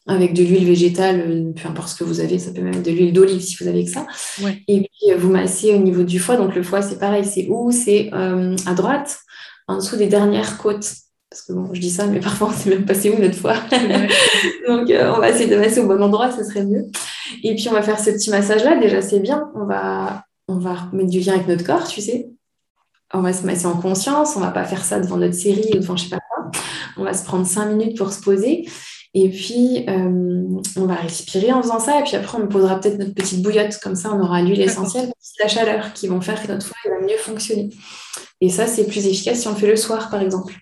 avec 0.09 0.33
de 0.33 0.41
l'huile 0.41 0.65
végétale, 0.65 1.19
euh, 1.19 1.51
peu 1.51 1.67
importe 1.67 1.89
ce 1.89 1.95
que 1.95 2.05
vous 2.05 2.21
avez, 2.21 2.39
ça 2.39 2.51
peut 2.51 2.61
même 2.61 2.75
être 2.75 2.83
de 2.83 2.91
l'huile 2.91 3.11
d'olive 3.11 3.41
si 3.41 3.61
vous 3.61 3.67
avez 3.67 3.83
que 3.83 3.91
ça. 3.91 4.07
Ouais. 4.41 4.63
Et 4.69 4.81
puis 4.81 5.13
vous 5.17 5.29
massez 5.29 5.73
au 5.73 5.79
niveau 5.79 6.03
du 6.03 6.17
foie. 6.17 6.37
Donc 6.37 6.55
le 6.55 6.63
foie, 6.63 6.81
c'est 6.81 6.97
pareil, 6.97 7.25
c'est 7.25 7.47
où 7.49 7.71
C'est 7.71 8.09
à 8.13 8.73
droite, 8.73 9.19
en 9.67 9.75
dessous 9.77 9.97
des 9.97 10.07
dernières 10.07 10.57
côtes. 10.57 10.93
Parce 11.29 11.41
que 11.41 11.53
bon, 11.53 11.73
je 11.73 11.81
dis 11.81 11.89
ça, 11.89 12.05
mais 12.07 12.19
parfois 12.21 12.49
on 12.49 12.51
sait 12.51 12.69
même 12.69 12.85
passé 12.85 13.09
où 13.09 13.19
notre 13.19 13.37
fois. 13.37 13.55
Donc 14.67 14.89
euh, 14.89 15.13
on 15.15 15.19
va 15.19 15.29
essayer 15.29 15.47
de 15.47 15.57
masser 15.57 15.79
au 15.79 15.87
bon 15.87 16.01
endroit, 16.01 16.31
ça 16.31 16.43
serait 16.43 16.63
mieux. 16.63 16.85
Et 17.43 17.55
puis 17.55 17.67
on 17.69 17.73
va 17.73 17.81
faire 17.81 17.99
ce 17.99 18.11
petit 18.11 18.29
massage-là. 18.29 18.79
Déjà, 18.79 19.01
c'est 19.01 19.19
bien. 19.19 19.49
On 19.55 19.65
va, 19.65 20.23
on 20.47 20.57
va 20.57 20.89
mettre 20.93 21.09
du 21.09 21.19
lien 21.19 21.33
avec 21.33 21.47
notre 21.47 21.65
corps, 21.65 21.87
tu 21.87 22.01
sais. 22.01 22.29
On 23.13 23.21
va 23.21 23.33
se 23.33 23.45
masser 23.45 23.65
en 23.65 23.77
conscience. 23.77 24.35
On 24.35 24.39
va 24.39 24.51
pas 24.51 24.65
faire 24.65 24.83
ça 24.83 24.99
devant 24.99 25.17
notre 25.17 25.35
série 25.35 25.69
ou 25.73 25.79
devant 25.79 25.95
je 25.95 26.05
sais 26.05 26.09
pas 26.09 26.19
quoi. 26.29 26.51
On 26.97 27.03
va 27.03 27.13
se 27.13 27.23
prendre 27.23 27.45
cinq 27.45 27.67
minutes 27.67 27.97
pour 27.97 28.11
se 28.11 28.21
poser. 28.21 28.67
Et 29.13 29.29
puis, 29.29 29.85
euh, 29.89 30.61
on 30.75 30.85
va 30.85 30.95
respirer 30.95 31.51
en 31.51 31.61
faisant 31.61 31.79
ça. 31.79 31.99
Et 31.99 32.03
puis 32.03 32.15
après, 32.15 32.37
on 32.37 32.47
posera 32.47 32.79
peut-être 32.79 32.99
notre 32.99 33.13
petite 33.13 33.41
bouillotte. 33.41 33.79
Comme 33.81 33.95
ça, 33.95 34.11
on 34.13 34.21
aura 34.21 34.41
l'huile 34.41 34.61
essentielle 34.61 35.09
la 35.39 35.47
chaleur 35.47 35.93
qui 35.93 36.07
vont 36.07 36.21
faire 36.21 36.41
que 36.41 36.47
notre 36.47 36.65
foie 36.65 36.77
va 36.85 37.05
mieux 37.05 37.17
fonctionner. 37.17 37.69
Et 38.41 38.49
ça, 38.49 38.67
c'est 38.67 38.85
plus 38.85 39.05
efficace 39.07 39.39
si 39.39 39.47
on 39.47 39.51
le 39.51 39.57
fait 39.57 39.67
le 39.67 39.75
soir, 39.75 40.09
par 40.09 40.21
exemple. 40.21 40.53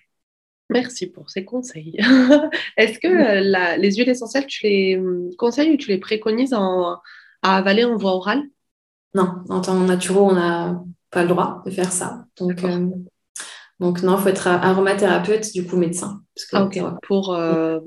Merci 0.70 1.06
pour 1.06 1.30
ces 1.30 1.44
conseils. 1.44 1.96
Est-ce 2.76 2.98
que 2.98 3.06
euh, 3.06 3.76
les 3.76 3.92
huiles 3.92 4.08
essentielles, 4.08 4.46
tu 4.46 4.66
les 4.66 4.98
hum, 4.98 5.30
conseilles 5.38 5.72
ou 5.72 5.76
tu 5.76 5.88
les 5.88 5.98
préconises 5.98 6.52
à 6.52 7.00
avaler 7.42 7.84
en 7.84 7.96
voie 7.96 8.12
orale? 8.12 8.42
Non, 9.14 9.36
en 9.48 9.60
temps 9.60 9.78
naturel, 9.80 10.22
on 10.22 10.32
n'a 10.34 10.82
pas 11.10 11.22
le 11.22 11.28
droit 11.28 11.62
de 11.64 11.70
faire 11.70 11.92
ça. 11.92 12.26
Donc, 12.38 12.64
euh, 12.64 12.88
donc 13.80 14.02
non, 14.02 14.16
il 14.16 14.22
faut 14.22 14.28
être 14.28 14.48
aromathérapeute, 14.48 15.52
du 15.52 15.66
coup 15.66 15.76
médecin. 15.76 16.22
ah, 16.52 16.68
pour, 17.02 17.34
euh, 17.34 17.78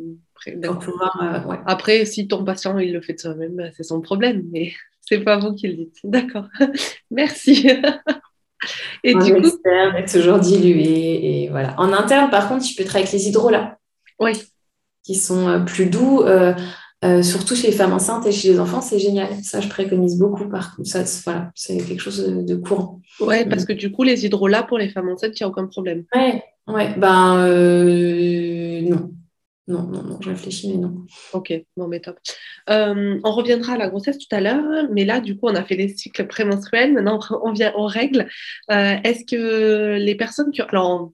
pouvoir, 0.56 1.62
Après, 1.66 2.06
si 2.06 2.28
ton 2.28 2.46
patient 2.46 2.78
il 2.80 2.94
le 2.94 3.02
fait 3.02 3.14
de 3.14 3.20
soi-même, 3.20 3.72
c'est 3.76 3.84
son 3.84 4.00
problème, 4.02 4.44
mais 4.52 4.72
c'est 5.02 5.20
pas 5.20 5.38
vous 5.38 5.54
qui 5.54 5.68
le 5.68 5.76
dites. 5.76 5.98
D'accord. 6.04 6.48
Merci. 7.12 7.68
Et 9.04 9.14
du 9.14 9.34
coup, 9.34 9.60
être 9.98 10.12
toujours 10.12 10.40
dilué 10.40 11.44
et 11.44 11.50
voilà. 11.50 11.76
En 11.78 11.94
interne, 11.94 12.30
par 12.30 12.50
contre, 12.50 12.66
tu 12.66 12.76
peux 12.76 12.84
travailler 12.84 13.08
avec 13.08 13.20
les 13.20 13.28
hydrolats. 13.28 13.78
Oui. 14.20 14.34
Qui 15.04 15.16
sont 15.16 15.64
plus 15.66 15.86
doux. 15.86 16.24
Euh, 17.06 17.24
surtout 17.24 17.56
chez 17.56 17.68
les 17.68 17.74
femmes 17.74 17.94
enceintes 17.94 18.26
et 18.26 18.32
chez 18.34 18.50
les 18.50 18.60
enfants, 18.60 18.82
c'est 18.82 19.00
génial. 19.00 19.30
Ça, 19.42 19.62
je 19.62 19.70
préconise 19.70 20.18
beaucoup. 20.18 20.50
Par 20.50 20.76
contre, 20.76 20.90
ça, 20.90 21.04
voilà, 21.24 21.50
c'est 21.56 21.78
quelque 21.78 22.02
chose 22.02 22.28
de, 22.28 22.56
courant. 22.56 23.00
Ouais, 23.22 23.46
parce 23.46 23.64
que 23.64 23.72
du 23.72 23.92
coup, 23.92 24.04
les 24.04 24.26
hydrolats 24.26 24.64
pour 24.64 24.78
les 24.78 24.90
femmes 24.90 25.08
enceintes, 25.10 25.40
il 25.40 25.44
n'y 25.44 25.46
a 25.46 25.48
aucun 25.48 25.66
problème. 25.68 26.04
Ouais, 26.14 26.44
ouais. 26.68 26.94
Ben 26.98 27.38
euh, 27.38 28.82
non. 28.82 29.12
Non, 29.70 29.84
non, 29.84 30.04
non, 30.04 30.18
je 30.20 30.30
réfléchis, 30.30 30.70
mais 30.70 30.78
non. 30.78 31.06
Ok, 31.34 31.54
bon, 31.78 31.88
mais 31.88 32.00
top. 32.00 32.18
Euh, 32.70 33.20
on 33.24 33.32
reviendra 33.32 33.74
à 33.74 33.78
la 33.78 33.88
grossesse 33.88 34.18
tout 34.18 34.36
à 34.36 34.42
l'heure, 34.42 34.88
mais 34.92 35.06
là, 35.06 35.22
du 35.22 35.38
coup, 35.38 35.48
on 35.48 35.56
a 35.56 35.64
fait 35.64 35.76
les 35.76 35.90
cycles 35.90 36.28
prémenstruels. 36.28 36.94
Maintenant, 36.94 37.20
on 37.44 37.52
vient 37.52 37.74
aux 37.76 37.86
règles. 37.86 38.28
Est-ce 38.70 39.26
que 39.26 39.98
les 39.98 40.16
personnes 40.16 40.52
qui. 40.52 40.62
Alors, 40.62 41.12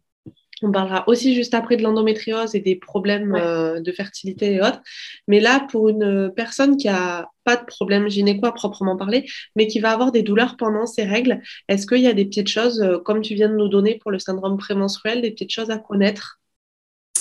on 0.61 0.71
parlera 0.71 1.03
aussi 1.07 1.35
juste 1.35 1.53
après 1.53 1.75
de 1.75 1.83
l'endométriose 1.83 2.55
et 2.55 2.61
des 2.61 2.75
problèmes 2.75 3.35
euh, 3.35 3.81
de 3.81 3.91
fertilité 3.91 4.53
et 4.53 4.61
autres. 4.61 4.81
Mais 5.27 5.39
là, 5.39 5.67
pour 5.69 5.89
une 5.89 6.31
personne 6.33 6.77
qui 6.77 6.87
a 6.87 7.27
pas 7.43 7.57
de 7.57 7.65
problème 7.65 8.09
gynéco 8.09 8.45
à 8.45 8.53
proprement 8.53 8.95
parler, 8.95 9.29
mais 9.55 9.67
qui 9.67 9.79
va 9.79 9.91
avoir 9.91 10.11
des 10.11 10.23
douleurs 10.23 10.55
pendant 10.57 10.85
ses 10.85 11.03
règles, 11.03 11.41
est-ce 11.67 11.85
qu'il 11.85 12.01
y 12.01 12.07
a 12.07 12.13
des 12.13 12.25
petites 12.25 12.47
choses, 12.47 12.81
euh, 12.81 12.99
comme 12.99 13.21
tu 13.21 13.35
viens 13.35 13.49
de 13.49 13.55
nous 13.55 13.67
donner 13.67 13.99
pour 14.01 14.11
le 14.11 14.19
syndrome 14.19 14.57
prémenstruel, 14.57 15.21
des 15.21 15.31
petites 15.31 15.51
choses 15.51 15.71
à 15.71 15.77
connaître? 15.77 16.39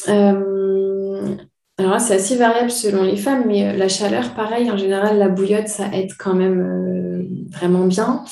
Euh, 0.08 1.03
Alors 1.78 2.00
c'est 2.00 2.14
assez 2.14 2.36
variable 2.36 2.70
selon 2.70 3.02
les 3.02 3.16
femmes, 3.16 3.44
mais 3.46 3.76
la 3.76 3.88
chaleur, 3.88 4.34
pareil, 4.34 4.70
en 4.70 4.76
général, 4.76 5.18
la 5.18 5.28
bouillotte, 5.28 5.68
ça 5.68 5.88
aide 5.92 6.12
quand 6.18 6.34
même 6.34 7.46
vraiment 7.50 7.86
bien. 7.86 8.24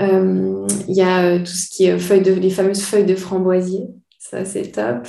Il 0.00 0.66
y 0.88 1.02
a 1.02 1.38
tout 1.38 1.46
ce 1.46 1.68
qui 1.68 1.86
est 1.86 1.98
feuilles 1.98 2.22
de, 2.22 2.32
les 2.32 2.50
fameuses 2.50 2.82
feuilles 2.82 3.06
de 3.06 3.14
framboisier 3.14 3.88
ça 4.34 4.44
c'est 4.44 4.72
top. 4.72 5.06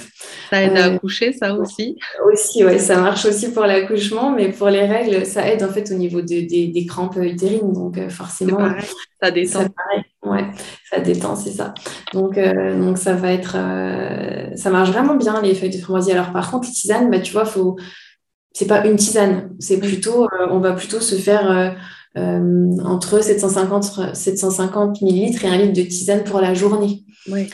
Ça 0.49 0.61
aide 0.61 0.77
à 0.77 0.87
euh, 0.87 0.95
accoucher, 0.95 1.33
ça 1.33 1.55
aussi 1.55 1.97
Aussi, 2.31 2.65
oui, 2.65 2.79
ça 2.79 2.99
marche 2.99 3.25
aussi 3.25 3.51
pour 3.51 3.65
l'accouchement, 3.65 4.31
mais 4.31 4.51
pour 4.51 4.69
les 4.69 4.85
règles, 4.85 5.25
ça 5.25 5.47
aide 5.49 5.63
en 5.63 5.69
fait 5.69 5.89
au 5.91 5.95
niveau 5.95 6.21
des 6.21 6.85
crampes 6.87 7.17
utérines, 7.17 7.73
donc 7.73 7.97
euh, 7.97 8.09
forcément. 8.09 8.59
ça 9.21 9.31
détend. 9.31 9.61
Ça, 9.61 9.69
ouais, 10.35 10.45
ça 10.89 10.99
détend, 10.99 11.35
c'est 11.35 11.51
ça. 11.51 11.73
Donc, 12.13 12.37
euh, 12.37 12.79
donc 12.79 12.97
ça 12.97 13.13
va 13.13 13.31
être, 13.31 13.57
ça 14.55 14.69
marche 14.69 14.91
vraiment 14.91 15.15
bien 15.15 15.41
les 15.41 15.55
feuilles 15.55 15.75
de 15.75 15.81
framboisier. 15.81 16.13
Alors 16.13 16.31
par 16.31 16.51
contre, 16.51 16.67
les 16.67 16.73
tisanes, 16.73 17.09
bah, 17.09 17.19
tu 17.19 17.33
vois, 17.33 17.45
faut, 17.45 17.77
c'est 18.53 18.67
pas 18.67 18.85
une 18.85 18.95
tisane, 18.95 19.49
c'est 19.59 19.79
plutôt, 19.79 20.27
on 20.49 20.59
va 20.59 20.73
plutôt 20.73 20.99
se 20.99 21.15
faire 21.15 21.75
entre 22.15 23.21
750, 23.23 24.15
750 24.15 25.01
millilitres 25.01 25.43
et 25.43 25.49
un 25.49 25.57
litre 25.57 25.73
de 25.73 25.81
tisane 25.81 26.23
pour 26.23 26.39
la 26.39 26.53
journée. 26.53 27.03
Oui. 27.29 27.49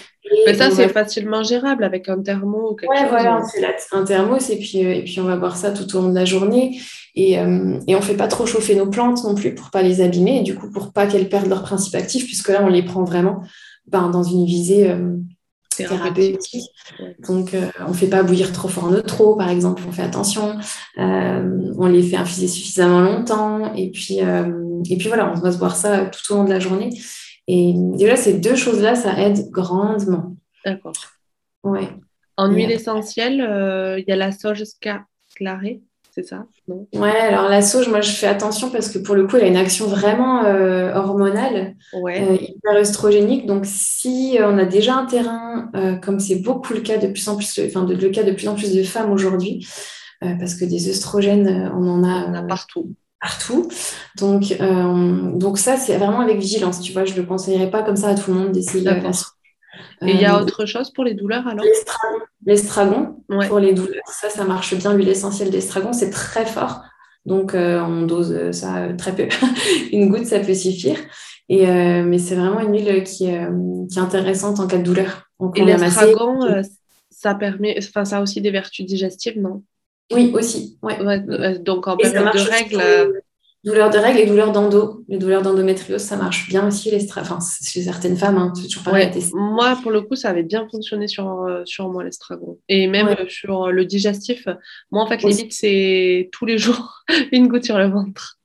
Mais 0.46 0.54
ça, 0.54 0.72
c'est 0.72 0.90
facilement 0.90 1.44
gérable 1.44 1.84
avec 1.84 2.10
un 2.10 2.22
thermo 2.22 2.72
ou 2.72 2.76
quelque 2.76 2.92
ouais, 2.92 3.10
voilà, 3.10 3.42
un 3.92 4.04
thermos 4.04 4.50
et 4.50 4.58
puis, 4.58 4.86
euh, 4.86 4.94
et 4.96 5.04
puis 5.04 5.20
on 5.20 5.26
va 5.26 5.36
boire 5.36 5.58
ça 5.58 5.72
tout 5.72 5.96
au 5.96 6.02
long 6.02 6.10
de 6.10 6.16
la 6.16 6.26
journée. 6.26 6.80
Et, 7.16 7.38
euh, 7.40 7.78
et 7.88 7.96
on 7.96 8.00
ne 8.00 8.04
fait 8.04 8.16
pas 8.16 8.28
trop 8.28 8.46
chauffer 8.46 8.76
nos 8.76 8.88
plantes 8.88 9.24
non 9.24 9.36
plus 9.36 9.54
pour 9.54 9.70
pas 9.70 9.82
les 9.82 10.02
abîmer 10.02 10.38
et 10.40 10.44
du 10.44 10.56
coup 10.56 10.70
pour 10.72 10.94
pas 10.94 11.08
qu'elles 11.08 11.28
perdent 11.28 11.50
leur 11.50 11.64
principe 11.64 11.96
actif, 11.96 12.26
puisque 12.26 12.50
là, 12.50 12.62
on 12.64 12.70
les 12.70 12.84
prend 12.84 13.04
vraiment 13.04 13.42
ben, 13.88 14.10
dans 14.10 14.24
une 14.24 14.46
visée 14.46 14.90
euh, 14.90 15.18
thérapeutique. 15.76 16.70
Donc, 17.28 17.56
on 17.86 17.90
ne 17.90 17.94
fait 17.94 18.08
pas 18.08 18.24
bouillir 18.24 18.52
trop 18.52 18.68
fort 18.68 18.86
en 18.86 18.94
eau 18.94 19.02
trop, 19.02 19.36
par 19.36 19.50
exemple, 19.50 19.82
on 19.88 19.92
fait 19.92 20.04
attention. 20.04 20.56
on 20.98 21.88
les 21.88 22.04
fait 22.04 22.18
infuser 22.18 22.48
suffisamment 22.48 23.02
longtemps 23.02 23.74
et 23.74 23.90
puis, 23.90 24.20
et 24.20 24.98
puis 24.98 25.08
voilà, 25.08 25.34
on 25.36 25.40
va 25.40 25.52
se 25.52 25.58
boire 25.58 25.76
ça 25.76 26.06
tout 26.06 26.34
au 26.34 26.38
long 26.38 26.44
de 26.44 26.50
la 26.50 26.60
journée. 26.60 26.90
Et 27.48 27.74
déjà, 27.76 28.16
ces 28.16 28.34
deux 28.40 28.56
choses-là, 28.56 28.96
ça 28.96 29.20
aide 29.20 29.50
grandement. 29.50 30.36
D'accord. 30.66 30.94
Ouais. 31.64 31.90
En 32.38 32.52
huile 32.52 32.72
essentielle, 32.72 33.42
euh, 33.42 34.00
il 34.00 34.06
y 34.08 34.12
a 34.12 34.16
la 34.16 34.32
sauge 34.32 34.64
clarée, 35.36 35.82
c'est 36.16 36.26
ça 36.26 36.46
non? 36.68 36.88
Ouais, 36.94 37.10
alors 37.10 37.50
la 37.50 37.62
sauge, 37.62 37.88
moi, 37.88 38.02
je 38.02 38.12
fais 38.12 38.28
attention 38.28 38.70
parce 38.70 38.90
que 38.90 38.98
pour 38.98 39.16
le 39.16 39.28
coup, 39.28 39.36
elle 39.38 39.44
a 39.44 39.48
une 39.48 39.58
action 39.58 39.86
vraiment 39.86 40.44
euh, 40.46 40.94
hormonale, 40.94 41.76
ouais. 41.94 42.22
Euh, 42.22 42.36
hyper 42.36 42.76
œstrogénique. 42.78 43.46
Donc, 43.46 43.66
si 43.66 44.38
on 44.42 44.58
a 44.58 44.66
déjà 44.66 44.96
un 44.96 45.06
terrain, 45.06 45.70
comme 46.02 46.20
c'est 46.20 46.38
beaucoup 46.38 46.74
le 46.74 46.82
cas 46.82 46.98
de 46.98 47.08
plus 47.08 47.28
en 47.28 47.38
plus, 47.38 47.60
enfin, 47.66 47.86
le 47.86 48.10
cas 48.10 48.24
de 48.24 48.32
plus 48.32 48.48
en 48.48 48.56
plus 48.56 48.74
de 48.74 48.84
femmes 48.84 49.12
aujourd'hui, 49.12 49.68
parce 50.20 50.56
que 50.56 50.66
des 50.66 50.90
œstrogènes, 50.90 51.72
on 51.76 51.88
en 51.88 52.04
a, 52.04 52.28
on 52.28 52.34
a 52.34 52.44
partout 52.44 52.94
partout. 53.22 53.70
Donc, 54.18 54.56
euh, 54.60 55.32
donc 55.38 55.58
ça, 55.58 55.78
c'est 55.78 55.98
vraiment 55.98 56.20
avec 56.20 56.40
vigilance. 56.40 56.82
Tu 56.82 56.92
vois, 56.92 57.06
je 57.06 57.14
ne 57.14 57.18
le 57.18 57.24
conseillerais 57.24 57.70
pas 57.70 57.84
comme 57.84 57.96
ça 57.96 58.10
à 58.10 58.16
tout 58.16 58.32
le 58.32 58.38
monde 58.38 58.52
d'essayer 58.52 58.84
de 58.84 58.90
faire 58.90 59.12
Et 60.02 60.12
il 60.12 60.20
y 60.20 60.26
a 60.26 60.36
euh, 60.36 60.42
autre 60.42 60.66
chose 60.66 60.92
pour 60.92 61.04
les 61.04 61.14
douleurs 61.14 61.48
alors? 61.48 61.64
L'estragon, 62.46 63.24
pour 63.48 63.60
les 63.60 63.74
douleurs. 63.74 64.02
Ça, 64.08 64.30
ça 64.30 64.44
marche 64.44 64.74
bien. 64.76 64.94
L'huile 64.94 65.10
essentielle 65.10 65.52
d'estragon, 65.52 65.94
c'est 65.94 66.10
très 66.10 66.46
fort. 66.46 66.82
Donc, 67.26 67.54
euh, 67.54 67.80
on 67.82 68.02
dose 68.02 68.52
ça 68.52 68.88
très 68.98 69.16
peu. 69.16 69.28
une 69.92 70.10
goutte, 70.10 70.26
ça 70.26 70.40
peut 70.40 70.56
suffire. 70.56 70.98
Et, 71.48 71.66
mais 71.68 72.18
c'est 72.18 72.36
vraiment 72.36 72.62
une 72.62 72.74
huile 72.74 73.04
qui, 73.04 73.26
est 73.26 73.48
intéressante 73.98 74.60
en 74.60 74.68
cas 74.68 74.78
de 74.78 74.84
douleur. 74.84 75.30
Et 75.56 75.64
l'estragon, 75.64 76.40
ça 77.10 77.36
permet, 77.36 77.78
enfin, 77.78 78.06
ça 78.06 78.18
a 78.18 78.22
aussi 78.22 78.42
des 78.42 78.52
vertus 78.52 78.86
digestives, 78.86 79.40
non? 79.40 79.62
Oui, 80.14 80.32
aussi. 80.34 80.78
donc 81.60 81.88
en 81.88 81.98
période 81.98 82.34
de 82.34 82.50
règles. 82.50 82.82
Euh, 82.82 83.12
douleurs 83.64 83.92
de 83.92 83.98
règles 83.98 84.20
et 84.20 84.26
douleurs 84.26 84.52
d'endo. 84.52 85.04
Les 85.08 85.18
douleurs 85.18 85.42
d'endométriose, 85.42 86.02
ça 86.02 86.16
marche 86.16 86.48
bien 86.50 86.68
aussi 86.68 86.90
les 86.90 87.06
enfin, 87.18 87.40
chez 87.64 87.84
certaines 87.84 88.18
femmes. 88.18 88.38
Hein, 88.38 88.54
c'est 88.56 88.64
toujours 88.64 88.84
pareil. 88.84 89.12
Moi, 89.34 89.78
pour 89.82 89.92
le 89.92 90.02
coup, 90.02 90.16
ça 90.16 90.30
avait 90.30 90.44
bien 90.44 90.68
fonctionné 90.70 91.08
sur, 91.08 91.44
euh, 91.44 91.62
sur 91.66 91.90
moi 91.90 92.04
l'estragon. 92.04 92.58
Et 92.70 92.88
même 92.88 93.10
euh, 93.10 93.26
sur 93.28 93.72
le 93.72 93.86
digestif. 93.86 94.48
Moi, 94.92 95.04
en 95.04 95.08
fait, 95.08 95.24
limite, 95.24 95.54
c'est 95.54 96.30
tous 96.32 96.46
les 96.46 96.58
jours 96.58 97.04
une 97.32 97.48
goutte 97.48 97.66
sur 97.66 97.78
le 97.78 97.88
ventre. 97.88 98.40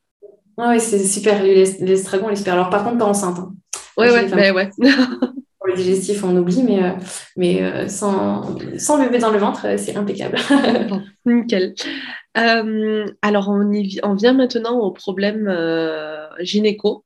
oui, 0.59 0.81
c'est 0.81 1.05
super. 1.05 1.43
L'estragon, 1.43 2.35
super. 2.35 2.55
Alors, 2.55 2.71
par 2.71 2.85
contre, 2.85 2.99
pas 2.99 3.07
enceinte. 3.07 3.39
Hein. 3.39 3.55
Ouais, 3.97 4.11
ouais, 4.11 4.71
le 5.67 5.75
digestif, 5.75 6.25
on 6.25 6.37
oublie, 6.37 6.63
mais, 6.63 6.83
euh, 6.83 6.93
mais 7.37 7.63
euh, 7.63 7.89
sans, 7.89 8.57
sans 8.79 8.99
bébé 8.99 9.19
dans 9.19 9.31
le 9.31 9.39
ventre, 9.39 9.67
euh, 9.67 9.77
c'est 9.77 9.97
impeccable. 9.97 10.39
nickel. 11.25 11.75
alors, 12.35 13.49
on, 13.49 13.73
y, 13.73 14.01
on 14.03 14.15
vient 14.15 14.33
maintenant 14.33 14.79
au 14.79 14.91
problème 14.91 15.51
gynéco. 16.41 17.05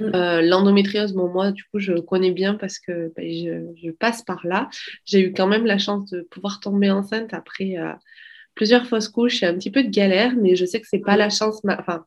Mm. 0.00 0.40
L'endométriose, 0.40 1.12
bon, 1.12 1.28
moi, 1.28 1.52
du 1.52 1.62
coup, 1.64 1.78
je 1.78 1.92
connais 1.94 2.32
bien 2.32 2.54
parce 2.54 2.78
que 2.78 3.12
ben, 3.16 3.24
je, 3.82 3.90
passe 3.90 4.22
par 4.22 4.40
là. 4.44 4.68
J'ai 5.04 5.20
eu 5.20 5.32
quand 5.32 5.46
même 5.46 5.66
la 5.66 5.78
chance 5.78 6.10
de 6.10 6.22
pouvoir 6.22 6.60
tomber 6.60 6.90
enceinte 6.90 7.32
après 7.32 7.76
plusieurs 8.54 8.86
fausses 8.86 9.08
couches 9.08 9.42
et 9.42 9.46
un 9.46 9.54
petit 9.54 9.70
peu 9.70 9.84
de 9.84 9.90
galère, 9.90 10.32
mais 10.36 10.56
je 10.56 10.64
sais 10.64 10.80
que 10.80 10.86
c'est 10.88 10.98
pas 10.98 11.14
mm. 11.14 11.18
la 11.18 11.30
chance, 11.30 11.60
enfin, 11.78 12.04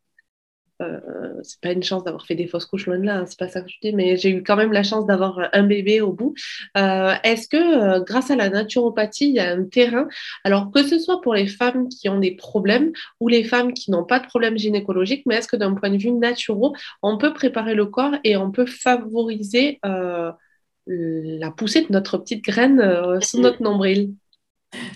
euh, 0.82 1.00
c'est 1.44 1.60
pas 1.60 1.72
une 1.72 1.84
chance 1.84 2.04
d'avoir 2.04 2.26
fait 2.26 2.36
des 2.36 2.48
fausses 2.48 2.66
couches 2.66 2.86
loin 2.86 3.00
de 3.00 3.06
là, 3.06 3.18
hein, 3.18 3.26
c'est 3.26 3.40
pas 3.40 3.48
ça 3.48 3.62
que 3.62 3.70
je 3.70 3.78
dis, 3.82 3.94
mais 3.94 4.16
j'ai 4.18 4.30
eu 4.30 4.44
quand 4.44 4.56
même 4.56 4.72
la 4.72 4.84
chance 4.84 5.06
d'avoir 5.06 5.50
un 5.54 5.63
bébé 5.63 6.02
au 6.02 6.13
bout. 6.13 6.36
Euh, 6.78 7.13
est-ce 7.24 7.48
que 7.48 7.58
euh, 7.58 8.04
grâce 8.04 8.30
à 8.30 8.36
la 8.36 8.50
naturopathie, 8.50 9.30
il 9.30 9.36
y 9.36 9.40
a 9.40 9.52
un 9.52 9.63
terrain, 9.63 10.08
alors 10.44 10.72
que 10.72 10.84
ce 10.84 11.00
soit 11.00 11.22
pour 11.22 11.34
les 11.34 11.48
femmes 11.48 11.90
qui 11.90 12.10
ont 12.10 12.20
des 12.20 12.36
problèmes 12.36 12.92
ou 13.20 13.28
les 13.28 13.44
femmes 13.44 13.74
qui 13.74 13.92
n'ont 13.92 14.06
pas 14.06 14.20
de 14.20 14.28
problème 14.28 14.58
gynécologique, 14.58 15.24
mais 15.26 15.36
est-ce 15.36 15.48
que 15.48 15.58
d'un 15.58 15.74
point 15.74 15.90
de 15.90 15.98
vue 15.98 16.12
naturel, 16.12 16.72
on 17.02 17.18
peut 17.18 17.34
préparer 17.34 17.74
le 17.74 17.88
corps 17.88 18.16
et 18.24 18.38
on 18.38 18.52
peut 18.52 18.66
favoriser 18.66 19.80
la 19.84 21.52
poussée 21.52 21.82
de 21.82 21.92
notre 21.92 22.18
petite 22.18 22.44
graine 22.44 23.20
sous 23.22 23.42
notre 23.42 23.62
nombril? 23.62 24.13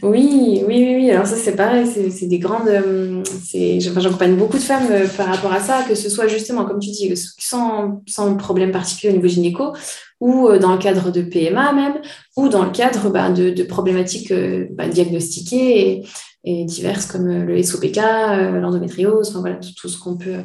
Oui, 0.03 0.63
oui, 0.67 0.95
oui, 0.95 1.12
Alors 1.12 1.25
ça, 1.25 1.36
c'est 1.36 1.55
pareil, 1.55 1.88
c'est 1.88 2.27
des 2.27 2.39
grandes... 2.39 2.67
Euh, 2.67 3.23
j'accompagne 3.53 4.36
beaucoup 4.36 4.57
de 4.57 4.63
femmes 4.63 4.91
euh, 4.91 5.07
par 5.07 5.27
rapport 5.27 5.53
à 5.53 5.60
ça, 5.60 5.84
que 5.88 5.95
ce 5.95 6.10
soit 6.10 6.27
justement, 6.27 6.65
comme 6.65 6.79
tu 6.79 6.89
dis, 6.89 7.12
sans, 7.15 8.01
sans 8.07 8.36
problème 8.36 8.71
particulier 8.71 9.13
au 9.13 9.15
niveau 9.15 9.27
gynéco, 9.27 9.73
ou 10.19 10.49
euh, 10.49 10.60
dans 10.60 10.73
le 10.73 10.77
cadre 10.77 11.12
de 11.12 11.21
PMA 11.21 11.71
même, 11.73 12.01
ou 12.36 12.49
dans 12.49 12.65
le 12.65 12.71
cadre 12.71 13.10
bah, 13.10 13.29
de, 13.29 13.63
problématiques 13.63 14.34
bah, 14.71 14.88
diagnostiquées 14.88 16.04
et, 16.43 16.65
diverses 16.65 17.06
comme 17.06 17.27
le 17.27 17.62
SOPK, 17.62 17.98
l'endométriose, 17.98 19.29
enfin 19.29 19.41
voilà, 19.41 19.58
tout, 19.58 19.87
ce 19.87 19.98
qu'on 19.98 20.17
peut 20.17 20.43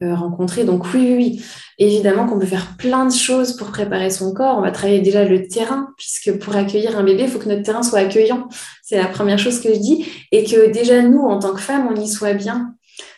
rencontrer. 0.00 0.64
Donc 0.64 0.84
oui, 0.92 1.00
oui, 1.00 1.14
oui. 1.16 1.44
Évidemment 1.78 2.26
qu'on 2.26 2.38
peut 2.38 2.46
faire 2.46 2.76
plein 2.76 3.06
de 3.06 3.12
choses 3.12 3.56
pour 3.56 3.68
préparer 3.68 4.10
son 4.10 4.32
corps. 4.32 4.58
On 4.58 4.62
va 4.62 4.70
travailler 4.70 5.00
déjà 5.00 5.24
le 5.24 5.46
terrain, 5.46 5.88
puisque 5.96 6.38
pour 6.38 6.56
accueillir 6.56 6.98
un 6.98 7.02
bébé, 7.02 7.24
il 7.24 7.28
faut 7.28 7.38
que 7.38 7.48
notre 7.48 7.62
terrain 7.62 7.82
soit 7.82 8.00
accueillant. 8.00 8.48
C'est 8.82 8.96
la 8.96 9.06
première 9.06 9.38
chose 9.38 9.60
que 9.60 9.72
je 9.72 9.78
dis. 9.78 10.06
Et 10.32 10.44
que 10.44 10.70
déjà, 10.70 11.02
nous, 11.02 11.20
en 11.20 11.38
tant 11.38 11.54
que 11.54 11.60
femmes, 11.60 11.88
on 11.90 12.00
y 12.00 12.08
soit 12.08 12.34
bien. 12.34 12.74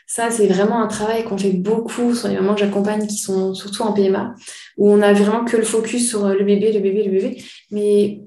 Ça, 0.06 0.30
c'est 0.30 0.46
vraiment 0.46 0.80
un 0.80 0.86
travail 0.86 1.24
qu'on 1.24 1.36
fait 1.36 1.52
beaucoup 1.52 2.14
sur 2.14 2.28
les 2.28 2.36
mamans 2.36 2.54
que 2.54 2.60
j'accompagne 2.60 3.06
qui 3.06 3.18
sont 3.18 3.52
surtout 3.52 3.82
en 3.82 3.92
PMA, 3.92 4.34
où 4.78 4.90
on 4.90 5.02
a 5.02 5.12
vraiment 5.12 5.44
que 5.44 5.56
le 5.56 5.64
focus 5.64 6.08
sur 6.08 6.28
le 6.28 6.44
bébé, 6.44 6.72
le 6.72 6.80
bébé, 6.80 7.04
le 7.04 7.10
bébé. 7.10 7.42
Mais 7.70 8.22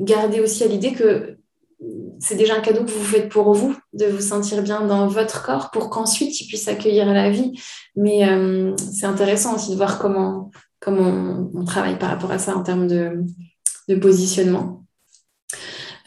gardez 0.00 0.40
aussi 0.40 0.64
à 0.64 0.66
l'idée 0.66 0.92
que 0.92 1.37
c'est 2.20 2.36
déjà 2.36 2.56
un 2.56 2.60
cadeau 2.60 2.84
que 2.84 2.90
vous 2.90 3.04
faites 3.04 3.28
pour 3.28 3.52
vous, 3.52 3.76
de 3.92 4.06
vous 4.06 4.20
sentir 4.20 4.62
bien 4.62 4.82
dans 4.82 5.06
votre 5.08 5.42
corps 5.42 5.70
pour 5.70 5.90
qu'ensuite 5.90 6.40
il 6.40 6.46
puisse 6.46 6.68
accueillir 6.68 7.06
la 7.12 7.30
vie. 7.30 7.52
Mais 7.96 8.28
euh, 8.28 8.74
c'est 8.76 9.06
intéressant 9.06 9.54
aussi 9.54 9.70
de 9.72 9.76
voir 9.76 9.98
comment, 9.98 10.50
comment 10.80 11.48
on, 11.54 11.64
travaille 11.64 11.98
par 11.98 12.10
rapport 12.10 12.30
à 12.30 12.38
ça 12.38 12.56
en 12.56 12.62
termes 12.62 12.86
de, 12.86 13.24
positionnement. 14.00 14.84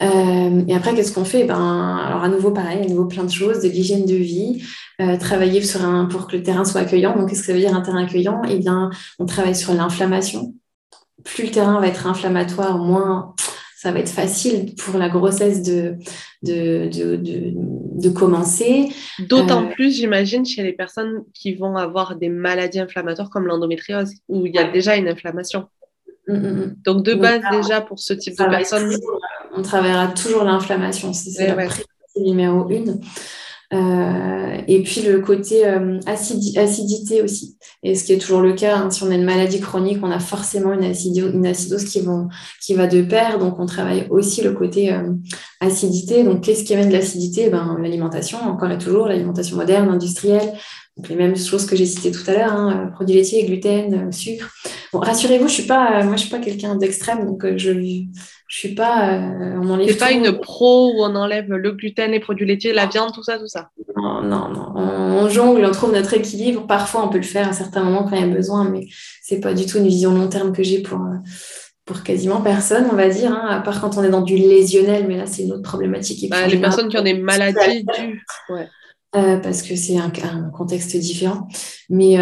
Euh, 0.02 0.64
et 0.66 0.74
après, 0.74 0.94
qu'est-ce 0.94 1.12
qu'on 1.12 1.24
fait? 1.24 1.44
Ben, 1.44 1.96
Alors, 1.96 2.24
à 2.24 2.28
nouveau, 2.28 2.50
pareil, 2.50 2.84
à 2.84 2.88
nouveau, 2.88 3.06
plein 3.06 3.24
de 3.24 3.30
choses, 3.30 3.60
de 3.60 3.68
l'hygiène 3.68 4.04
de 4.04 4.14
vie, 4.14 4.64
euh, 5.00 5.16
travailler 5.16 5.62
pour 6.10 6.26
que 6.26 6.36
le 6.36 6.42
terrain 6.42 6.64
soit 6.64 6.80
accueillant. 6.80 7.16
Donc, 7.16 7.28
qu'est-ce 7.28 7.40
que 7.40 7.46
ça 7.46 7.52
veut 7.52 7.60
dire 7.60 7.74
un 7.74 7.82
terrain 7.82 8.04
accueillant? 8.04 8.42
Eh 8.48 8.58
bien, 8.58 8.90
on 9.18 9.26
travaille 9.26 9.54
sur 9.54 9.74
l'inflammation. 9.74 10.54
Plus 11.24 11.44
le 11.44 11.50
terrain 11.50 11.80
va 11.80 11.86
être 11.86 12.06
inflammatoire, 12.06 12.78
moins 12.78 13.34
ça 13.82 13.90
va 13.90 13.98
être 13.98 14.10
facile 14.10 14.76
pour 14.76 14.96
la 14.96 15.08
grossesse 15.08 15.60
de, 15.64 15.96
de, 16.44 16.88
de, 17.16 18.08
commencer. 18.10 18.90
D'autant 19.18 19.64
euh, 19.64 19.70
plus, 19.70 19.96
j'imagine, 19.96 20.46
chez 20.46 20.62
les 20.62 20.72
personnes 20.72 21.24
qui 21.34 21.54
vont 21.56 21.76
avoir 21.76 22.14
des 22.14 22.28
maladies 22.28 22.78
inflammatoires 22.78 23.28
comme 23.28 23.44
l'endométriose, 23.44 24.12
où 24.28 24.46
il 24.46 24.54
y 24.54 24.58
a 24.58 24.70
déjà 24.70 24.94
une 24.94 25.08
inflammation. 25.08 25.66
Mm, 26.28 26.34
mm, 26.34 26.46
mm. 26.46 26.76
Donc, 26.84 27.04
de 27.04 27.14
base, 27.14 27.42
déjà, 27.50 27.80
pour 27.80 27.98
ce 27.98 28.12
type 28.12 28.38
de 28.38 28.44
personnes. 28.44 28.96
on 29.52 29.62
travaillera 29.62 30.06
toujours 30.06 30.44
l'inflammation, 30.44 31.12
c'est 31.12 31.48
la 31.48 31.66
numéro 32.14 32.70
une. 32.70 33.00
Euh, 33.72 34.58
et 34.68 34.82
puis 34.82 35.00
le 35.02 35.20
côté 35.20 35.66
euh, 35.66 35.98
acidité 36.06 37.22
aussi. 37.22 37.56
Et 37.82 37.94
ce 37.94 38.04
qui 38.04 38.12
est 38.12 38.18
toujours 38.18 38.42
le 38.42 38.52
cas, 38.52 38.76
hein, 38.76 38.90
si 38.90 39.02
on 39.02 39.10
a 39.10 39.14
une 39.14 39.24
maladie 39.24 39.60
chronique, 39.60 39.98
on 40.02 40.10
a 40.10 40.18
forcément 40.18 40.72
une, 40.72 40.84
une 40.84 41.46
acidose 41.46 41.84
qui, 41.84 42.00
vont, 42.00 42.28
qui 42.60 42.74
va 42.74 42.86
de 42.86 43.00
pair. 43.02 43.38
Donc 43.38 43.58
on 43.58 43.66
travaille 43.66 44.06
aussi 44.10 44.42
le 44.42 44.52
côté 44.52 44.92
euh, 44.92 45.14
acidité. 45.60 46.22
Donc 46.22 46.42
qu'est-ce 46.42 46.64
qui 46.64 46.74
amène 46.74 46.88
de 46.88 46.92
l'acidité? 46.92 47.48
Ben, 47.48 47.76
L'alimentation, 47.80 48.38
encore 48.38 48.70
et 48.70 48.78
toujours, 48.78 49.06
l'alimentation 49.06 49.56
moderne, 49.56 49.88
industrielle. 49.88 50.52
Donc 50.96 51.08
les 51.08 51.16
mêmes 51.16 51.36
choses 51.36 51.66
que 51.66 51.74
j'ai 51.74 51.86
citées 51.86 52.10
tout 52.10 52.28
à 52.28 52.34
l'heure, 52.34 52.52
hein, 52.52 52.90
produits 52.94 53.16
laitiers, 53.16 53.44
gluten, 53.44 54.12
sucre. 54.12 54.50
Bon, 54.92 54.98
rassurez-vous, 54.98 55.48
je 55.48 55.54
suis 55.54 55.62
pas, 55.66 56.02
moi 56.04 56.16
je 56.16 56.22
suis 56.22 56.30
pas 56.30 56.38
quelqu'un 56.38 56.76
d'extrême, 56.76 57.24
donc 57.24 57.56
je 57.56 57.72
je 58.52 58.58
suis 58.58 58.74
pas. 58.74 59.14
Euh, 59.14 59.58
on 59.62 59.70
enlève. 59.70 59.88
C'est 59.88 59.96
pas 59.96 60.12
une 60.12 60.38
pro 60.38 60.92
où 60.92 61.02
on 61.02 61.16
enlève 61.16 61.50
le 61.50 61.72
gluten, 61.72 62.10
les 62.10 62.20
produits 62.20 62.44
laitiers, 62.44 62.74
la 62.74 62.84
viande, 62.84 63.10
tout 63.14 63.22
ça, 63.22 63.38
tout 63.38 63.46
ça? 63.46 63.70
Non, 63.96 64.20
non, 64.20 64.50
non. 64.50 64.74
On, 64.76 65.26
jongle, 65.30 65.64
on 65.64 65.70
trouve 65.70 65.94
notre 65.94 66.12
équilibre. 66.12 66.66
Parfois, 66.66 67.02
on 67.02 67.08
peut 67.08 67.16
le 67.16 67.22
faire 67.22 67.48
à 67.48 67.54
certains 67.54 67.82
moments 67.82 68.04
quand 68.04 68.14
il 68.14 68.20
y 68.20 68.30
a 68.30 68.34
besoin, 68.34 68.68
mais 68.68 68.88
c'est 69.22 69.40
pas 69.40 69.54
du 69.54 69.64
tout 69.64 69.78
une 69.78 69.88
vision 69.88 70.12
long 70.12 70.28
terme 70.28 70.52
que 70.52 70.62
j'ai 70.62 70.82
pour, 70.82 71.00
euh, 71.00 71.16
pour 71.86 72.02
quasiment 72.02 72.42
personne, 72.42 72.88
on 72.92 72.94
va 72.94 73.08
dire, 73.08 73.32
hein, 73.32 73.46
à 73.48 73.60
part 73.60 73.80
quand 73.80 73.96
on 73.96 74.04
est 74.04 74.10
dans 74.10 74.20
du 74.20 74.36
lésionnel, 74.36 75.06
mais 75.08 75.16
là, 75.16 75.24
c'est 75.24 75.44
une 75.44 75.52
autre 75.52 75.62
problématique. 75.62 76.28
Bah, 76.28 76.46
les 76.46 76.60
personnes 76.60 76.90
qui 76.90 76.98
ont 76.98 77.02
des 77.02 77.14
maladies 77.14 77.86
dues. 77.96 78.22
Ouais. 78.50 78.68
Euh, 79.14 79.36
parce 79.38 79.62
que 79.62 79.76
c'est 79.76 79.96
un, 79.96 80.10
contexte 80.50 80.96
différent. 80.96 81.46
Mais 81.90 82.16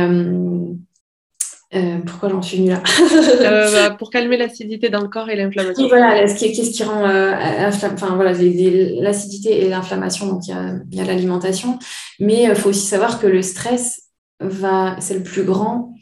euh, 1.73 1.99
pourquoi 2.05 2.31
j'en 2.31 2.43
suis 2.43 2.57
venue 2.57 2.71
là? 2.71 2.83
Euh, 3.13 3.71
bah, 3.89 3.95
Pour 3.97 4.11
calmer 4.11 4.37
l'acidité 4.37 4.89
dans 4.89 5.01
le 5.01 5.09
corps 5.09 5.31
et 5.31 5.37
l'inflammation. 5.37 5.87
voilà, 5.87 6.25
qu'est-ce 6.25 6.71
qui, 6.71 6.83
rend 6.83 7.05
euh, 7.05 7.33
enfin, 7.69 8.17
voilà, 8.17 8.33
l'acidité 8.33 9.65
et 9.65 9.69
l'inflammation, 9.69 10.27
donc 10.27 10.49
il 10.49 10.97
y 10.97 11.01
a, 11.01 11.05
l'alimentation. 11.05 11.79
Mais 12.19 12.45
il 12.45 12.57
faut 12.57 12.71
aussi 12.71 12.87
savoir 12.87 13.21
que 13.21 13.29
le 13.29 13.43
stress, 13.43 14.03
va, 14.41 14.97
c'est 15.01 15.15
le 15.15 15.23
plus 15.23 15.45
grand. 15.45 15.95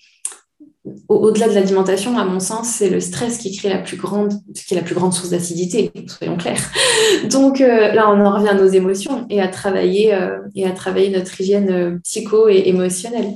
Au-delà 1.09 1.49
de 1.49 1.55
l'alimentation, 1.55 2.19
à 2.19 2.25
mon 2.25 2.41
sens, 2.41 2.69
c'est 2.69 2.91
le 2.91 3.01
stress 3.01 3.39
qui 3.39 3.57
crée 3.57 3.69
la 3.69 3.79
plus 3.79 3.97
grande, 3.97 4.35
qui 4.55 4.75
est 4.75 4.77
la 4.77 4.83
plus 4.83 4.95
grande 4.95 5.13
source 5.13 5.31
d'acidité, 5.31 5.91
soyons 6.07 6.37
clairs. 6.37 6.71
Donc 7.31 7.59
là, 7.59 8.11
on 8.11 8.25
en 8.25 8.35
revient 8.35 8.49
à 8.49 8.55
nos 8.55 8.69
émotions 8.69 9.27
et 9.31 9.41
à 9.41 9.49
travailler, 9.49 10.17
et 10.55 10.67
à 10.67 10.71
travailler 10.71 11.11
notre 11.11 11.41
hygiène 11.41 12.01
psycho 12.03 12.49
et 12.49 12.63
émotionnelle. 12.67 13.35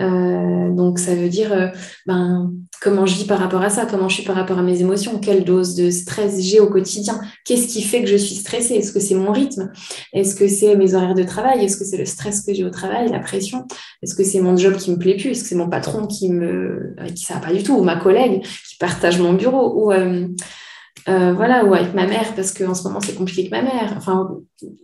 Euh, 0.00 0.70
donc 0.70 0.98
ça 0.98 1.14
veut 1.14 1.28
dire 1.28 1.52
euh, 1.52 1.68
ben, 2.06 2.52
comment 2.80 3.04
je 3.04 3.16
vis 3.16 3.24
par 3.24 3.38
rapport 3.38 3.62
à 3.62 3.70
ça, 3.70 3.86
comment 3.86 4.08
je 4.08 4.16
suis 4.16 4.24
par 4.24 4.36
rapport 4.36 4.58
à 4.58 4.62
mes 4.62 4.80
émotions, 4.80 5.18
quelle 5.18 5.44
dose 5.44 5.74
de 5.74 5.90
stress 5.90 6.40
j'ai 6.40 6.60
au 6.60 6.68
quotidien, 6.68 7.20
qu'est-ce 7.44 7.66
qui 7.66 7.82
fait 7.82 8.02
que 8.02 8.08
je 8.08 8.16
suis 8.16 8.36
stressée, 8.36 8.74
est-ce 8.74 8.92
que 8.92 9.00
c'est 9.00 9.16
mon 9.16 9.32
rythme, 9.32 9.72
est-ce 10.12 10.36
que 10.36 10.46
c'est 10.46 10.76
mes 10.76 10.94
horaires 10.94 11.14
de 11.14 11.24
travail, 11.24 11.64
est-ce 11.64 11.76
que 11.76 11.84
c'est 11.84 11.96
le 11.96 12.04
stress 12.04 12.42
que 12.42 12.54
j'ai 12.54 12.64
au 12.64 12.70
travail, 12.70 13.10
la 13.10 13.18
pression, 13.18 13.66
est-ce 14.02 14.14
que 14.14 14.22
c'est 14.22 14.40
mon 14.40 14.56
job 14.56 14.76
qui 14.76 14.92
me 14.92 14.98
plaît 14.98 15.16
plus, 15.16 15.30
est-ce 15.30 15.42
que 15.42 15.48
c'est 15.48 15.54
mon 15.56 15.68
patron 15.68 16.06
qui 16.06 16.30
me 16.30 16.94
qui 17.14 17.24
ça 17.24 17.38
pas 17.38 17.52
du 17.52 17.64
tout, 17.64 17.74
ou 17.74 17.82
ma 17.82 17.96
collègue 17.96 18.42
qui 18.42 18.76
partage 18.78 19.18
mon 19.18 19.32
bureau, 19.32 19.82
ou 19.82 19.92
euh, 19.92 21.32
voilà, 21.32 21.64
ou 21.64 21.74
avec 21.74 21.94
ma 21.94 22.06
mère 22.06 22.34
parce 22.34 22.52
qu'en 22.52 22.74
ce 22.74 22.84
moment 22.84 23.00
c'est 23.00 23.14
compliqué 23.14 23.40
avec 23.40 23.50
ma 23.50 23.62
mère. 23.62 23.94
Enfin, 23.96 24.30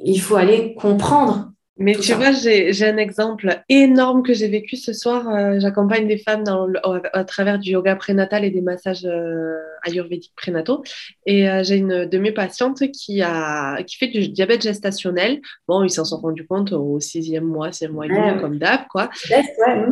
il 0.05 0.21
faut 0.21 0.37
aller 0.37 0.75
comprendre 0.75 1.53
mais 1.77 1.97
tu 1.97 2.13
vois, 2.13 2.31
j'ai 2.31 2.87
un 2.87 2.97
exemple 2.99 3.61
énorme 3.69 4.23
que 4.23 4.33
j'ai 4.33 4.47
vécu 4.47 4.77
ce 4.77 4.93
soir. 4.93 5.29
Euh, 5.29 5.59
j'accompagne 5.59 6.07
des 6.07 6.19
femmes 6.19 6.45
dans 6.45 6.69
à 7.13 7.25
travers 7.25 7.59
du 7.59 7.71
yoga 7.71 7.97
prénatal 7.97 8.45
et 8.45 8.51
des 8.51 8.61
massages 8.61 9.05
euh, 9.05 9.57
ayurvédiques 9.83 10.35
prénataux. 10.37 10.85
Et 11.27 11.49
euh, 11.49 11.65
j'ai 11.65 11.79
une 11.79 12.07
de 12.07 12.19
mes 12.19 12.31
patientes 12.31 12.89
qui, 12.93 13.23
a, 13.23 13.83
qui 13.83 13.97
fait 13.97 14.07
du 14.07 14.29
diabète 14.29 14.63
gestationnel. 14.63 15.41
Bon, 15.67 15.83
ils 15.83 15.91
s'en 15.91 16.05
sont 16.05 16.19
rendus 16.19 16.47
compte 16.47 16.73
au 16.73 17.01
sixième 17.01 17.45
mois, 17.45 17.73
sixième 17.73 17.93
mois 17.93 18.07
et 18.07 18.09
demi, 18.09 18.41
comme 18.41 18.59
d'hab, 18.59 18.87
quoi. 18.89 19.11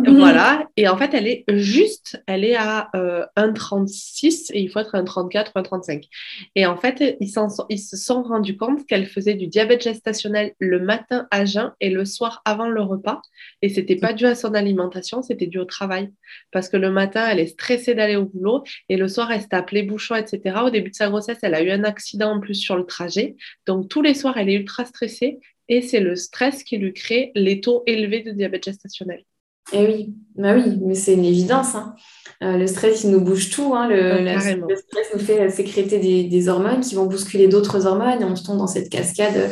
Voilà. 0.06 0.64
Et 0.76 0.86
en 0.86 0.96
fait, 0.96 1.10
elle 1.14 1.26
est 1.26 1.44
juste, 1.48 2.22
elle 2.28 2.44
est 2.44 2.56
à 2.56 2.90
1,36 2.94 4.52
et 4.52 4.60
il 4.60 4.70
faut 4.70 4.78
être 4.78 4.94
1,34 4.96 5.48
ou 5.56 5.58
1,35. 5.58 6.04
Et 6.54 6.64
en 6.64 6.76
fait, 6.76 7.16
ils, 7.18 7.32
ils 7.68 7.78
se 7.78 7.96
sont 7.96 8.22
rendus 8.22 8.56
compte 8.56 8.86
qu'elle 8.86 9.06
faisait 9.06 9.34
du 9.34 9.48
diabète 9.48 9.82
gestationnel 9.82 10.52
le 10.60 10.78
matin 10.78 11.26
à 11.32 11.44
jeun 11.44 11.71
et 11.80 11.90
le 11.90 12.04
soir 12.04 12.42
avant 12.44 12.68
le 12.68 12.82
repas. 12.82 13.22
Et 13.62 13.68
c'était 13.68 13.96
pas 13.96 14.12
dû 14.12 14.26
à 14.26 14.34
son 14.34 14.54
alimentation, 14.54 15.22
c'était 15.22 15.46
dû 15.46 15.58
au 15.58 15.64
travail. 15.64 16.12
Parce 16.50 16.68
que 16.68 16.76
le 16.76 16.90
matin, 16.90 17.26
elle 17.28 17.40
est 17.40 17.46
stressée 17.46 17.94
d'aller 17.94 18.16
au 18.16 18.24
boulot 18.24 18.64
et 18.88 18.96
le 18.96 19.08
soir, 19.08 19.30
elle 19.30 19.40
s'est 19.40 19.54
appelée 19.54 19.82
bouchon, 19.82 20.14
etc. 20.14 20.60
Au 20.64 20.70
début 20.70 20.90
de 20.90 20.96
sa 20.96 21.08
grossesse, 21.08 21.38
elle 21.42 21.54
a 21.54 21.62
eu 21.62 21.70
un 21.70 21.84
accident 21.84 22.32
en 22.32 22.40
plus 22.40 22.54
sur 22.54 22.76
le 22.76 22.84
trajet. 22.84 23.36
Donc 23.66 23.88
tous 23.88 24.02
les 24.02 24.14
soirs, 24.14 24.36
elle 24.38 24.48
est 24.48 24.54
ultra 24.54 24.84
stressée 24.84 25.38
et 25.68 25.82
c'est 25.82 26.00
le 26.00 26.16
stress 26.16 26.64
qui 26.64 26.78
lui 26.78 26.92
crée 26.92 27.32
les 27.34 27.60
taux 27.60 27.82
élevés 27.86 28.22
de 28.22 28.32
diabète 28.32 28.64
gestationnel. 28.64 29.24
Eh 29.72 29.86
oui, 29.86 30.14
bah 30.34 30.54
oui, 30.54 30.78
mais 30.82 30.94
c'est 30.94 31.14
une 31.14 31.24
évidence. 31.24 31.74
Hein. 31.74 31.94
Euh, 32.42 32.56
le 32.56 32.66
stress, 32.66 33.04
il 33.04 33.10
nous 33.10 33.20
bouge 33.20 33.50
tout. 33.50 33.74
Hein. 33.74 33.88
Le, 33.88 34.28
stress 34.76 35.14
nous 35.14 35.20
fait 35.20 35.48
sécréter 35.50 35.98
des, 35.98 36.24
des, 36.24 36.48
hormones 36.48 36.80
qui 36.80 36.94
vont 36.94 37.06
bousculer 37.06 37.46
d'autres 37.46 37.86
hormones 37.86 38.20
et 38.20 38.24
on 38.24 38.34
se 38.34 38.44
tombe 38.44 38.58
dans 38.58 38.66
cette 38.66 38.90
cascade 38.90 39.36
euh, 39.36 39.48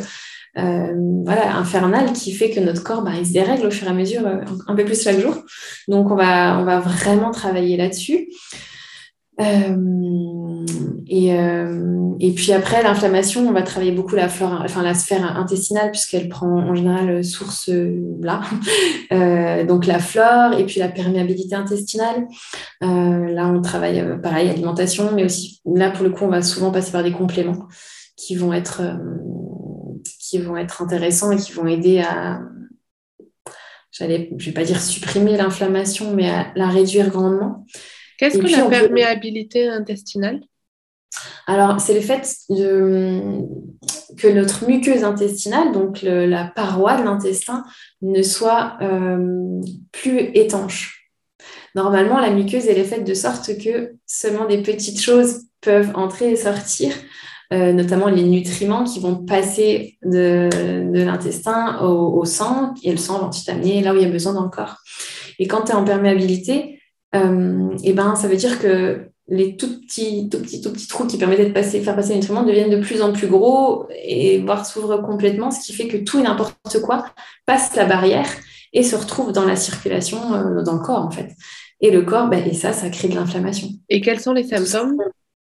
voilà, 0.57 1.57
infernale 1.57 2.13
qui 2.13 2.33
fait 2.33 2.51
que 2.51 2.61
notre 2.61 2.83
corps, 2.83 3.03
bah, 3.03 3.13
il 3.19 3.27
se 3.27 3.33
dérègle 3.33 3.67
au 3.67 3.71
fur 3.71 3.87
et 3.87 3.91
à 3.91 3.95
mesure, 3.95 4.27
euh, 4.27 4.39
un 4.67 4.75
peu 4.75 4.85
plus 4.85 5.03
chaque 5.03 5.21
jour. 5.21 5.35
Donc, 5.89 6.11
on 6.11 6.17
va, 6.17 6.59
on 6.59 6.65
va 6.65 6.81
vraiment 6.81 7.31
travailler 7.31 7.77
là-dessus. 7.77 8.29
Euh, 9.41 10.65
et, 11.07 11.29
et, 12.21 12.33
puis 12.33 12.53
après, 12.53 12.83
l'inflammation, 12.83 13.49
on 13.49 13.53
va 13.53 13.63
travailler 13.63 13.93
beaucoup 13.93 14.15
la, 14.15 14.29
flore, 14.29 14.61
enfin, 14.63 14.83
la 14.83 14.93
sphère 14.93 15.37
intestinale, 15.39 15.91
puisqu'elle 15.91 16.29
prend 16.29 16.47
en 16.47 16.75
général 16.75 17.25
source 17.25 17.71
là. 18.21 18.43
donc 19.65 19.87
la 19.87 19.99
flore 19.99 20.53
et 20.59 20.67
puis 20.67 20.79
la 20.79 20.89
perméabilité 20.89 21.55
intestinale. 21.55 22.27
là, 22.83 23.49
on 23.49 23.63
travaille 23.63 24.05
pareil, 24.23 24.51
alimentation, 24.51 25.11
mais 25.15 25.25
aussi 25.25 25.63
là, 25.65 25.91
pour 25.91 26.05
le 26.05 26.11
coup, 26.11 26.25
on 26.25 26.29
va 26.29 26.43
souvent 26.43 26.71
passer 26.71 26.93
par 26.93 27.03
des 27.03 27.13
compléments 27.13 27.67
qui 28.17 28.37
vont 28.37 28.53
être 28.53 28.83
qui 30.31 30.39
vont 30.39 30.57
être 30.57 30.81
intéressants 30.81 31.33
et 31.33 31.37
qui 31.37 31.53
vont 31.53 31.67
aider 31.67 32.01
à, 32.01 32.41
j'allais, 33.91 34.31
je 34.39 34.47
vais 34.47 34.53
pas 34.53 34.65
dire 34.65 34.81
supprimer 34.81 35.37
l'inflammation, 35.37 36.15
mais 36.15 36.31
à 36.31 36.53
la 36.55 36.69
réduire 36.69 37.11
grandement. 37.11 37.67
Qu'est-ce 38.17 38.39
que 38.39 38.47
la 38.47 38.69
perméabilité 38.69 39.69
intestinale? 39.69 40.41
Alors, 41.49 41.81
c'est 41.81 41.95
le 41.95 42.01
fait 42.01 42.37
de, 42.49 43.41
que 44.17 44.29
notre 44.29 44.69
muqueuse 44.69 45.03
intestinale, 45.03 45.73
donc 45.73 46.03
la 46.03 46.45
paroi 46.45 46.97
de 46.97 47.03
l'intestin, 47.03 47.65
ne 48.03 48.23
soit 48.23 48.77
euh, 48.83 49.61
plus 49.91 50.31
étanche. 50.35 51.11
Normalement, 51.75 52.21
la 52.21 52.31
muqueuse, 52.31 52.67
elle 52.67 52.79
est 52.79 52.85
faite 52.85 53.05
de 53.05 53.15
sorte 53.15 53.59
que 53.59 53.95
seulement 54.07 54.47
des 54.47 54.63
petites 54.63 55.01
choses 55.01 55.47
peuvent 55.61 55.91
entrer 55.95 56.31
et 56.31 56.37
sortir. 56.37 56.93
Euh, 57.53 57.73
notamment 57.73 58.07
les 58.07 58.23
nutriments 58.23 58.85
qui 58.85 59.01
vont 59.01 59.17
passer 59.17 59.99
de, 60.05 60.49
l'intestin 60.93 61.81
au, 61.81 62.25
sang, 62.25 62.75
et 62.85 62.93
le 62.93 62.97
sang 62.97 63.19
va 63.19 63.27
ensuite 63.27 63.49
amener 63.49 63.83
là 63.83 63.93
où 63.93 63.97
il 63.97 64.03
y 64.03 64.07
a 64.07 64.09
besoin 64.09 64.35
dans 64.35 64.45
le 64.45 64.51
corps. 64.51 64.77
Et 65.41 65.49
quand 65.49 65.63
tu 65.63 65.73
es 65.73 65.75
en 65.75 65.83
perméabilité, 65.83 66.81
euh, 67.17 67.71
et 67.83 67.93
ben, 67.93 68.15
ça 68.15 68.29
veut 68.29 68.37
dire 68.37 68.61
que 68.61 69.11
les 69.27 69.57
tout 69.57 69.81
petits, 69.81 70.29
tout 70.31 70.39
petits, 70.39 70.61
tout 70.61 70.73
petits 70.73 70.87
trous 70.87 71.07
qui 71.07 71.19
permettaient 71.19 71.47
de 71.47 71.53
passer, 71.53 71.81
faire 71.81 71.97
passer 71.97 72.11
les 72.11 72.21
nutriments 72.21 72.45
deviennent 72.45 72.71
de 72.71 72.81
plus 72.81 73.03
en 73.03 73.13
plus 73.13 73.27
gros 73.27 73.89
et 74.01 74.39
voire 74.39 74.65
s'ouvrent 74.65 74.99
complètement, 74.99 75.51
ce 75.51 75.61
qui 75.65 75.73
fait 75.73 75.89
que 75.89 75.97
tout 75.97 76.21
et 76.21 76.23
n'importe 76.23 76.81
quoi 76.83 77.05
passe 77.47 77.75
la 77.75 77.85
barrière 77.85 78.29
et 78.73 78.85
se 78.85 78.95
retrouve 78.95 79.33
dans 79.33 79.45
la 79.45 79.57
circulation 79.57 80.35
euh, 80.35 80.63
dans 80.63 80.75
le 80.75 80.81
corps 80.81 81.05
en 81.05 81.11
fait. 81.11 81.33
Et 81.81 81.91
le 81.91 82.03
corps, 82.03 82.29
ben, 82.29 82.47
et 82.47 82.55
ça, 82.55 82.73
ça 82.73 82.91
crée 82.91 83.09
de 83.09 83.15
l'inflammation. 83.17 83.69
Et 83.89 84.01
quels 84.01 84.21
sont 84.21 84.35
les 84.35 84.45
symptômes? 84.45 84.97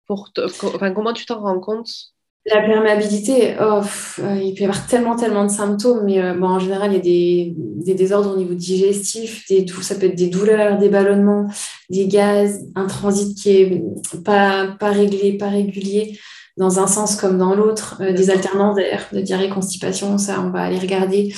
Pour 0.07 0.31
enfin, 0.39 0.93
Comment 0.93 1.13
tu 1.13 1.27
t'en 1.27 1.41
rends 1.41 1.61
compte? 1.61 2.15
La 2.47 2.61
perméabilité, 2.61 3.57
oh, 3.59 3.81
euh, 4.19 4.37
il 4.37 4.53
peut 4.53 4.61
y 4.61 4.65
avoir 4.65 4.87
tellement, 4.87 5.17
tellement 5.17 5.45
de 5.45 5.51
symptômes, 5.51 6.05
mais 6.05 6.21
euh, 6.21 6.35
bon, 6.35 6.49
en 6.49 6.59
général, 6.59 6.93
il 6.93 6.97
y 6.97 6.99
a 6.99 7.03
des, 7.03 7.55
des, 7.57 7.95
désordres 7.95 8.35
au 8.35 8.37
niveau 8.37 8.53
digestif, 8.53 9.49
des, 9.49 9.65
ça 9.81 9.95
peut 9.95 10.07
être 10.07 10.15
des 10.15 10.27
douleurs, 10.27 10.77
des 10.77 10.91
ballonnements, 10.91 11.49
des 11.89 12.07
gaz, 12.07 12.61
un 12.75 12.87
transit 12.87 13.35
qui 13.35 13.51
est 13.51 13.83
pas, 14.27 14.77
pas 14.79 14.91
réglé, 14.91 15.39
pas 15.39 15.49
régulier, 15.49 16.19
dans 16.59 16.79
un 16.81 16.87
sens 16.87 17.17
comme 17.17 17.39
dans 17.39 17.55
l'autre, 17.55 17.97
euh, 18.03 18.13
des 18.13 18.29
alternances 18.29 18.77
d'air, 18.77 19.07
de 19.11 19.23
diarrhée, 19.23 19.49
constipation, 19.49 20.19
ça, 20.19 20.43
on 20.43 20.51
va 20.51 20.65
aller 20.65 20.79
regarder. 20.79 21.35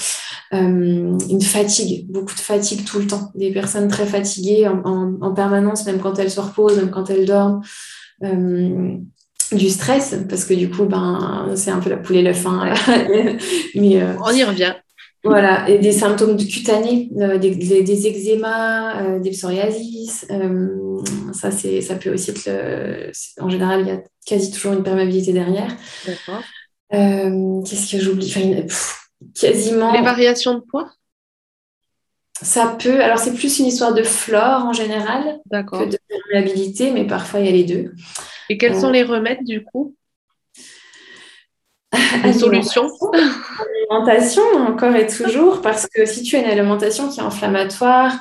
une 0.51 1.41
fatigue, 1.41 2.11
beaucoup 2.11 2.35
de 2.35 2.41
fatigue 2.41 2.85
tout 2.85 2.99
le 2.99 3.07
temps, 3.07 3.31
des 3.37 3.53
personnes 3.53 3.87
très 3.87 4.07
fatiguées 4.07 4.67
en, 4.67 4.81
en, 4.85 5.19
en 5.21 5.35
permanence, 5.35 5.87
même 5.87 6.01
quand 6.01 6.19
elles 6.19 6.33
se 6.33 6.41
reposent, 6.41 6.79
même 6.79 6.91
quand 6.91 7.11
elles 7.11 7.27
dorment 7.27 7.63
du 9.53 9.69
stress, 9.69 10.17
parce 10.29 10.45
que 10.45 10.55
du 10.55 10.71
coup, 10.71 10.85
ben, 10.85 11.53
c'est 11.55 11.71
un 11.71 11.79
peu 11.79 11.91
la 11.91 11.97
poule 11.97 12.17
et 12.17 12.23
l'œuf. 12.23 12.45
Hein, 12.47 12.75
mais, 13.75 14.03
euh, 14.03 14.15
On 14.25 14.33
y 14.33 14.45
revient. 14.45 14.75
Voilà, 15.25 15.69
et 15.69 15.79
des 15.79 15.91
symptômes 15.91 16.37
cutanés, 16.37 17.11
euh, 17.19 17.37
des, 17.39 17.51
des, 17.51 18.07
eczémas, 18.07 19.03
euh, 19.03 19.19
des 19.19 19.31
psoriasis. 19.31 20.27
ça, 21.33 21.51
c'est, 21.51 21.81
ça 21.81 21.97
peut 21.97 22.13
aussi 22.13 22.31
être. 22.31 22.49
en 23.41 23.49
général, 23.49 23.81
il 23.81 23.89
y 23.89 23.91
a 23.91 24.01
quasi 24.25 24.53
toujours 24.53 24.73
une 24.75 24.85
perméabilité 24.85 25.33
derrière. 25.33 25.75
D'accord. 26.07 26.43
qu'est-ce 26.91 27.91
que 27.91 28.01
j'oublie? 28.01 28.33
Quasiment. 29.35 29.93
Les 29.93 30.03
variations 30.03 30.55
de 30.55 30.61
poids? 30.61 30.91
Ça 32.43 32.77
peut, 32.79 33.03
alors 33.03 33.19
c'est 33.19 33.33
plus 33.33 33.59
une 33.61 33.67
histoire 33.67 33.95
de 33.95 34.03
flore 34.03 34.67
en 34.67 34.73
général 34.73 35.41
que 35.51 35.89
de 35.89 35.99
perméabilité, 36.09 36.91
mais 36.91 37.07
parfois 37.07 37.41
il 37.41 37.47
y 37.47 37.49
a 37.49 37.53
les 37.53 37.65
deux. 37.65 37.95
Et 38.51 38.59
quels 38.59 38.79
sont 38.79 38.91
les 38.91 39.03
remèdes 39.03 39.45
du 39.45 39.65
coup? 39.65 39.95
Les 42.25 42.33
solutions 42.35 42.91
Alimentation 43.91 44.43
encore 44.57 44.95
et 44.97 45.07
toujours, 45.07 45.63
parce 45.63 45.87
que 45.87 46.05
si 46.05 46.23
tu 46.23 46.37
as 46.37 46.41
une 46.41 46.51
alimentation 46.51 47.09
qui 47.09 47.21
est 47.21 47.23
inflammatoire, 47.23 48.13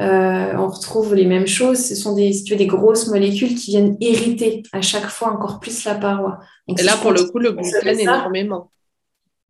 euh, 0.00 0.54
on 0.56 0.68
retrouve 0.68 1.14
les 1.14 1.26
mêmes 1.26 1.46
choses. 1.46 1.78
Ce 1.78 1.94
sont 1.94 2.14
des, 2.14 2.32
si 2.32 2.44
tu 2.44 2.56
des 2.56 2.66
grosses 2.66 3.08
molécules 3.08 3.54
qui 3.54 3.72
viennent 3.72 3.96
irriter 4.00 4.62
à 4.72 4.80
chaque 4.80 5.06
fois 5.06 5.28
encore 5.28 5.60
plus 5.60 5.84
la 5.84 5.94
paroi. 5.94 6.40
et 6.66 6.82
là, 6.82 6.96
pour 6.96 7.12
le 7.12 7.24
coup, 7.24 7.38
le 7.38 7.52
gluten 7.52 8.00
énormément. 8.00 8.70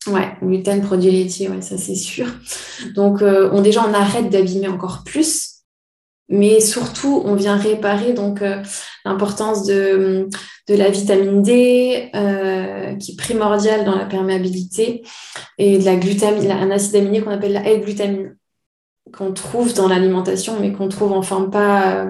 Ouais, 0.07 0.33
gluten, 0.43 0.81
produits 0.81 1.11
laitiers, 1.11 1.51
ouais, 1.51 1.61
ça 1.61 1.77
c'est 1.77 1.95
sûr. 1.95 2.27
Donc, 2.95 3.21
euh, 3.21 3.61
déjà, 3.61 3.85
on 3.87 3.93
arrête 3.93 4.31
d'abîmer 4.31 4.69
encore 4.69 5.05
plus 5.05 5.51
mais 6.33 6.61
surtout, 6.61 7.23
on 7.25 7.35
vient 7.35 7.57
réparer 7.57 8.13
donc 8.13 8.41
euh, 8.41 8.63
l'importance 9.05 9.67
de, 9.67 10.29
de, 10.69 10.75
la 10.77 10.89
vitamine 10.89 11.43
D, 11.43 12.09
euh, 12.15 12.95
qui 12.95 13.13
est 13.13 13.17
primordiale 13.17 13.85
dans 13.85 13.97
la 13.97 14.05
perméabilité, 14.05 15.03
et 15.59 15.79
de 15.79 15.85
la 15.85 15.97
glutamine, 15.97 16.49
un 16.49 16.71
acide 16.71 16.95
aminé 16.95 17.21
qu'on 17.21 17.33
appelle 17.33 17.55
la 17.55 17.65
L-glutamine, 17.65 18.37
qu'on 19.13 19.33
trouve 19.33 19.75
dans 19.75 19.89
l'alimentation, 19.89 20.61
mais 20.61 20.73
qu'on 20.73 20.89
trouve 20.89 21.11
en 21.11 21.51
pas, 21.51 22.07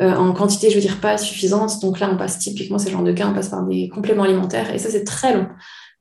en 0.00 0.32
quantité, 0.32 0.70
je 0.70 0.76
veux 0.76 0.80
dire, 0.80 0.98
pas 0.98 1.18
suffisante. 1.18 1.82
Donc 1.82 2.00
là, 2.00 2.08
on 2.10 2.16
passe 2.16 2.38
typiquement, 2.38 2.78
ces 2.78 2.90
genres 2.90 3.02
de 3.02 3.12
cas, 3.12 3.28
on 3.28 3.34
passe 3.34 3.50
par 3.50 3.62
des 3.66 3.90
compléments 3.90 4.22
alimentaires, 4.22 4.74
et 4.74 4.78
ça, 4.78 4.88
c'est 4.88 5.04
très 5.04 5.34
long 5.34 5.46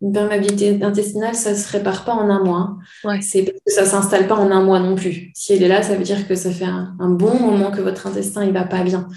une 0.02 0.14
perméabilité 0.14 0.82
intestinale, 0.82 1.36
ça 1.36 1.52
ne 1.52 1.58
se 1.58 1.70
répare 1.72 2.06
pas 2.06 2.14
en 2.14 2.30
un 2.30 2.43
mois. 2.43 2.78
Ouais. 3.04 3.22
C'est 3.22 3.43
parce 3.43 3.58
que 3.66 3.72
ça 3.72 3.82
ne 3.82 3.88
s'installe 3.88 4.28
pas 4.28 4.36
en 4.36 4.50
un 4.52 4.64
mois 4.64 4.80
non 4.80 4.95
plus. 4.95 5.32
Si 5.34 5.54
elle 5.54 5.64
est 5.64 5.68
là, 5.68 5.84
ça 5.84 5.95
veut 5.95 6.04
dire 6.04 6.28
que 6.28 6.36
ça 6.36 6.52
fait 6.52 6.66
un, 6.66 7.10
bon 7.10 7.38
moment 7.39 7.72
que 7.72 7.82
votre 7.82 8.08
intestin 8.08 8.45
ne 8.45 8.52
va 8.52 8.64
pas 8.64 8.84
bien. 8.84 9.08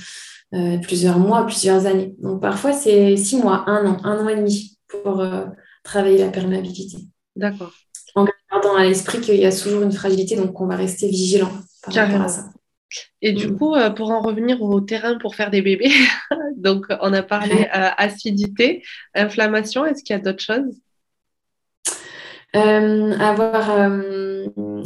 Euh, 0.55 0.79
plusieurs 0.79 1.19
mois, 1.19 1.47
plusieurs 1.47 1.87
années. 1.87 2.15
Donc 2.19 2.43
parfois, 2.43 2.73
c'est 2.73 3.17
six 3.17 3.37
mois, 3.37 3.65
un 3.69 3.87
an, 3.87 3.97
un 4.05 4.25
an 4.25 4.29
et 4.29 4.37
demi 4.37 4.79
pour 4.89 5.21
euh, 5.21 5.47
travailler 5.83 6.19
la 6.19 6.29
perméabilité. 6.29 6.99
D'accord. 7.37 7.73
En 8.15 8.27
gardant 8.51 8.77
à 8.77 8.85
l'esprit 8.85 9.21
qu'il 9.21 9.37
y 9.37 9.47
a 9.47 9.53
toujours 9.53 9.83
une 9.83 9.93
fragilité, 9.93 10.37
donc 10.37 10.61
on 10.61 10.67
va 10.67 10.77
rester 10.77 11.09
vigilant 11.09 11.51
par 11.83 11.95
rapport 11.95 12.21
à 12.21 12.29
ça. 12.29 12.51
Et 13.23 13.33
du 13.33 13.49
mm. 13.49 13.59
coup, 13.59 13.75
euh, 13.75 13.91
pour 13.91 14.11
en 14.11 14.21
revenir 14.21 14.61
au 14.63 14.81
terrain 14.81 15.17
pour 15.19 15.37
faire 15.37 15.51
des 15.51 15.63
bébés, 15.63 15.93
donc 16.57 16.87
on 17.01 17.13
a 17.13 17.23
parlé 17.23 17.69
euh, 17.75 17.89
acidité, 17.97 18.83
inflammation, 19.15 19.87
est-ce 19.87 20.03
qu'il 20.03 20.15
y 20.15 20.19
a 20.19 20.23
d'autres 20.23 20.43
choses? 20.43 20.81
Euh, 22.55 23.19
avoir 23.19 23.91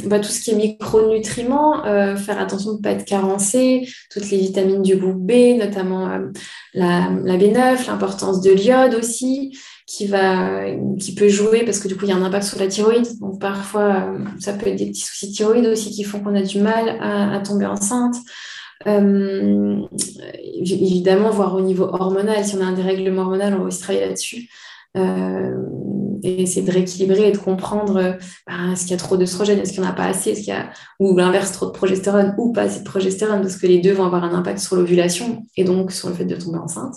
bah, 0.05 0.19
tout 0.19 0.29
ce 0.29 0.39
qui 0.39 0.51
est 0.51 0.55
micronutriments, 0.55 1.83
faire 2.15 2.39
attention 2.39 2.71
de 2.73 2.77
ne 2.77 2.81
pas 2.81 2.91
être 2.91 3.03
carencé, 3.03 3.85
toutes 4.09 4.29
les 4.31 4.37
vitamines 4.37 4.83
du 4.83 4.95
groupe 4.95 5.19
B, 5.19 5.57
notamment 5.59 6.07
la, 6.73 7.09
la, 7.11 7.37
B9, 7.37 7.87
l'importance 7.87 8.39
de 8.39 8.51
l'iode 8.51 8.95
aussi, 8.95 9.59
qui, 9.87 10.05
va, 10.05 10.65
qui 10.99 11.15
peut 11.15 11.29
jouer 11.29 11.63
parce 11.63 11.79
que 11.79 11.87
du 11.87 11.95
coup, 11.95 12.03
il 12.03 12.09
y 12.09 12.11
a 12.11 12.17
un 12.17 12.23
impact 12.23 12.43
sur 12.43 12.59
la 12.59 12.67
thyroïde. 12.67 13.07
Donc, 13.19 13.39
parfois, 13.39 14.11
euh, 14.11 14.19
ça 14.37 14.53
peut 14.53 14.67
être 14.67 14.75
des 14.75 14.87
petits 14.87 15.01
soucis 15.01 15.31
thyroïdes 15.31 15.65
aussi 15.65 15.91
qui 15.91 16.03
font 16.03 16.19
qu'on 16.19 16.35
a 16.35 16.41
du 16.41 16.59
mal 16.59 16.97
à, 16.99 17.39
tomber 17.39 17.65
enceinte. 17.65 18.15
Euh, 18.85 19.81
évidemment, 20.53 21.29
voir 21.29 21.55
au 21.55 21.61
niveau 21.61 21.85
hormonal, 21.85 22.43
si 22.43 22.55
on 22.57 22.61
a 22.61 22.65
un 22.65 22.73
dérèglement 22.73 23.23
hormonal, 23.23 23.53
on 23.55 23.59
va 23.59 23.63
aussi 23.63 23.79
travailler 23.79 24.05
là-dessus. 24.05 24.49
Euh, 24.97 25.55
et 26.23 26.43
essayer 26.43 26.65
de 26.65 26.71
rééquilibrer 26.71 27.29
et 27.29 27.31
de 27.31 27.37
comprendre 27.37 28.17
bah, 28.47 28.53
est-ce 28.73 28.81
qu'il 28.81 28.91
y 28.91 28.93
a 28.95 28.97
trop 28.97 29.17
d'œstrogène, 29.17 29.59
est-ce 29.59 29.71
qu'il 29.71 29.81
n'y 29.81 29.87
en 29.87 29.91
a 29.91 29.93
pas 29.93 30.05
assez, 30.05 30.31
est-ce 30.31 30.39
qu'il 30.39 30.49
y 30.49 30.57
a, 30.57 30.71
ou 30.99 31.15
l'inverse, 31.15 31.51
trop 31.51 31.67
de 31.67 31.71
progestérone 31.71 32.33
ou 32.39 32.51
pas 32.51 32.63
assez 32.63 32.79
de 32.79 32.83
progestérone, 32.83 33.41
parce 33.41 33.55
que 33.55 33.67
les 33.67 33.79
deux 33.79 33.93
vont 33.93 34.05
avoir 34.05 34.23
un 34.23 34.33
impact 34.33 34.59
sur 34.59 34.75
l'ovulation 34.75 35.45
et 35.55 35.63
donc 35.63 35.91
sur 35.91 36.09
le 36.09 36.15
fait 36.15 36.25
de 36.25 36.35
tomber 36.35 36.57
enceinte. 36.57 36.95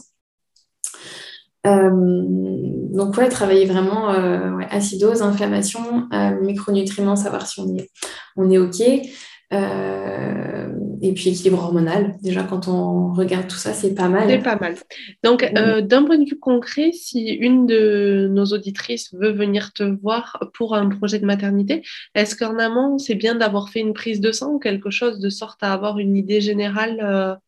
Euh, 1.66 1.90
donc 1.92 3.16
ouais, 3.18 3.28
travailler 3.28 3.66
vraiment 3.66 4.12
euh, 4.12 4.58
acidose, 4.70 5.22
inflammation, 5.22 6.08
euh, 6.12 6.40
micronutriments, 6.40 7.16
savoir 7.16 7.46
si 7.46 7.61
on 7.61 7.76
est, 7.76 7.90
on 8.36 8.50
est 8.50 8.58
OK. 8.58 8.80
et 8.80 11.12
puis 11.12 11.30
équilibre 11.30 11.58
hormonal. 11.58 12.16
Déjà, 12.22 12.44
quand 12.44 12.68
on 12.68 13.12
regarde 13.12 13.46
tout 13.46 13.56
ça, 13.56 13.74
c'est 13.74 13.94
pas 13.94 14.08
mal. 14.08 14.28
C'est 14.28 14.38
pas 14.38 14.56
mal. 14.56 14.76
Donc, 15.22 15.52
d'un 15.52 16.04
point 16.04 16.18
de 16.18 16.28
vue 16.28 16.38
concret, 16.38 16.92
si 16.92 17.28
une 17.28 17.66
de 17.66 18.28
nos 18.30 18.46
auditrices 18.46 19.14
veut 19.14 19.32
venir 19.32 19.72
te 19.72 19.82
voir 19.82 20.38
pour 20.54 20.74
un 20.74 20.88
projet 20.88 21.18
de 21.18 21.26
maternité, 21.26 21.82
est-ce 22.14 22.36
qu'en 22.36 22.58
amont, 22.58 22.96
c'est 22.96 23.14
bien 23.14 23.34
d'avoir 23.34 23.68
fait 23.68 23.80
une 23.80 23.92
prise 23.92 24.20
de 24.20 24.32
sang 24.32 24.52
ou 24.52 24.58
quelque 24.58 24.90
chose 24.90 25.18
de 25.18 25.28
sorte 25.28 25.62
à 25.62 25.72
avoir 25.72 25.98
une 25.98 26.16
idée 26.16 26.40
générale 26.40 27.38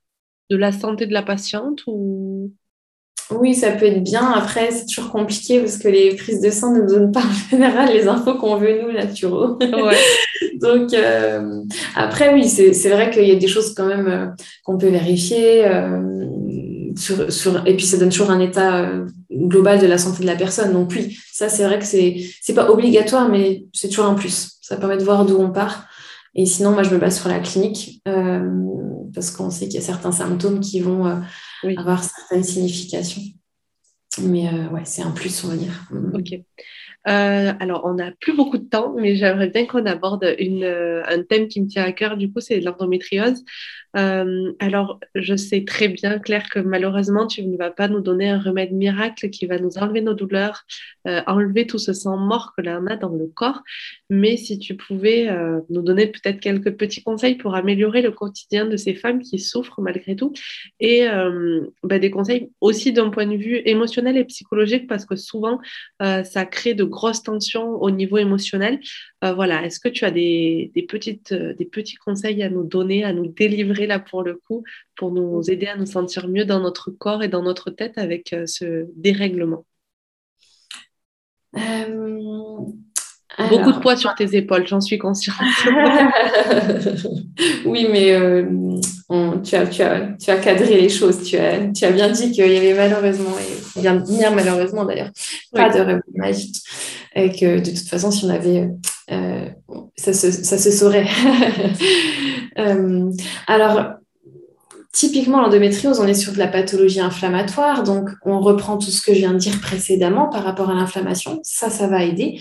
de 0.51 0.57
la 0.57 0.71
santé 0.71 1.07
de 1.07 1.15
la 1.15 1.23
patiente 1.23 1.83
ou 1.87 2.53
oui, 3.39 3.55
ça 3.55 3.73
peut 3.73 3.87
être 3.87 4.03
bien. 4.03 4.31
Après, 4.33 4.71
c'est 4.71 4.87
toujours 4.87 5.11
compliqué 5.11 5.61
parce 5.61 5.79
que 5.79 5.89
les 5.89 6.15
prises 6.17 6.41
de 6.41 6.51
sang 6.51 6.73
ne 6.73 6.83
donnent 6.83 7.13
pas 7.13 7.21
en 7.21 7.51
général 7.51 7.93
les 7.93 8.07
infos 8.09 8.35
qu'on 8.35 8.57
veut, 8.57 8.81
nous, 8.83 8.93
naturaux. 8.93 9.59
Donc, 10.61 10.93
euh, 10.95 11.63
après, 11.95 12.33
oui, 12.33 12.49
c'est 12.49 12.91
vrai 12.91 13.11
qu'il 13.11 13.27
y 13.27 13.33
a 13.33 13.37
des 13.37 13.49
choses 13.49 13.75
quand 13.75 13.87
même 13.87 14.07
euh, 14.09 14.27
qu'on 14.65 14.79
peut 14.79 14.89
vérifier. 14.89 15.67
Euh, 15.67 16.27
sur, 16.97 17.67
et 17.67 17.77
puis, 17.77 17.87
ça 17.87 17.97
donne 17.97 18.11
toujours 18.11 18.31
un 18.31 18.41
état 18.41 18.91
global 19.31 19.81
de 19.81 19.87
la 19.87 19.99
santé 19.99 20.23
de 20.23 20.27
la 20.27 20.37
personne. 20.37 20.73
Donc, 20.73 20.93
oui, 20.95 21.17
ça, 21.33 21.49
c'est 21.49 21.65
vrai 21.65 21.79
que 21.79 21.87
c'est 21.87 22.17
n'est 22.49 22.55
pas 22.55 22.71
obligatoire, 22.71 23.29
mais 23.29 23.65
c'est 23.73 23.89
toujours 23.89 24.07
un 24.07 24.15
plus. 24.15 24.59
Ça 24.61 24.77
permet 24.77 24.99
de 24.99 25.05
voir 25.05 25.25
d'où 25.25 25.37
on 25.39 25.51
part. 25.51 25.87
Et 26.35 26.45
sinon, 26.47 26.73
moi, 26.73 26.83
je 26.83 26.91
me 26.91 26.99
base 26.99 27.19
sur 27.19 27.29
la 27.29 27.41
clinique 27.41 28.03
parce 29.15 29.31
qu'on 29.31 29.51
sait 29.51 29.67
qu'il 29.67 29.81
y 29.81 29.83
a 29.83 29.87
certains 29.87 30.13
symptômes 30.13 30.61
qui 30.61 30.81
vont 30.81 31.07
avoir 31.77 32.03
certaines 32.03 32.45
significations. 32.45 33.23
Mais 34.21 34.49
euh, 34.49 34.69
ouais, 34.69 34.83
c'est 34.85 35.03
un 35.03 35.11
plus, 35.11 35.45
on 35.45 35.49
va 35.49 35.57
dire. 35.57 35.85
Mm. 35.91 36.15
Ok. 36.15 36.41
Euh, 37.09 37.53
alors, 37.59 37.83
on 37.85 37.95
n'a 37.95 38.13
plus 38.13 38.35
beaucoup 38.35 38.59
de 38.59 38.69
temps, 38.69 38.95
mais 38.97 39.17
j'aimerais 39.17 39.49
bien 39.49 39.67
qu'on 39.67 39.87
aborde 39.87 40.35
une, 40.39 40.65
euh, 40.65 41.03
un 41.07 41.23
thème 41.23 41.49
qui 41.49 41.61
me 41.61 41.67
tient 41.67 41.85
à 41.85 41.93
cœur, 41.93 42.17
du 42.17 42.33
coup, 42.33 42.41
c'est 42.41 42.61
l'endométriose. 42.61 43.45
Euh, 43.97 44.53
alors, 44.59 45.01
je 45.15 45.37
sais 45.37 45.65
très 45.65 45.89
bien, 45.89 46.19
Claire, 46.19 46.49
que 46.49 46.59
malheureusement, 46.59 47.27
tu 47.27 47.43
ne 47.45 47.57
vas 47.57 47.71
pas 47.71 47.89
nous 47.89 48.01
donner 48.01 48.31
un 48.31 48.39
remède 48.39 48.73
miracle 48.73 49.31
qui 49.31 49.47
va 49.47 49.59
nous 49.59 49.77
enlever 49.79 50.01
nos 50.01 50.15
douleurs, 50.15 50.63
euh, 51.07 51.21
enlever 51.27 51.67
tout 51.67 51.79
ce 51.79 51.93
sang 51.93 52.17
mort 52.17 52.53
que 52.57 52.63
l'on 52.63 52.87
a 52.87 52.97
dans 52.97 53.15
le 53.15 53.27
corps. 53.27 53.63
Mais 54.09 54.37
si 54.37 54.59
tu 54.59 54.77
pouvais 54.77 55.29
euh, 55.29 55.61
nous 55.71 55.83
donner 55.83 56.07
peut-être 56.07 56.41
quelques 56.41 56.77
petits 56.77 57.03
conseils 57.03 57.35
pour 57.35 57.55
améliorer 57.55 58.03
le 58.03 58.11
quotidien 58.11 58.67
de 58.67 58.77
ces 58.77 58.95
femmes 58.95 59.21
qui 59.21 59.39
souffrent 59.39 59.81
malgré 59.81 60.17
tout, 60.17 60.33
et 60.81 61.07
bah, 61.83 61.99
des 61.99 62.11
conseils 62.11 62.51
aussi 62.61 62.93
d'un 62.93 63.11
point 63.11 63.27
de 63.27 63.37
vue 63.37 63.61
émotionnel 63.65 64.17
et 64.17 64.25
psychologique, 64.25 64.87
parce 64.87 65.05
que 65.05 65.17
souvent, 65.17 65.61
ça 66.01 66.45
crée 66.47 66.75
de 66.75 66.85
grosses 66.85 67.23
tensions 67.23 67.71
au 67.81 67.91
niveau 67.91 68.19
émotionnel. 68.19 68.81
Voilà, 69.23 69.65
est-ce 69.65 69.81
que 69.81 69.89
tu 69.89 70.05
as 70.05 70.11
des 70.11 70.73
petits 70.89 71.95
conseils 71.97 72.43
à 72.43 72.51
nous 72.51 72.65
donner, 72.65 73.05
à 73.05 73.13
nous 73.13 73.27
délivrer 73.27 73.82
là 73.87 73.99
pour 73.99 74.23
le 74.23 74.35
coup, 74.35 74.65
pour 74.97 75.11
nous 75.13 75.43
aider 75.51 75.67
à 75.67 75.77
nous 75.77 75.87
sentir 75.87 76.29
mieux 76.29 76.45
dans 76.45 76.61
notre 76.61 76.91
corps 76.91 77.23
et 77.23 77.29
dans 77.29 77.43
notre 77.43 77.71
tête 77.71 77.99
avec 77.99 78.35
ce 78.47 78.87
dérèglement 78.97 79.65
Beaucoup 83.39 83.73
de 83.73 83.79
poids 83.79 83.97
sur 83.97 84.15
tes 84.15 84.37
épaules, 84.37 84.67
j'en 84.67 84.81
suis 84.81 84.99
consciente. 84.99 85.37
oui, 87.65 87.87
mais 87.91 88.13
euh, 88.13 88.45
tu, 89.43 89.57
as, 89.57 89.67
tu, 89.67 89.83
as, 89.83 90.01
tu, 90.21 90.31
as, 90.31 90.37
cadré 90.37 90.81
les 90.81 90.89
choses. 90.89 91.23
Tu 91.23 91.37
as, 91.37 91.69
tu 91.69 91.85
as 91.85 91.93
bien 91.93 92.11
dit 92.11 92.31
qu'il 92.31 92.47
y 92.47 92.57
avait 92.57 92.75
malheureusement, 92.75 93.35
et 93.39 93.81
bien 93.81 93.97
dire 93.97 94.33
malheureusement 94.33 94.85
d'ailleurs, 94.85 95.11
pas 95.53 95.71
de 95.71 95.81
remède 95.81 96.03
magique. 96.15 96.57
Et 97.15 97.31
que 97.31 97.61
de 97.61 97.71
toute 97.71 97.89
façon, 97.89 98.11
si 98.11 98.25
on 98.25 98.29
avait. 98.29 98.69
Euh, 99.11 99.49
ça, 99.97 100.13
se, 100.13 100.31
ça, 100.31 100.59
se, 100.59 100.71
saurait. 100.71 101.07
Euh, 102.59 103.11
alors, 103.47 103.95
Typiquement, 104.95 105.41
l'endométriose, 105.41 106.01
on 106.01 106.07
est 106.07 106.13
sur 106.13 106.35
de 106.35 106.39
la 106.39 106.49
pathologie 106.49 107.01
inflammatoire, 107.01 107.83
donc 107.83 108.11
on 108.27 108.41
reprend 108.41 108.77
tout 108.77 108.91
ce 108.91 109.01
que 109.01 109.15
je 109.15 109.21
viens 109.21 109.33
de 109.33 109.39
dire 109.39 109.59
précédemment 109.59 110.29
par 110.29 110.45
rapport 110.45 110.69
à 110.69 110.75
l'inflammation. 110.75 111.41
Ça, 111.45 111.71
ça 111.71 111.87
va 111.87 112.05
aider 112.05 112.39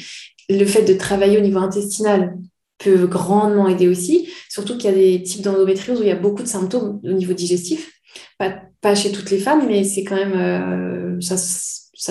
le 0.52 0.66
fait 0.66 0.84
de 0.84 0.94
travailler 0.94 1.38
au 1.38 1.42
niveau 1.42 1.60
intestinal 1.60 2.38
peut 2.78 3.06
grandement 3.06 3.68
aider 3.68 3.88
aussi, 3.88 4.30
surtout 4.50 4.78
qu'il 4.78 4.90
y 4.90 4.94
a 4.94 4.96
des 4.96 5.24
types 5.24 5.44
d'endométriose 5.44 6.00
où 6.00 6.04
il 6.04 6.10
y 6.10 6.12
a 6.12 6.16
beaucoup 6.16 6.42
de 6.42 6.48
symptômes 6.48 7.00
au 7.04 7.12
niveau 7.12 7.34
digestif. 7.34 7.92
Pas, 8.38 8.96
chez 8.96 9.12
toutes 9.12 9.30
les 9.30 9.38
femmes, 9.38 9.68
mais 9.68 9.84
c'est 9.84 10.04
quand 10.04 10.16
même, 10.16 10.34
euh, 10.34 11.22
ça, 11.22 11.38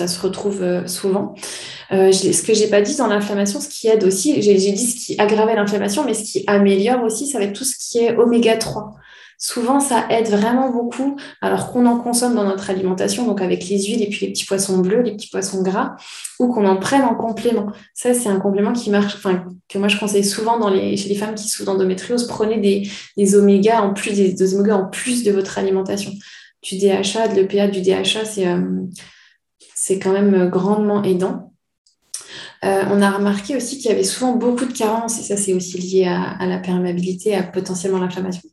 se 0.07 0.21
retrouve 0.21 0.63
euh, 0.63 0.87
souvent. 0.87 1.35
Euh, 1.93 2.11
ce 2.11 2.41
que 2.41 2.53
j'ai 2.53 2.67
pas 2.67 2.81
dit 2.81 2.95
dans 2.95 3.07
l'inflammation, 3.07 3.59
ce 3.59 3.67
qui 3.67 3.87
aide 3.87 4.03
aussi, 4.03 4.41
j'ai 4.41 4.55
dit 4.55 4.87
ce 4.87 4.95
qui 4.95 5.19
aggravait 5.19 5.55
l'inflammation, 5.55 6.05
mais 6.05 6.13
ce 6.13 6.23
qui 6.23 6.43
améliore 6.47 7.03
aussi, 7.03 7.27
ça 7.27 7.37
va 7.37 7.45
être 7.45 7.53
tout 7.53 7.65
ce 7.65 7.75
qui 7.77 7.99
est 7.99 8.15
oméga 8.17 8.57
3 8.57 8.95
souvent 9.41 9.79
ça 9.79 10.05
aide 10.11 10.29
vraiment 10.29 10.69
beaucoup 10.69 11.17
alors 11.41 11.71
qu'on 11.71 11.87
en 11.87 11.97
consomme 11.97 12.35
dans 12.35 12.43
notre 12.43 12.69
alimentation, 12.69 13.25
donc 13.25 13.41
avec 13.41 13.67
les 13.67 13.83
huiles 13.83 14.03
et 14.03 14.07
puis 14.07 14.27
les 14.27 14.31
petits 14.31 14.45
poissons 14.45 14.77
bleus, 14.77 15.01
les 15.01 15.13
petits 15.13 15.29
poissons 15.29 15.63
gras, 15.63 15.95
ou 16.39 16.53
qu'on 16.53 16.65
en 16.67 16.77
prenne 16.77 17.01
en 17.01 17.15
complément. 17.15 17.71
Ça, 17.95 18.13
c'est 18.13 18.29
un 18.29 18.39
complément 18.39 18.71
qui 18.71 18.91
marche, 18.91 19.15
enfin, 19.15 19.43
que 19.67 19.79
moi 19.79 19.87
je 19.87 19.97
conseille 19.97 20.23
souvent 20.23 20.61
chez 20.71 21.09
les 21.09 21.15
femmes 21.15 21.33
qui 21.33 21.47
souffrent 21.49 21.65
d'endométriose. 21.65 22.27
Prenez 22.27 22.57
des, 22.57 22.87
des 23.17 23.35
omégas 23.35 23.81
en 23.81 23.93
plus, 23.93 24.13
des, 24.13 24.53
omégas 24.53 24.75
en 24.75 24.85
plus 24.85 25.23
de 25.23 25.31
votre 25.31 25.57
alimentation. 25.57 26.11
Du 26.61 26.77
DHA, 26.77 27.29
de 27.29 27.41
l'EPA, 27.41 27.67
du 27.67 27.81
DHA, 27.81 28.25
c'est 28.25 28.47
euh, 28.47 28.61
c'est 29.73 29.97
quand 29.97 30.11
même 30.11 30.49
grandement 30.49 31.01
aidant. 31.01 31.50
Euh, 32.63 32.83
on 32.91 33.01
a 33.01 33.09
remarqué 33.09 33.55
aussi 33.55 33.77
qu'il 33.77 33.89
y 33.89 33.93
avait 33.93 34.03
souvent 34.03 34.33
beaucoup 34.33 34.65
de 34.65 34.73
carences, 34.73 35.19
et 35.19 35.23
ça 35.23 35.35
c'est 35.35 35.53
aussi 35.53 35.79
lié 35.79 36.05
à, 36.05 36.45
la 36.45 36.59
perméabilité, 36.59 37.35
à 37.35 37.43
potentiellement 37.43 37.99
l'inflammation. 37.99 38.47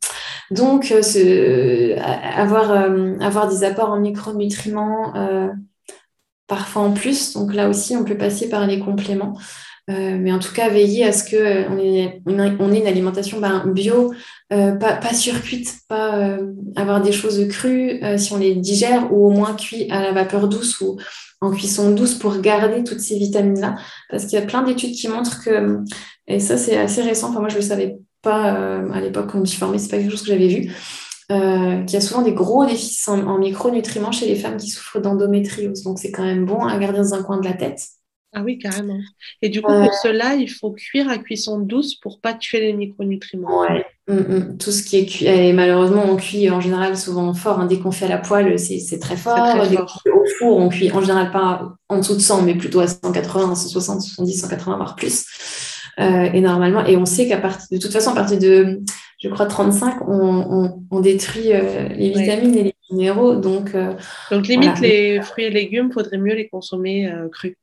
Donc, 0.50 0.92
euh, 0.92 1.96
avoir, 2.34 2.70
euh, 2.70 3.18
avoir 3.20 3.48
des 3.48 3.64
apports 3.64 3.90
en 3.90 4.00
micronutriments 4.00 5.12
parfois 6.46 6.82
en 6.82 6.92
plus. 6.92 7.34
Donc 7.34 7.52
là 7.52 7.68
aussi, 7.68 7.94
on 7.94 8.04
peut 8.04 8.16
passer 8.16 8.48
par 8.48 8.66
les 8.66 8.78
compléments. 8.78 9.38
mais 9.88 10.32
en 10.32 10.38
tout 10.38 10.52
cas, 10.54 10.70
veiller 10.70 11.04
à 11.04 11.12
ce 11.12 11.24
qu'on 11.24 11.78
ait, 11.78 12.22
une 12.26 12.86
alimentation 12.86 13.40
ben, 13.40 13.64
bio, 13.66 14.14
pas, 14.48 14.76
pas 14.76 15.12
surcuite, 15.12 15.80
pas 15.88 16.38
avoir 16.76 17.02
des 17.02 17.12
choses 17.12 17.46
crues 17.48 18.00
si 18.16 18.32
on 18.32 18.38
les 18.38 18.54
digère 18.54 19.12
ou 19.12 19.26
au 19.26 19.30
moins 19.30 19.54
cuit 19.54 19.90
à 19.90 20.00
la 20.00 20.12
vapeur 20.12 20.48
douce 20.48 20.80
ou 20.80 20.96
en 21.41 21.51
cuisson 21.53 21.93
douce 21.93 22.14
pour 22.14 22.39
garder 22.41 22.84
toutes 22.84 23.01
ces 23.01 23.18
vitamines-là. 23.18 23.76
Parce 24.11 24.26
qu'il 24.26 24.39
y 24.39 24.43
a 24.43 24.47
plein 24.47 24.62
d'études 24.62 24.95
qui 24.95 25.09
montrent 25.09 25.43
que, 25.43 25.78
et 26.26 26.41
ça 26.41 26.57
c'est 26.57 26.76
assez 26.76 27.03
récent, 27.03 27.30
enfin 27.30 27.41
moi 27.41 27.49
je 27.49 27.57
ne 27.57 27.61
le 27.61 27.66
savais 27.66 27.99
pas 28.22 28.57
euh, 28.57 28.91
à 28.93 29.01
l'époque 29.01 29.26
quand 29.26 29.39
je 29.39 29.43
me 29.43 29.47
suis 29.47 29.59
formée, 29.59 29.78
c'est 29.78 29.91
pas 29.91 29.99
quelque 29.99 30.11
chose 30.11 30.22
que 30.22 30.28
j'avais 30.28 30.49
vu. 30.49 30.72
Euh, 31.30 31.82
qu'il 31.82 31.93
y 31.93 31.97
a 31.97 32.01
souvent 32.01 32.22
des 32.22 32.32
gros 32.32 32.64
déficits 32.64 33.11
en, 33.11 33.39
micronutriments 33.39 34.12
chez 34.12 34.26
les 34.26 34.34
femmes 34.34 34.57
qui 34.57 34.70
souffrent 34.70 34.99
d'endométriose. 34.99 35.82
Donc 35.82 35.99
c'est 35.99 36.11
quand 36.11 36.24
même 36.24 36.47
bon 36.47 36.64
à 36.64 36.78
garder 36.78 36.99
dans 36.99 37.12
un 37.12 37.22
coin 37.22 37.39
de 37.39 37.45
la 37.45 37.53
tête. 37.53 37.82
Ah 38.32 38.43
oui, 38.43 38.59
carrément. 38.59 38.99
Et 39.43 39.51
du 39.51 39.61
coup, 39.61 39.72
pour 39.72 39.95
cela, 39.95 40.34
il 40.34 40.51
faut 40.51 40.72
cuire 40.72 41.09
à 41.11 41.18
cuisson 41.18 41.59
douce 41.59 41.97
pour 41.97 42.20
pas 42.20 42.32
tuer 42.34 42.61
les 42.61 42.72
micronutriments. 42.72 43.61
Ouais. 43.61 43.84
Mm, 44.09 44.14
mm. 44.14 44.59
Tout 44.59 44.72
ce 44.72 44.82
qui 44.82 44.96
est 44.96 45.06
cuit, 45.06 45.26
et 45.26 45.52
malheureusement, 45.52 46.02
on 46.09 46.16
cuit 46.16 46.50
en 46.50 46.61
général 46.61 46.96
souvent 46.96 47.34
fort. 47.34 47.61
Hein. 47.61 47.66
Dès 47.66 47.78
qu'on 47.78 47.90
fait 47.90 48.06
à 48.06 48.09
la 48.09 48.18
poêle, 48.18 48.59
c'est 48.59 48.98
très 48.98 49.16
fort. 49.16 49.36
Très 49.36 49.76
fort. 49.76 50.02
Dès 50.04 50.11
au 50.11 50.24
four, 50.38 50.56
on 50.56 50.70
cuit 50.70 50.90
en 50.90 51.02
général 51.02 51.30
pas 51.30 51.74
en 51.90 51.98
dessous 51.98 52.14
de 52.14 52.20
100, 52.20 52.42
mais 52.42 52.54
plutôt 52.54 52.80
à 52.80 52.86
180, 52.86 53.54
160, 53.54 54.00
170, 54.00 54.40
180, 54.40 54.76
voire 54.76 54.96
plus. 54.96 55.26
Euh, 56.00 56.30
et 56.32 56.40
normalement, 56.40 56.86
et 56.86 56.96
on 56.96 57.04
sait 57.04 57.28
qu'à 57.28 57.38
partir 57.38 57.66
de 57.70 57.82
toute 57.82 57.92
façon, 57.92 58.12
à 58.12 58.14
partir 58.14 58.38
de, 58.38 58.80
je 59.20 59.28
crois, 59.28 59.46
35, 59.46 60.09
on, 60.09 60.80
on, 60.90 61.00
détruit 61.00 61.52
euh, 61.52 61.88
les 61.88 62.11
vitamines 62.11 62.56
et 62.56 62.62
les 62.62 62.74
minéraux. 62.90 63.34
Donc, 63.34 63.74
euh, 63.74 63.92
donc 64.30 64.46
limite, 64.46 64.80
les 64.80 65.20
fruits 65.20 65.44
et 65.44 65.50
légumes, 65.50 65.90
faudrait 65.92 66.18
mieux 66.18 66.34
les 66.34 66.48
consommer 66.48 67.12
crus. 67.32 67.56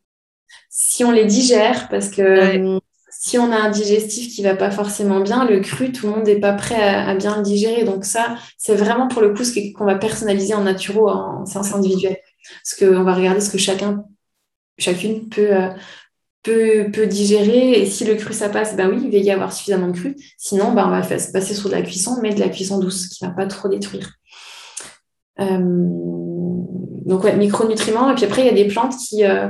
Si 0.70 1.04
on 1.04 1.12
les 1.12 1.26
digère, 1.26 1.88
parce 1.90 2.10
que 2.10 2.80
si 3.20 3.38
on 3.38 3.52
a 3.52 3.58
un 3.58 3.70
digestif 3.70 4.34
qui 4.34 4.44
va 4.44 4.56
pas 4.56 4.72
forcément 4.72 5.20
bien, 5.20 5.46
le 5.46 5.60
cru, 5.60 5.92
tout 5.92 6.08
le 6.08 6.14
monde 6.14 6.26
n'est 6.26 6.40
pas 6.40 6.54
prêt 6.54 6.82
à, 6.82 7.16
bien 7.16 7.38
le 7.38 7.44
digérer. 7.44 7.84
Donc 7.84 8.06
ça, 8.06 8.36
c'est 8.58 8.76
vraiment 8.76 9.08
pour 9.08 9.22
le 9.22 9.34
coup 9.34 9.44
ce 9.44 9.74
qu'on 9.74 9.86
va 9.86 9.96
personnaliser 9.96 10.54
en 10.54 10.64
naturo, 10.64 11.10
en 11.10 11.46
séance 11.46 11.74
individuelle. 11.74 12.18
Parce 12.64 12.80
qu'on 12.80 13.04
va 13.04 13.14
regarder 13.14 13.42
ce 13.42 13.50
que 13.50 13.58
chacun, 13.58 14.04
chacune 14.78 15.28
peut, 15.30 15.70
peut, 16.44 17.08
digérer. 17.08 17.82
Et 17.82 17.86
si 17.86 18.06
le 18.06 18.16
cru, 18.16 18.34
ça 18.34 18.50
passe, 18.50 18.76
bah 18.76 18.88
oui, 18.90 19.02
il 19.04 19.12
va 19.12 19.18
y 19.18 19.32
avoir 19.32 19.52
suffisamment 19.54 19.88
de 19.88 19.98
cru. 19.98 20.16
Sinon, 20.38 20.74
bah, 20.74 20.86
on 20.88 20.92
va 20.92 21.02
passer 21.02 21.56
sur 21.56 21.70
de 21.70 21.76
la 21.76 21.82
cuisson, 21.82 22.18
mais 22.22 22.34
de 22.34 22.40
la 22.40 22.50
cuisson 22.50 22.80
douce 22.80 23.08
qui 23.08 23.24
ne 23.24 23.30
va 23.30 23.36
pas 23.36 23.48
trop 23.48 23.70
détruire. 23.70 24.12
Euh, 25.40 25.58
donc, 27.06 27.24
ouais, 27.24 27.36
micronutriments. 27.36 28.12
Et 28.12 28.16
puis 28.16 28.26
après, 28.26 28.44
il 28.44 28.46
y 28.46 28.50
a 28.50 28.54
des 28.54 28.68
plantes 28.68 28.96
qui... 28.98 29.26
Euh, 29.26 29.48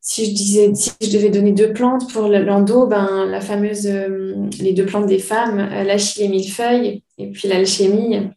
si 0.00 0.26
je 0.26 0.30
disais, 0.30 0.74
si 0.74 0.92
je 1.00 1.10
devais 1.10 1.30
donner 1.30 1.52
deux 1.52 1.72
plantes 1.72 2.10
pour 2.12 2.28
l'endo, 2.28 2.86
ben, 2.86 3.26
la 3.26 3.40
fameuse, 3.40 3.86
euh, 3.86 4.34
les 4.58 4.72
deux 4.72 4.86
plantes 4.86 5.06
des 5.06 5.18
femmes, 5.18 5.58
l'achille 5.58 6.24
et 6.24 6.28
millefeuille, 6.28 7.02
et 7.18 7.30
puis 7.30 7.48
l'alchimie, 7.48 8.30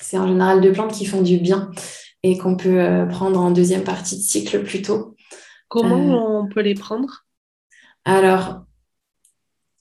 c'est 0.00 0.18
en 0.18 0.26
général 0.26 0.60
deux 0.60 0.72
plantes 0.72 0.92
qui 0.92 1.04
font 1.04 1.22
du 1.22 1.38
bien 1.38 1.70
et 2.22 2.38
qu'on 2.38 2.56
peut 2.56 3.06
prendre 3.10 3.38
en 3.38 3.50
deuxième 3.50 3.84
partie 3.84 4.16
de 4.16 4.22
cycle 4.22 4.62
plutôt. 4.64 5.14
Comment 5.68 5.98
euh, 5.98 6.42
on 6.42 6.48
peut 6.48 6.62
les 6.62 6.74
prendre? 6.74 7.24
Alors, 8.04 8.62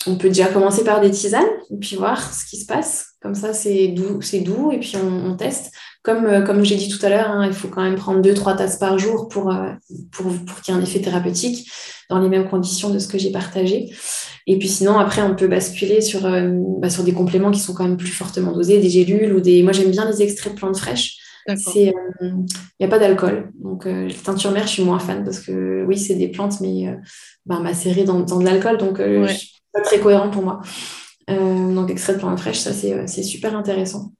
on 0.07 0.15
peut 0.15 0.29
déjà 0.29 0.47
commencer 0.47 0.83
par 0.83 1.01
des 1.01 1.11
tisanes 1.11 1.45
et 1.71 1.77
puis 1.77 1.95
voir 1.95 2.33
ce 2.33 2.45
qui 2.45 2.57
se 2.57 2.65
passe. 2.65 3.13
Comme 3.21 3.35
ça, 3.35 3.53
c'est 3.53 3.89
doux, 3.89 4.21
c'est 4.21 4.39
doux 4.39 4.71
et 4.71 4.79
puis 4.79 4.93
on, 4.95 5.35
teste. 5.35 5.71
Comme, 6.03 6.25
euh, 6.25 6.41
comme 6.41 6.63
j'ai 6.63 6.75
dit 6.75 6.89
tout 6.89 7.03
à 7.05 7.09
l'heure, 7.09 7.29
hein, 7.29 7.45
il 7.47 7.53
faut 7.53 7.67
quand 7.67 7.81
même 7.81 7.95
prendre 7.95 8.21
2-3 8.21 8.57
tasses 8.57 8.77
par 8.77 8.97
jour 8.97 9.27
pour, 9.27 9.51
euh, 9.51 9.71
pour, 10.11 10.27
pour 10.45 10.61
qu'il 10.61 10.73
y 10.73 10.77
ait 10.77 10.79
un 10.79 10.83
effet 10.83 11.01
thérapeutique 11.01 11.69
dans 12.09 12.19
les 12.19 12.29
mêmes 12.29 12.49
conditions 12.49 12.89
de 12.89 12.99
ce 12.99 13.07
que 13.07 13.17
j'ai 13.17 13.31
partagé. 13.31 13.89
Et 14.45 14.57
puis 14.57 14.69
sinon, 14.69 14.97
après, 14.97 15.21
on 15.21 15.35
peut 15.35 15.47
basculer 15.47 15.99
sur, 15.99 16.21
bah, 16.79 16.89
sur 16.89 17.03
des 17.03 17.13
compléments 17.13 17.51
qui 17.51 17.59
sont 17.59 17.73
quand 17.73 17.83
même 17.83 17.97
plus 17.97 18.07
fortement 18.07 18.53
dosés, 18.53 18.79
des 18.79 18.89
gélules 18.89 19.33
ou 19.33 19.41
des... 19.41 19.61
Moi, 19.61 19.73
j'aime 19.73 19.91
bien 19.91 20.09
les 20.09 20.21
extraits 20.21 20.53
de 20.53 20.57
plantes 20.57 20.77
fraîches. 20.77 21.17
Il 21.47 21.93
n'y 22.79 22.85
a 22.85 22.89
pas 22.89 22.99
d'alcool. 22.99 23.51
Donc, 23.55 23.85
euh, 23.85 24.09
teinture 24.23 24.51
mère, 24.51 24.67
je 24.67 24.73
suis 24.73 24.83
moins 24.83 24.99
fan 24.99 25.23
parce 25.23 25.39
que 25.39 25.85
oui, 25.85 25.97
c'est 25.97 26.15
des 26.15 26.27
plantes, 26.27 26.59
mais 26.61 26.87
euh, 26.87 26.95
bah, 27.45 27.59
macérées 27.59 28.03
dans, 28.03 28.19
dans, 28.19 28.39
de 28.39 28.45
l'alcool. 28.45 28.77
Donc, 28.77 28.99
euh, 28.99 29.27
pas 29.77 29.83
très 29.83 29.99
cohérent 29.99 30.29
pour 30.29 30.43
moi. 30.43 30.61
Euh, 31.29 31.73
donc, 31.73 31.89
extrait 31.89 32.13
de 32.13 32.19
plantes 32.19 32.39
fraîches, 32.39 32.59
ça, 32.59 32.73
c'est 32.73 33.23
super 33.23 33.55
intéressant. 33.55 34.11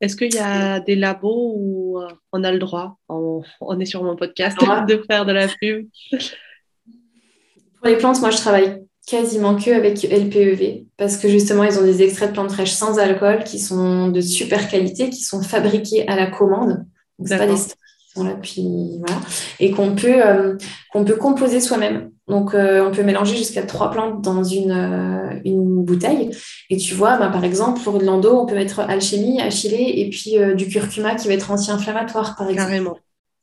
Est-ce 0.00 0.16
qu'il 0.16 0.34
y 0.34 0.38
a 0.38 0.80
des 0.80 0.96
labos 0.96 1.54
où 1.56 2.00
on 2.32 2.44
a 2.44 2.52
le 2.52 2.58
droit, 2.58 2.98
on, 3.08 3.42
on 3.60 3.80
est 3.80 3.84
sur 3.84 4.02
mon 4.02 4.16
podcast, 4.16 4.58
de 4.88 5.02
faire 5.08 5.24
de 5.24 5.32
la 5.32 5.48
pub 5.48 5.86
Pour 6.10 7.86
les 7.86 7.96
plantes, 7.96 8.20
moi, 8.20 8.30
je 8.30 8.36
travaille 8.36 8.82
quasiment 9.06 9.56
que 9.56 9.70
avec 9.70 10.02
LPEV 10.02 10.84
parce 10.96 11.16
que 11.16 11.28
justement 11.28 11.64
ils 11.64 11.78
ont 11.78 11.84
des 11.84 12.02
extraits 12.02 12.30
de 12.30 12.34
plantes 12.34 12.52
fraîches 12.52 12.72
sans 12.72 12.98
alcool 12.98 13.42
qui 13.44 13.58
sont 13.58 14.08
de 14.08 14.20
super 14.20 14.68
qualité, 14.68 15.10
qui 15.10 15.22
sont 15.22 15.42
fabriqués 15.42 16.06
à 16.08 16.16
la 16.16 16.26
commande. 16.26 16.86
Donc 17.18 17.28
c'est 17.28 17.38
pas 17.38 17.46
des 17.46 17.56
stocks 17.56 17.76
qui 17.76 18.12
sont 18.14 18.24
là 18.24 18.36
puis 18.40 18.98
voilà 18.98 19.20
et 19.58 19.70
qu'on 19.70 19.94
peut 19.94 20.24
euh, 20.24 20.56
qu'on 20.92 21.04
peut 21.04 21.16
composer 21.16 21.60
soi-même. 21.60 22.10
Donc 22.32 22.54
euh, 22.54 22.84
on 22.86 22.90
peut 22.90 23.02
mélanger 23.02 23.36
jusqu'à 23.36 23.62
trois 23.62 23.90
plantes 23.90 24.22
dans 24.22 24.42
une, 24.42 24.70
euh, 24.70 25.40
une 25.44 25.84
bouteille 25.84 26.30
et 26.70 26.76
tu 26.76 26.94
vois 26.94 27.18
bah, 27.18 27.28
par 27.28 27.44
exemple 27.44 27.80
pour 27.82 27.98
de 27.98 28.04
l'endo 28.04 28.40
on 28.40 28.46
peut 28.46 28.54
mettre 28.54 28.80
alchimie, 28.80 29.40
achillée 29.40 30.00
et 30.00 30.10
puis 30.10 30.36
du 30.56 30.68
curcuma 30.68 31.14
qui 31.14 31.28
va 31.28 31.34
être 31.34 31.50
anti-inflammatoire 31.50 32.36
par 32.36 32.48
exemple. 32.48 32.68
Carrément. 32.68 32.98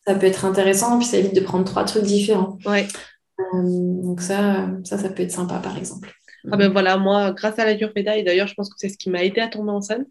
Ça 0.07 0.15
peut 0.15 0.25
être 0.25 0.45
intéressant 0.45 0.97
puis 0.97 1.07
ça 1.07 1.17
évite 1.17 1.35
de 1.35 1.41
prendre 1.41 1.65
trois 1.65 1.83
trucs 1.83 2.03
différents. 2.03 2.57
Ouais. 2.65 2.87
Euh, 3.39 3.61
donc 3.63 4.21
ça, 4.21 4.67
ça, 4.83 4.97
ça 4.97 5.09
peut 5.09 5.23
être 5.23 5.31
sympa, 5.31 5.59
par 5.59 5.77
exemple. 5.77 6.11
Ah 6.51 6.57
ben 6.57 6.71
voilà, 6.71 6.97
moi, 6.97 7.31
grâce 7.31 7.59
à 7.59 7.65
la 7.65 7.73
Yurveda, 7.73 8.15
et 8.15 8.23
d'ailleurs, 8.23 8.47
je 8.47 8.53
pense 8.53 8.69
que 8.69 8.75
c'est 8.77 8.89
ce 8.89 8.97
qui 8.97 9.09
m'a 9.09 9.23
aidé 9.23 9.41
à 9.41 9.47
tomber 9.47 9.71
enceinte, 9.71 10.07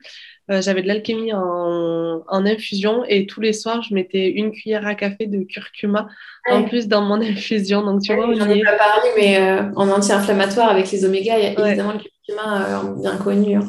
j'avais 0.49 0.83
de 0.83 0.89
l'alchimie 0.89 1.33
en, 1.33 2.23
infusion 2.31 3.05
et 3.09 3.27
tous 3.27 3.41
les 3.41 3.53
soirs, 3.53 3.83
je 3.83 3.95
mettais 3.95 4.29
une 4.29 4.53
cuillère 4.53 4.87
à 4.87 4.95
café 4.95 5.27
de 5.27 5.43
curcuma 5.45 6.09
en 6.51 6.65
plus 6.65 6.89
dans 6.89 7.03
mon 7.03 7.15
infusion. 7.23 7.83
Donc, 7.83 8.03
tu 8.03 8.15
vois, 8.15 8.33
j'en 8.35 8.49
ai 8.49 8.63
pas 8.63 8.77
parlé, 8.77 9.09
mais 9.17 9.61
en 9.77 9.89
anti-inflammatoire 9.89 10.71
avec 10.71 10.91
les 10.91 11.05
oméga, 11.05 11.39
il 11.39 11.45
y 11.45 11.47
a 11.47 11.69
évidemment 11.69 11.93
le 11.93 11.99
curcuma 11.99 12.83
bien 13.01 13.17
connu, 13.17 13.57
hein, 13.57 13.69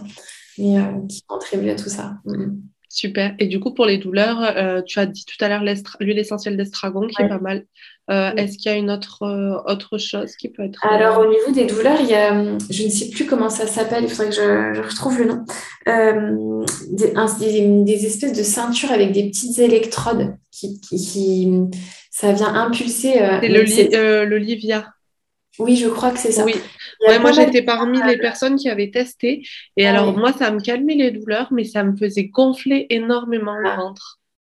mais 0.57 0.77
qui 1.07 1.21
contribue 1.23 1.69
à 1.69 1.75
tout 1.75 1.89
ça. 1.89 2.13
Mm. 2.25 2.59
Super. 2.91 3.35
Et 3.37 3.45
du 3.45 3.59
coup, 3.59 3.71
pour 3.71 3.85
les 3.85 3.99
douleurs, 3.99 4.41
euh, 4.41 4.81
tu 4.81 4.97
as 4.97 5.05
dit 5.05 5.23
tout 5.23 5.43
à 5.45 5.47
l'heure 5.47 5.63
l'huile 5.63 6.17
essentielle 6.17 6.57
d'estragon 6.57 7.05
qui 7.07 7.21
est 7.21 7.27
pas 7.27 7.37
mal. 7.37 7.65
Euh, 8.09 8.31
est-ce 8.35 8.57
qu'il 8.57 8.71
y 8.71 8.73
a 8.73 8.77
une 8.77 8.89
autre, 8.89 9.23
euh, 9.23 9.71
autre 9.71 9.97
chose 9.97 10.35
qui 10.35 10.49
peut 10.49 10.63
être. 10.63 10.83
Alors, 10.85 11.19
au 11.19 11.27
niveau 11.27 11.51
des 11.51 11.65
douleurs, 11.65 11.99
il 12.01 12.07
y 12.07 12.15
a, 12.15 12.33
je 12.69 12.83
ne 12.83 12.89
sais 12.89 13.09
plus 13.09 13.25
comment 13.25 13.49
ça 13.49 13.67
s'appelle, 13.67 14.05
il 14.05 14.09
faudrait 14.09 14.29
que 14.29 14.35
je, 14.35 14.81
retrouve 14.81 15.19
le 15.19 15.25
nom. 15.25 15.45
Des, 16.91 18.05
espèces 18.05 18.33
de 18.33 18.43
ceintures 18.43 18.91
avec 18.91 19.11
des 19.11 19.29
petites 19.29 19.59
électrodes 19.59 20.35
qui. 20.51 20.79
qui, 20.81 21.51
ça 22.11 22.33
vient 22.33 22.53
impulser. 22.53 23.13
c'est 23.41 23.47
le, 23.47 24.25
le 24.25 24.37
Livia. 24.37 24.85
Oui, 25.59 25.75
je 25.75 25.89
crois 25.89 26.11
que 26.11 26.19
c'est 26.19 26.31
ça. 26.31 26.45
Oui. 26.45 26.55
moi, 27.21 27.31
j'étais 27.31 27.61
parmi 27.61 28.01
les 28.03 28.17
personnes 28.17 28.55
qui 28.55 28.69
avaient 28.69 28.91
testé. 28.91 29.43
Et 29.77 29.85
ah 29.85 29.91
alors, 29.91 30.17
moi, 30.17 30.31
ça 30.33 30.51
me 30.51 30.59
calmait 30.59 30.95
les 30.95 31.11
douleurs, 31.11 31.49
mais 31.51 31.65
ça 31.65 31.83
me 31.83 31.95
faisait 31.95 32.25
gonfler 32.25 32.87
énormément 32.89 33.55
le 33.55 33.69
ah. 33.69 33.91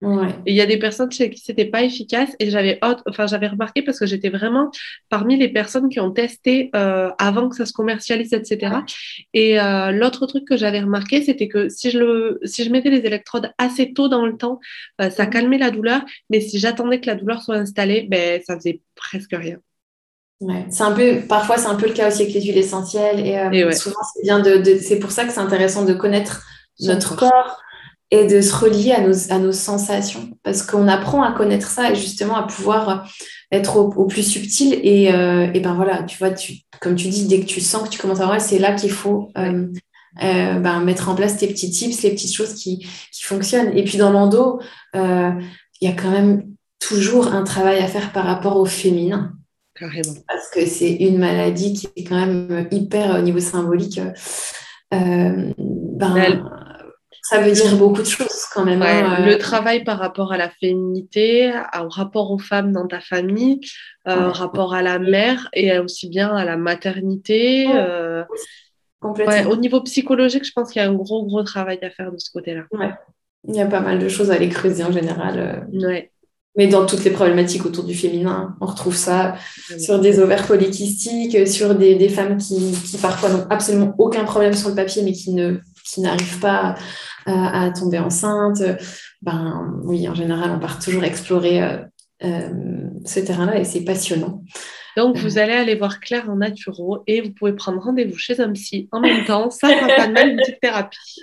Et 0.03 0.53
il 0.53 0.55
y 0.55 0.63
a 0.63 0.67
des 0.67 0.79
personnes 0.79 1.13
chez 1.13 1.29
qui 1.29 1.41
c'était 1.41 1.67
pas 1.67 1.83
efficace 1.83 2.31
et 2.39 2.51
j'avais 2.51 2.79
enfin 2.83 3.27
j'avais 3.27 3.49
remarqué 3.49 3.83
parce 3.83 3.99
que 3.99 4.07
j'étais 4.07 4.31
vraiment 4.31 4.71
parmi 5.11 5.37
les 5.37 5.49
personnes 5.49 5.91
qui 5.91 6.01
ont 6.01 6.11
testé 6.11 6.71
euh, 6.75 7.11
avant 7.19 7.51
que 7.51 7.57
ça 7.57 7.67
se 7.67 7.75
commercialise 7.75 8.33
etc. 8.33 8.77
Et 9.35 9.61
euh, 9.61 9.91
l'autre 9.91 10.25
truc 10.25 10.47
que 10.47 10.57
j'avais 10.57 10.81
remarqué 10.81 11.23
c'était 11.23 11.49
que 11.49 11.69
si 11.69 11.91
je 11.91 11.99
le 11.99 12.41
si 12.45 12.65
je 12.65 12.71
mettais 12.71 12.89
les 12.89 13.05
électrodes 13.05 13.53
assez 13.59 13.93
tôt 13.93 14.09
dans 14.09 14.25
le 14.25 14.39
temps 14.39 14.59
euh, 15.03 15.11
ça 15.11 15.27
calmait 15.27 15.59
la 15.59 15.71
douleur 15.71 16.01
mais 16.31 16.41
si 16.41 16.59
j'attendais 16.59 17.01
que 17.01 17.07
la 17.07 17.15
douleur 17.15 17.43
soit 17.43 17.57
installée 17.57 18.07
ben 18.09 18.41
ça 18.43 18.57
faisait 18.57 18.81
presque 18.95 19.33
rien. 19.33 19.59
Ouais. 20.41 20.65
C'est 20.71 20.85
un 20.85 20.93
peu, 20.93 21.21
parfois 21.29 21.59
c'est 21.59 21.69
un 21.69 21.75
peu 21.75 21.87
le 21.87 21.93
cas 21.93 22.09
aussi 22.09 22.23
avec 22.23 22.33
les 22.33 22.41
huiles 22.41 22.57
essentielles 22.57 23.21
et, 23.27 23.73
souvent 23.75 24.01
c'est 24.15 24.23
bien 24.23 24.41
de, 24.41 24.65
c'est 24.81 24.99
pour 24.99 25.11
ça 25.11 25.27
que 25.27 25.33
c'est 25.33 25.41
intéressant 25.41 25.85
de 25.85 25.93
connaître 25.93 26.47
notre 26.81 27.17
corps. 27.17 27.61
Et 28.11 28.27
de 28.27 28.41
se 28.41 28.55
relier 28.55 28.93
à 28.93 29.01
nos, 29.01 29.33
à 29.33 29.39
nos 29.39 29.53
sensations. 29.53 30.31
Parce 30.43 30.63
qu'on 30.63 30.89
apprend 30.89 31.23
à 31.23 31.33
connaître 31.33 31.69
ça 31.69 31.91
et 31.91 31.95
justement 31.95 32.37
à 32.37 32.43
pouvoir 32.45 33.09
être 33.53 33.77
au, 33.77 34.07
plus 34.07 34.23
subtil 34.23 34.79
et, 34.83 35.13
euh, 35.13 35.51
et, 35.53 35.61
ben 35.61 35.75
voilà 35.75 36.05
tu 36.05 36.17
vois 36.19 36.31
tu, 36.31 36.55
comme 36.81 36.95
tu 36.95 37.09
dis 37.09 37.27
dès 37.27 37.41
que 37.41 37.47
tu 37.47 37.61
sens 37.61 37.83
que 37.83 37.89
tu 37.89 37.99
commences 37.99 38.21
à 38.21 38.27
voir 38.27 38.41
c'est 38.41 38.61
là 38.61 38.75
qu'il 38.75 38.93
faut 38.93 39.33
euh, 39.37 39.67
ben, 40.15 40.81
mettre 40.81 41.09
en 41.09 41.17
place 41.17 41.37
tes 41.37 41.49
petits 41.49 41.71
tips 41.71 42.03
les 42.03 42.11
petites 42.11 42.33
choses 42.33 42.55
qui, 42.55 42.87
qui 43.13 43.23
fonctionnent. 43.23 43.77
Et 43.77 43.85
puis 43.85 43.99
dans 43.99 44.11
l'endo 44.11 44.61
il 44.95 45.89
y 45.89 45.89
a 45.89 45.93
quand 45.93 46.11
même 46.11 46.45
toujours 46.79 47.29
un 47.29 47.43
travail 47.43 47.79
à 47.79 47.87
faire 47.87 48.13
par 48.13 48.25
rapport 48.25 48.57
au 48.57 48.67
féminin. 48.67 49.33
Parce 50.29 50.51
que 50.53 50.67
c'est 50.67 50.93
une 50.93 51.19
maladie 51.19 51.73
qui 51.73 51.89
est 51.97 52.05
quand 52.05 52.27
même 52.27 52.69
hyper 52.71 53.19
au 53.19 53.23
niveau 53.23 53.41
symbolique. 53.41 53.99
Euh, 54.93 55.53
ben, 55.57 56.45
ça 57.31 57.41
veut 57.41 57.53
dire 57.53 57.77
beaucoup 57.77 58.03
de 58.03 58.07
choses 58.07 58.45
quand 58.53 58.65
même. 58.65 58.83
Hein, 58.83 59.25
le 59.25 59.35
euh. 59.35 59.39
travail 59.39 59.85
par 59.85 59.99
rapport 59.99 60.33
à 60.33 60.37
la 60.37 60.51
féminité, 60.51 61.53
au 61.81 61.89
rapport 61.89 62.33
aux 62.33 62.39
femmes 62.39 62.73
dans 62.73 62.87
ta 62.89 63.01
famille, 63.01 63.61
euh, 64.09 64.31
rapport 64.31 64.75
à 64.75 64.83
la 64.83 64.99
mère 64.99 65.49
et 65.53 65.79
aussi 65.79 66.09
bien 66.09 66.35
à 66.35 66.45
la 66.45 66.57
maternité. 66.57 67.69
au 69.03 69.57
niveau 69.57 69.81
psychologique, 69.83 70.45
je 70.45 70.53
pense 70.53 70.73
qu'il 70.73 70.83
y 70.83 70.85
a 70.85 70.89
un 70.89 70.95
gros, 70.95 71.25
gros 71.25 71.45
travail 71.45 71.79
à 71.83 71.91
faire 71.91 72.11
de 72.11 72.19
ce 72.19 72.31
côté-là. 72.33 72.63
Il 73.49 73.55
y 73.55 73.61
a 73.61 73.67
pas 73.67 73.81
mal 73.81 73.99
de 73.99 74.09
choses 74.09 74.31
à 74.31 74.35
aller 74.35 74.49
creuser 74.49 74.85
en 74.85 74.93
général. 74.93 75.69
Ouais. 75.73 76.11
Mais 76.57 76.67
dans 76.67 76.85
toutes 76.85 77.05
les 77.05 77.13
problématiques 77.13 77.65
autour 77.65 77.85
du 77.85 77.95
féminin, 77.95 78.57
on 78.61 78.67
retrouve 78.67 78.97
ça 78.97 79.37
sur 79.79 80.01
des 80.01 80.19
ovaires 80.19 80.45
polykystiques, 80.47 81.47
sur 81.47 81.77
des, 81.77 81.95
des 81.95 82.09
femmes 82.09 82.39
qui, 82.39 82.73
qui, 82.73 82.99
parfois 82.99 83.31
n'ont 83.31 83.47
absolument 83.51 83.95
aucun 83.99 84.25
problème 84.25 84.53
sur 84.53 84.69
le 84.71 84.75
papier, 84.75 85.03
mais 85.05 85.13
qui 85.13 85.33
ne 85.33 85.59
qui 85.85 86.01
n'arrivent 86.01 86.41
pas 86.41 86.75
à, 87.27 87.65
à, 87.65 87.71
tomber 87.71 87.99
enceinte. 87.99 88.63
Ben 89.23 89.81
oui, 89.85 90.09
en 90.09 90.15
général, 90.15 90.51
on 90.51 90.59
part 90.59 90.79
toujours 90.79 91.05
explorer 91.05 91.63
euh, 91.63 91.79
euh 92.25 92.51
ce 93.05 93.21
terrain-là 93.21 93.59
et 93.59 93.65
c'est 93.65 93.85
passionnant. 93.85 94.43
Donc, 94.97 95.17
vous 95.17 95.39
allez 95.39 95.53
aller 95.53 95.75
voir 95.77 96.01
Claire 96.01 96.29
en 96.29 96.37
naturo 96.37 97.03
et 97.07 97.21
vous 97.21 97.31
pouvez 97.31 97.53
prendre 97.53 97.81
rendez-vous 97.81 98.19
chez 98.19 98.41
un 98.41 98.53
psy 98.53 98.89
en 98.93 99.01
même 99.01 99.25
temps. 99.25 99.51
Ça 99.51 99.69
fera 99.69 99.87
pas 99.87 100.07
de 100.09 100.13
mal, 100.13 100.31
une 100.31 100.37
petite 100.37 100.61
thérapie. 100.61 101.23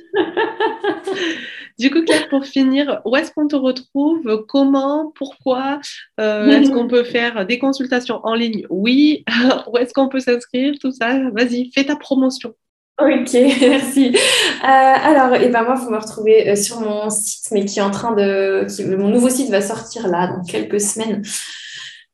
Du 1.80 1.92
coup, 1.92 2.04
Claire, 2.04 2.28
pour 2.30 2.46
finir, 2.46 3.02
où 3.06 3.16
est-ce 3.16 3.32
qu'on 3.32 3.48
te 3.48 3.56
retrouve? 3.56 4.46
Comment? 4.48 5.12
Pourquoi? 5.16 5.80
Euh, 6.20 6.48
Est-ce 6.48 6.72
qu'on 6.72 6.88
peut 6.88 7.04
faire 7.04 7.46
des 7.46 7.60
consultations 7.60 8.20
en 8.24 8.34
ligne? 8.34 8.66
Oui. 8.72 9.24
où 9.72 9.78
est-ce 9.78 9.94
qu'on 9.94 10.10
peut 10.10 10.20
s'inscrire? 10.20 10.74
Tout 10.82 10.92
ça. 10.92 11.30
Vas-y, 11.32 11.72
fais 11.76 11.86
ta 11.86 11.96
promotion. 11.96 12.56
Ok, 13.00 13.34
merci. 13.62 14.08
Euh, 14.08 14.16
alors, 14.64 15.36
et 15.36 15.46
eh 15.46 15.50
ben 15.50 15.64
moi, 15.64 15.76
vous 15.76 15.92
me 15.92 15.98
retrouvez 15.98 16.50
euh, 16.50 16.56
sur 16.56 16.80
mon 16.80 17.10
site, 17.12 17.52
mais 17.52 17.64
qui 17.66 17.78
est 17.80 17.84
en 17.84 17.92
train 17.92 18.16
de, 18.16 18.66
mon 18.96 19.10
nouveau 19.10 19.30
site 19.30 19.52
va 19.52 19.62
sortir 19.62 20.08
là 20.08 20.28
dans 20.28 20.44
quelques 20.44 20.82
semaines. 20.82 21.22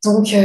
Donc, 0.03 0.35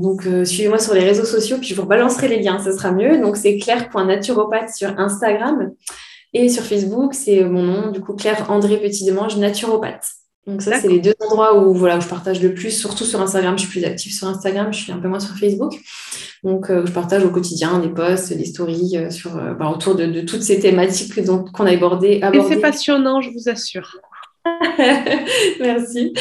donc 0.00 0.22
suivez-moi 0.44 0.80
sur 0.80 0.92
les 0.92 1.04
réseaux 1.04 1.24
sociaux, 1.24 1.58
puis 1.58 1.68
je 1.68 1.80
vous 1.80 1.86
balancerai 1.86 2.26
les 2.26 2.40
liens, 2.42 2.58
ce 2.58 2.72
sera 2.72 2.90
mieux. 2.90 3.20
Donc, 3.20 3.36
c'est 3.36 3.56
claire.naturopathe 3.56 4.74
sur 4.74 4.98
Instagram. 4.98 5.70
Et 6.34 6.48
sur 6.48 6.64
Facebook, 6.64 7.14
c'est 7.14 7.44
mon 7.44 7.62
nom, 7.62 7.90
du 7.92 8.00
coup, 8.00 8.14
Claire 8.14 8.50
André 8.50 8.78
Petit 8.78 9.04
Demange, 9.04 9.36
naturopathe. 9.36 10.17
Donc 10.48 10.62
ça, 10.62 10.80
c'est 10.80 10.88
les 10.88 10.98
deux 10.98 11.12
endroits 11.20 11.58
où, 11.58 11.74
voilà, 11.74 11.98
où 11.98 12.00
je 12.00 12.08
partage 12.08 12.42
le 12.42 12.54
plus, 12.54 12.70
surtout 12.70 13.04
sur 13.04 13.20
Instagram. 13.20 13.58
Je 13.58 13.64
suis 13.64 13.70
plus 13.70 13.84
active 13.84 14.14
sur 14.14 14.28
Instagram, 14.28 14.72
je 14.72 14.78
suis 14.78 14.92
un 14.92 14.96
peu 14.96 15.06
moins 15.06 15.20
sur 15.20 15.36
Facebook. 15.36 15.78
Donc, 16.42 16.70
euh, 16.70 16.86
je 16.86 16.92
partage 16.92 17.22
au 17.22 17.28
quotidien 17.28 17.78
des 17.80 17.90
posts, 17.90 18.32
des 18.32 18.46
stories 18.46 18.96
euh, 18.96 19.10
sur, 19.10 19.36
euh, 19.36 19.52
bah, 19.52 19.68
autour 19.68 19.94
de, 19.94 20.22
toutes 20.22 20.42
ces 20.42 20.58
thématiques 20.58 21.12
qu'on 21.52 21.66
a 21.66 21.72
abordées. 21.72 22.22
Et 22.32 22.40
c'est 22.48 22.60
passionnant, 22.60 23.20
je 23.20 23.28
vous 23.30 23.50
assure. 23.50 23.98
Merci. 25.60 26.12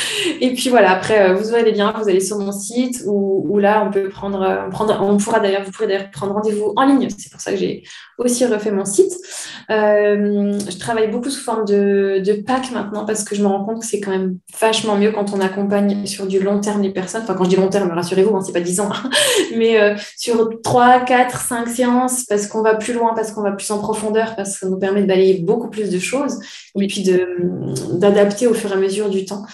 Et 0.42 0.54
puis 0.54 0.70
voilà, 0.70 0.92
après, 0.92 1.30
euh, 1.30 1.34
vous 1.34 1.54
allez 1.54 1.72
bien, 1.72 1.94
vous 1.98 2.10
allez 2.10 2.20
sur 2.20 2.38
mon 2.38 2.52
site 2.52 3.04
où, 3.06 3.58
là, 3.60 3.84
on 3.88 3.92
peut 3.92 4.10
prendre, 4.10 4.42
euh, 4.42 4.70
prendre 4.70 4.98
on 5.02 5.18
pourra 5.18 5.40
d'ailleurs, 5.40 5.64
vous 5.64 5.72
pourrez 5.72 5.88
d'ailleurs 5.88 6.12
prendre 6.12 6.34
rendez-vous 6.34 6.74
en 6.76 6.86
ligne. 6.86 7.08
C'est 7.16 7.32
pour 7.32 7.42
ça 7.42 7.52
que 7.52 7.58
j'ai 7.58 7.84
aussi 8.18 8.46
refait 8.46 8.72
mon 8.72 8.86
site. 8.86 9.14
Euh, 9.70 10.58
je 10.70 10.78
travaille 10.78 11.10
beaucoup 11.10 11.30
sous 11.30 11.44
forme 11.44 11.66
de, 11.66 12.22
de 12.26 12.34
pack 12.34 12.72
maintenant 12.72 13.06
parce 13.06 13.24
que 13.24 13.36
je 13.36 13.42
me 13.42 13.48
rends 13.48 13.64
compte 13.64 13.82
que 13.82 13.86
c'est 13.86 14.00
quand 14.00 14.12
même 14.12 14.38
vachement 14.60 14.96
mieux 14.96 15.12
quand 15.12 15.34
on 15.34 15.40
accompagne 15.40 16.06
sur 16.06 16.28
du 16.28 16.40
long 16.40 16.60
terme 16.60 16.82
les 16.82 16.92
personnes. 16.92 17.24
Enfin, 17.24 17.36
quand 17.36 17.44
je 17.46 17.50
dis 17.50 17.56
long 17.56 17.70
terme, 17.70 17.92
rassurez-vous, 17.92 18.36
hein, 18.36 18.42
c'est 18.46 18.54
pas 18.54 18.60
10 18.60 18.80
ans, 18.80 18.90
mais 19.56 19.96
sur 20.18 20.50
3, 20.64 21.02
4, 21.02 21.42
5 21.42 21.68
séances 21.70 22.26
parce 22.26 22.48
qu'on 22.48 22.62
va 22.62 22.76
plus 22.76 22.94
loin, 22.94 23.14
parce 23.16 23.32
qu'on 23.32 23.42
va 23.42 23.52
plus 23.52 23.70
en 23.72 23.80
profondeur, 23.80 24.36
parce 24.36 24.54
que 24.54 24.60
ça 24.60 24.68
nous 24.68 24.78
permet 24.78 25.02
de 25.02 25.08
balayer 25.08 25.40
beaucoup 25.40 25.70
plus 25.70 25.90
de 25.90 26.00
choses 26.00 26.40
et 26.80 26.88
puis 26.88 27.04
d'adapter 27.04 28.17
au 28.48 28.54
fur 28.54 28.72
et 28.72 28.74
à 28.74 28.78
mesure 28.78 29.10
du 29.10 29.26
temps. 29.26 29.46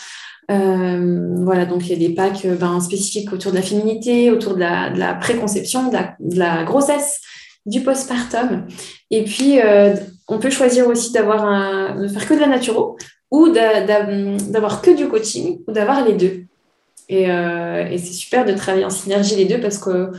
Euh, 0.52 1.36
voilà, 1.44 1.66
donc 1.66 1.88
il 1.88 1.90
y 1.90 2.06
a 2.06 2.08
des 2.08 2.14
packs 2.14 2.46
euh, 2.46 2.56
ben, 2.56 2.80
spécifiques 2.82 3.32
autour 3.32 3.52
de 3.52 3.58
la 3.58 3.64
féminité, 3.64 4.30
autour 4.30 4.56
de 4.56 4.60
la, 4.60 5.14
préconception, 5.16 5.90
de 5.90 6.38
la, 6.38 6.64
grossesse, 6.64 7.22
du 7.66 7.82
postpartum. 7.82 8.66
Et 9.10 9.24
puis, 9.24 9.62
euh, 9.62 9.96
on 10.28 10.40
peut 10.40 10.50
choisir 10.50 10.88
aussi 10.88 11.12
d'avoir 11.12 11.46
un, 11.46 11.96
de 12.02 12.08
faire 12.08 12.28
que 12.28 12.34
de 12.34 12.40
la 12.40 12.48
naturo 12.48 12.98
ou 13.32 13.50
d'avoir 13.50 14.82
que 14.82 14.92
du 14.92 15.08
coaching 15.08 15.60
ou 15.68 15.72
d'avoir 15.72 16.06
les 16.06 16.14
deux. 16.14 16.44
Et, 17.10 17.24
et 17.24 17.98
c'est 17.98 18.14
super 18.14 18.46
de 18.46 18.54
travailler 18.54 18.86
en 18.86 18.90
synergie 18.90 19.36
les 19.36 19.46
deux 19.46 19.60
parce 19.60 19.78
que 19.78 20.12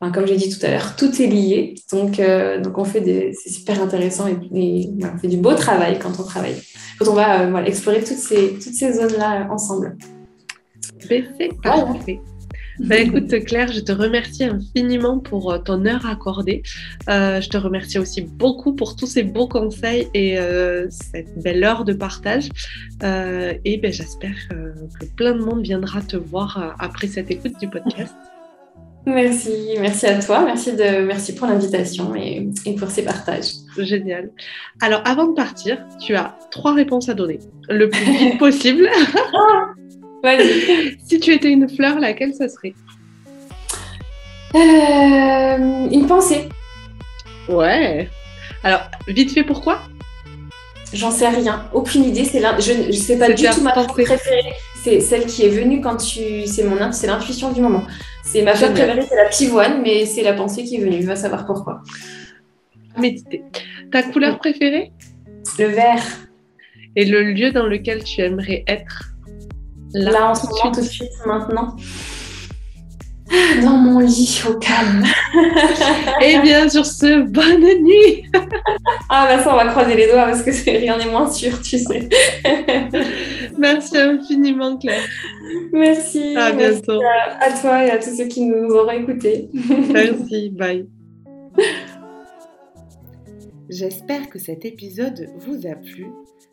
comme 0.00 0.26
j'ai 0.26 0.36
dit 0.36 0.48
tout 0.48 0.64
à 0.64 0.70
l'heure, 0.70 0.94
tout 0.96 1.10
est 1.20 1.26
lié. 1.26 1.74
Donc, 1.92 2.20
euh, 2.20 2.62
on 2.76 2.84
fait 2.84 3.00
des, 3.00 3.32
c'est 3.32 3.50
super 3.50 3.82
intéressant 3.82 4.26
et, 4.28 4.90
on 5.02 5.18
fait 5.18 5.28
du 5.28 5.36
beau 5.36 5.54
travail 5.54 5.98
quand 5.98 6.20
on 6.20 6.22
travaille. 6.22 6.54
Quand 6.98 7.08
on 7.08 7.14
va 7.14 7.42
euh, 7.42 7.64
explorer 7.64 7.98
toutes 8.04 8.16
ces, 8.16 8.58
zones-là 8.92 9.48
ensemble. 9.50 9.96
C'est 11.00 11.24
parfait. 11.62 12.20
Bah, 12.78 12.96
écoute 12.96 13.44
Claire, 13.44 13.72
je 13.72 13.80
te 13.80 13.90
remercie 13.90 14.44
infiniment 14.44 15.18
pour 15.18 15.50
euh, 15.50 15.58
ton 15.58 15.84
heure 15.84 16.06
accordée. 16.06 16.62
je 17.08 17.48
te 17.48 17.56
remercie 17.56 17.98
aussi 17.98 18.22
beaucoup 18.22 18.76
pour 18.76 18.94
tous 18.94 19.08
ces 19.08 19.24
beaux 19.24 19.48
conseils 19.48 20.08
et 20.14 20.36
cette 20.90 21.42
belle 21.42 21.64
heure 21.64 21.84
de 21.84 21.92
partage. 21.92 22.48
et 23.02 23.80
ben, 23.82 23.92
j'espère 23.92 24.36
que 24.48 25.06
plein 25.16 25.34
de 25.34 25.42
monde 25.42 25.62
viendra 25.62 26.02
te 26.02 26.16
voir 26.16 26.76
après 26.78 27.08
cette 27.08 27.32
écoute 27.32 27.58
du 27.58 27.68
podcast. 27.68 28.14
Merci, 29.06 29.76
merci 29.80 30.06
à 30.06 30.20
toi, 30.20 30.42
merci, 30.44 30.72
de, 30.72 31.04
merci 31.04 31.34
pour 31.34 31.46
l'invitation 31.46 32.14
et, 32.14 32.46
pour 32.78 32.90
ces 32.90 33.02
partages. 33.02 33.52
Génial. 33.78 34.30
Alors, 34.80 35.00
avant 35.04 35.26
de 35.26 35.34
partir, 35.34 35.78
tu 36.00 36.14
as 36.14 36.36
trois 36.50 36.74
réponses 36.74 37.08
à 37.08 37.14
donner, 37.14 37.38
le 37.68 37.88
plus 37.88 38.04
vite 38.04 38.38
possible. 38.38 38.90
si 41.06 41.20
tu 41.20 41.32
étais 41.32 41.50
une 41.50 41.68
fleur, 41.68 41.98
laquelle 41.98 42.34
ça 42.34 42.48
serait? 42.48 42.74
Euh, 44.54 45.88
Une 45.90 46.06
pensée. 46.06 46.48
Ouais. 47.48 48.08
Alors, 48.62 48.80
vite 49.06 49.32
fait, 49.32 49.44
pourquoi? 49.44 49.80
J'en 50.92 51.10
sais 51.10 51.28
rien, 51.28 51.68
aucune 51.72 52.04
idée. 52.04 52.24
C'est 52.24 52.40
je 52.40 52.72
ne 52.88 52.92
sais 52.92 53.18
pas 53.18 53.30
du 53.30 53.44
tout 53.44 53.60
ma 53.60 53.72
fleur 53.72 53.86
préférée. 53.86 54.54
C'est 54.82 55.00
celle 55.00 55.26
qui 55.26 55.44
est 55.44 55.48
venue 55.48 55.80
quand 55.80 55.96
tu. 55.96 56.46
C'est 56.46 56.64
mon 56.64 56.92
c'est 56.92 57.06
l'intuition 57.06 57.52
du 57.52 57.60
moment. 57.60 57.84
C'est 58.22 58.42
ma 58.42 58.54
fleur 58.54 58.72
préférée, 58.72 59.06
c'est 59.08 59.16
la 59.16 59.28
pivoine, 59.28 59.82
mais 59.82 60.06
c'est 60.06 60.22
la 60.22 60.34
pensée 60.34 60.64
qui 60.64 60.76
est 60.76 60.80
venue. 60.80 61.00
Va 61.02 61.16
savoir 61.16 61.46
pourquoi. 61.46 61.82
Méditer. 62.98 63.42
Ta 63.90 64.02
couleur 64.02 64.38
préférée? 64.38 64.92
Le 65.58 65.66
vert. 65.66 66.04
Et 66.96 67.04
le 67.04 67.32
lieu 67.32 67.52
dans 67.52 67.66
lequel 67.66 68.04
tu 68.04 68.20
aimerais 68.20 68.64
être? 68.66 69.12
Là, 69.94 70.30
en 70.30 70.34
ce 70.34 70.46
moment, 70.46 70.72
tout 70.72 70.80
de 70.80 70.86
suite, 70.86 71.08
maintenant. 71.24 71.76
Dans 73.62 73.76
mon 73.76 74.00
lit, 74.00 74.42
au 74.48 74.54
calme. 74.54 75.04
Et 76.22 76.38
bien 76.40 76.68
sur 76.68 76.86
ce, 76.86 77.22
bonne 77.22 77.82
nuit. 77.82 78.24
ah 79.10 79.26
bah 79.28 79.42
ça, 79.42 79.52
on 79.52 79.56
va 79.56 79.66
croiser 79.66 79.94
les 79.96 80.06
doigts 80.06 80.24
parce 80.24 80.42
que 80.42 80.50
rien 80.78 80.96
n'est 80.96 81.10
moins 81.10 81.30
sûr, 81.30 81.60
tu 81.60 81.78
sais. 81.78 82.08
merci 83.58 83.98
infiniment, 83.98 84.78
Claire. 84.78 85.04
Merci. 85.72 86.34
À 86.36 86.52
bientôt. 86.52 87.00
à, 87.40 87.52
toi 87.60 87.84
et 87.84 87.90
à 87.90 87.98
tous 87.98 88.16
ceux 88.16 88.26
qui 88.26 88.42
nous 88.42 88.70
auront 88.70 88.92
écoutés. 88.92 89.50
merci, 89.92 90.50
bye. 90.50 90.86
J'espère 93.68 94.30
que 94.30 94.38
cet 94.38 94.64
épisode 94.64 95.28
vous 95.36 95.66
a 95.66 95.74
plu. 95.74 96.06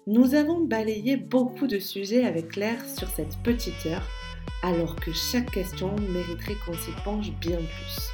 Nous 0.07 0.35
avons 0.35 0.59
balayé 0.59 1.15
beaucoup 1.15 1.67
de 1.67 1.79
sujets 1.79 2.25
avec 2.25 2.49
Claire 2.49 2.83
sur 2.97 3.07
cette 3.07 3.37
petite 3.43 3.85
heure 3.85 4.03
alors 4.63 4.95
que 4.95 5.13
chaque 5.13 5.51
question 5.51 5.95
mériterait 6.09 6.57
qu'on 6.65 6.73
s'y 6.73 6.91
penche 7.03 7.29
bien 7.39 7.57
plus. 7.57 8.09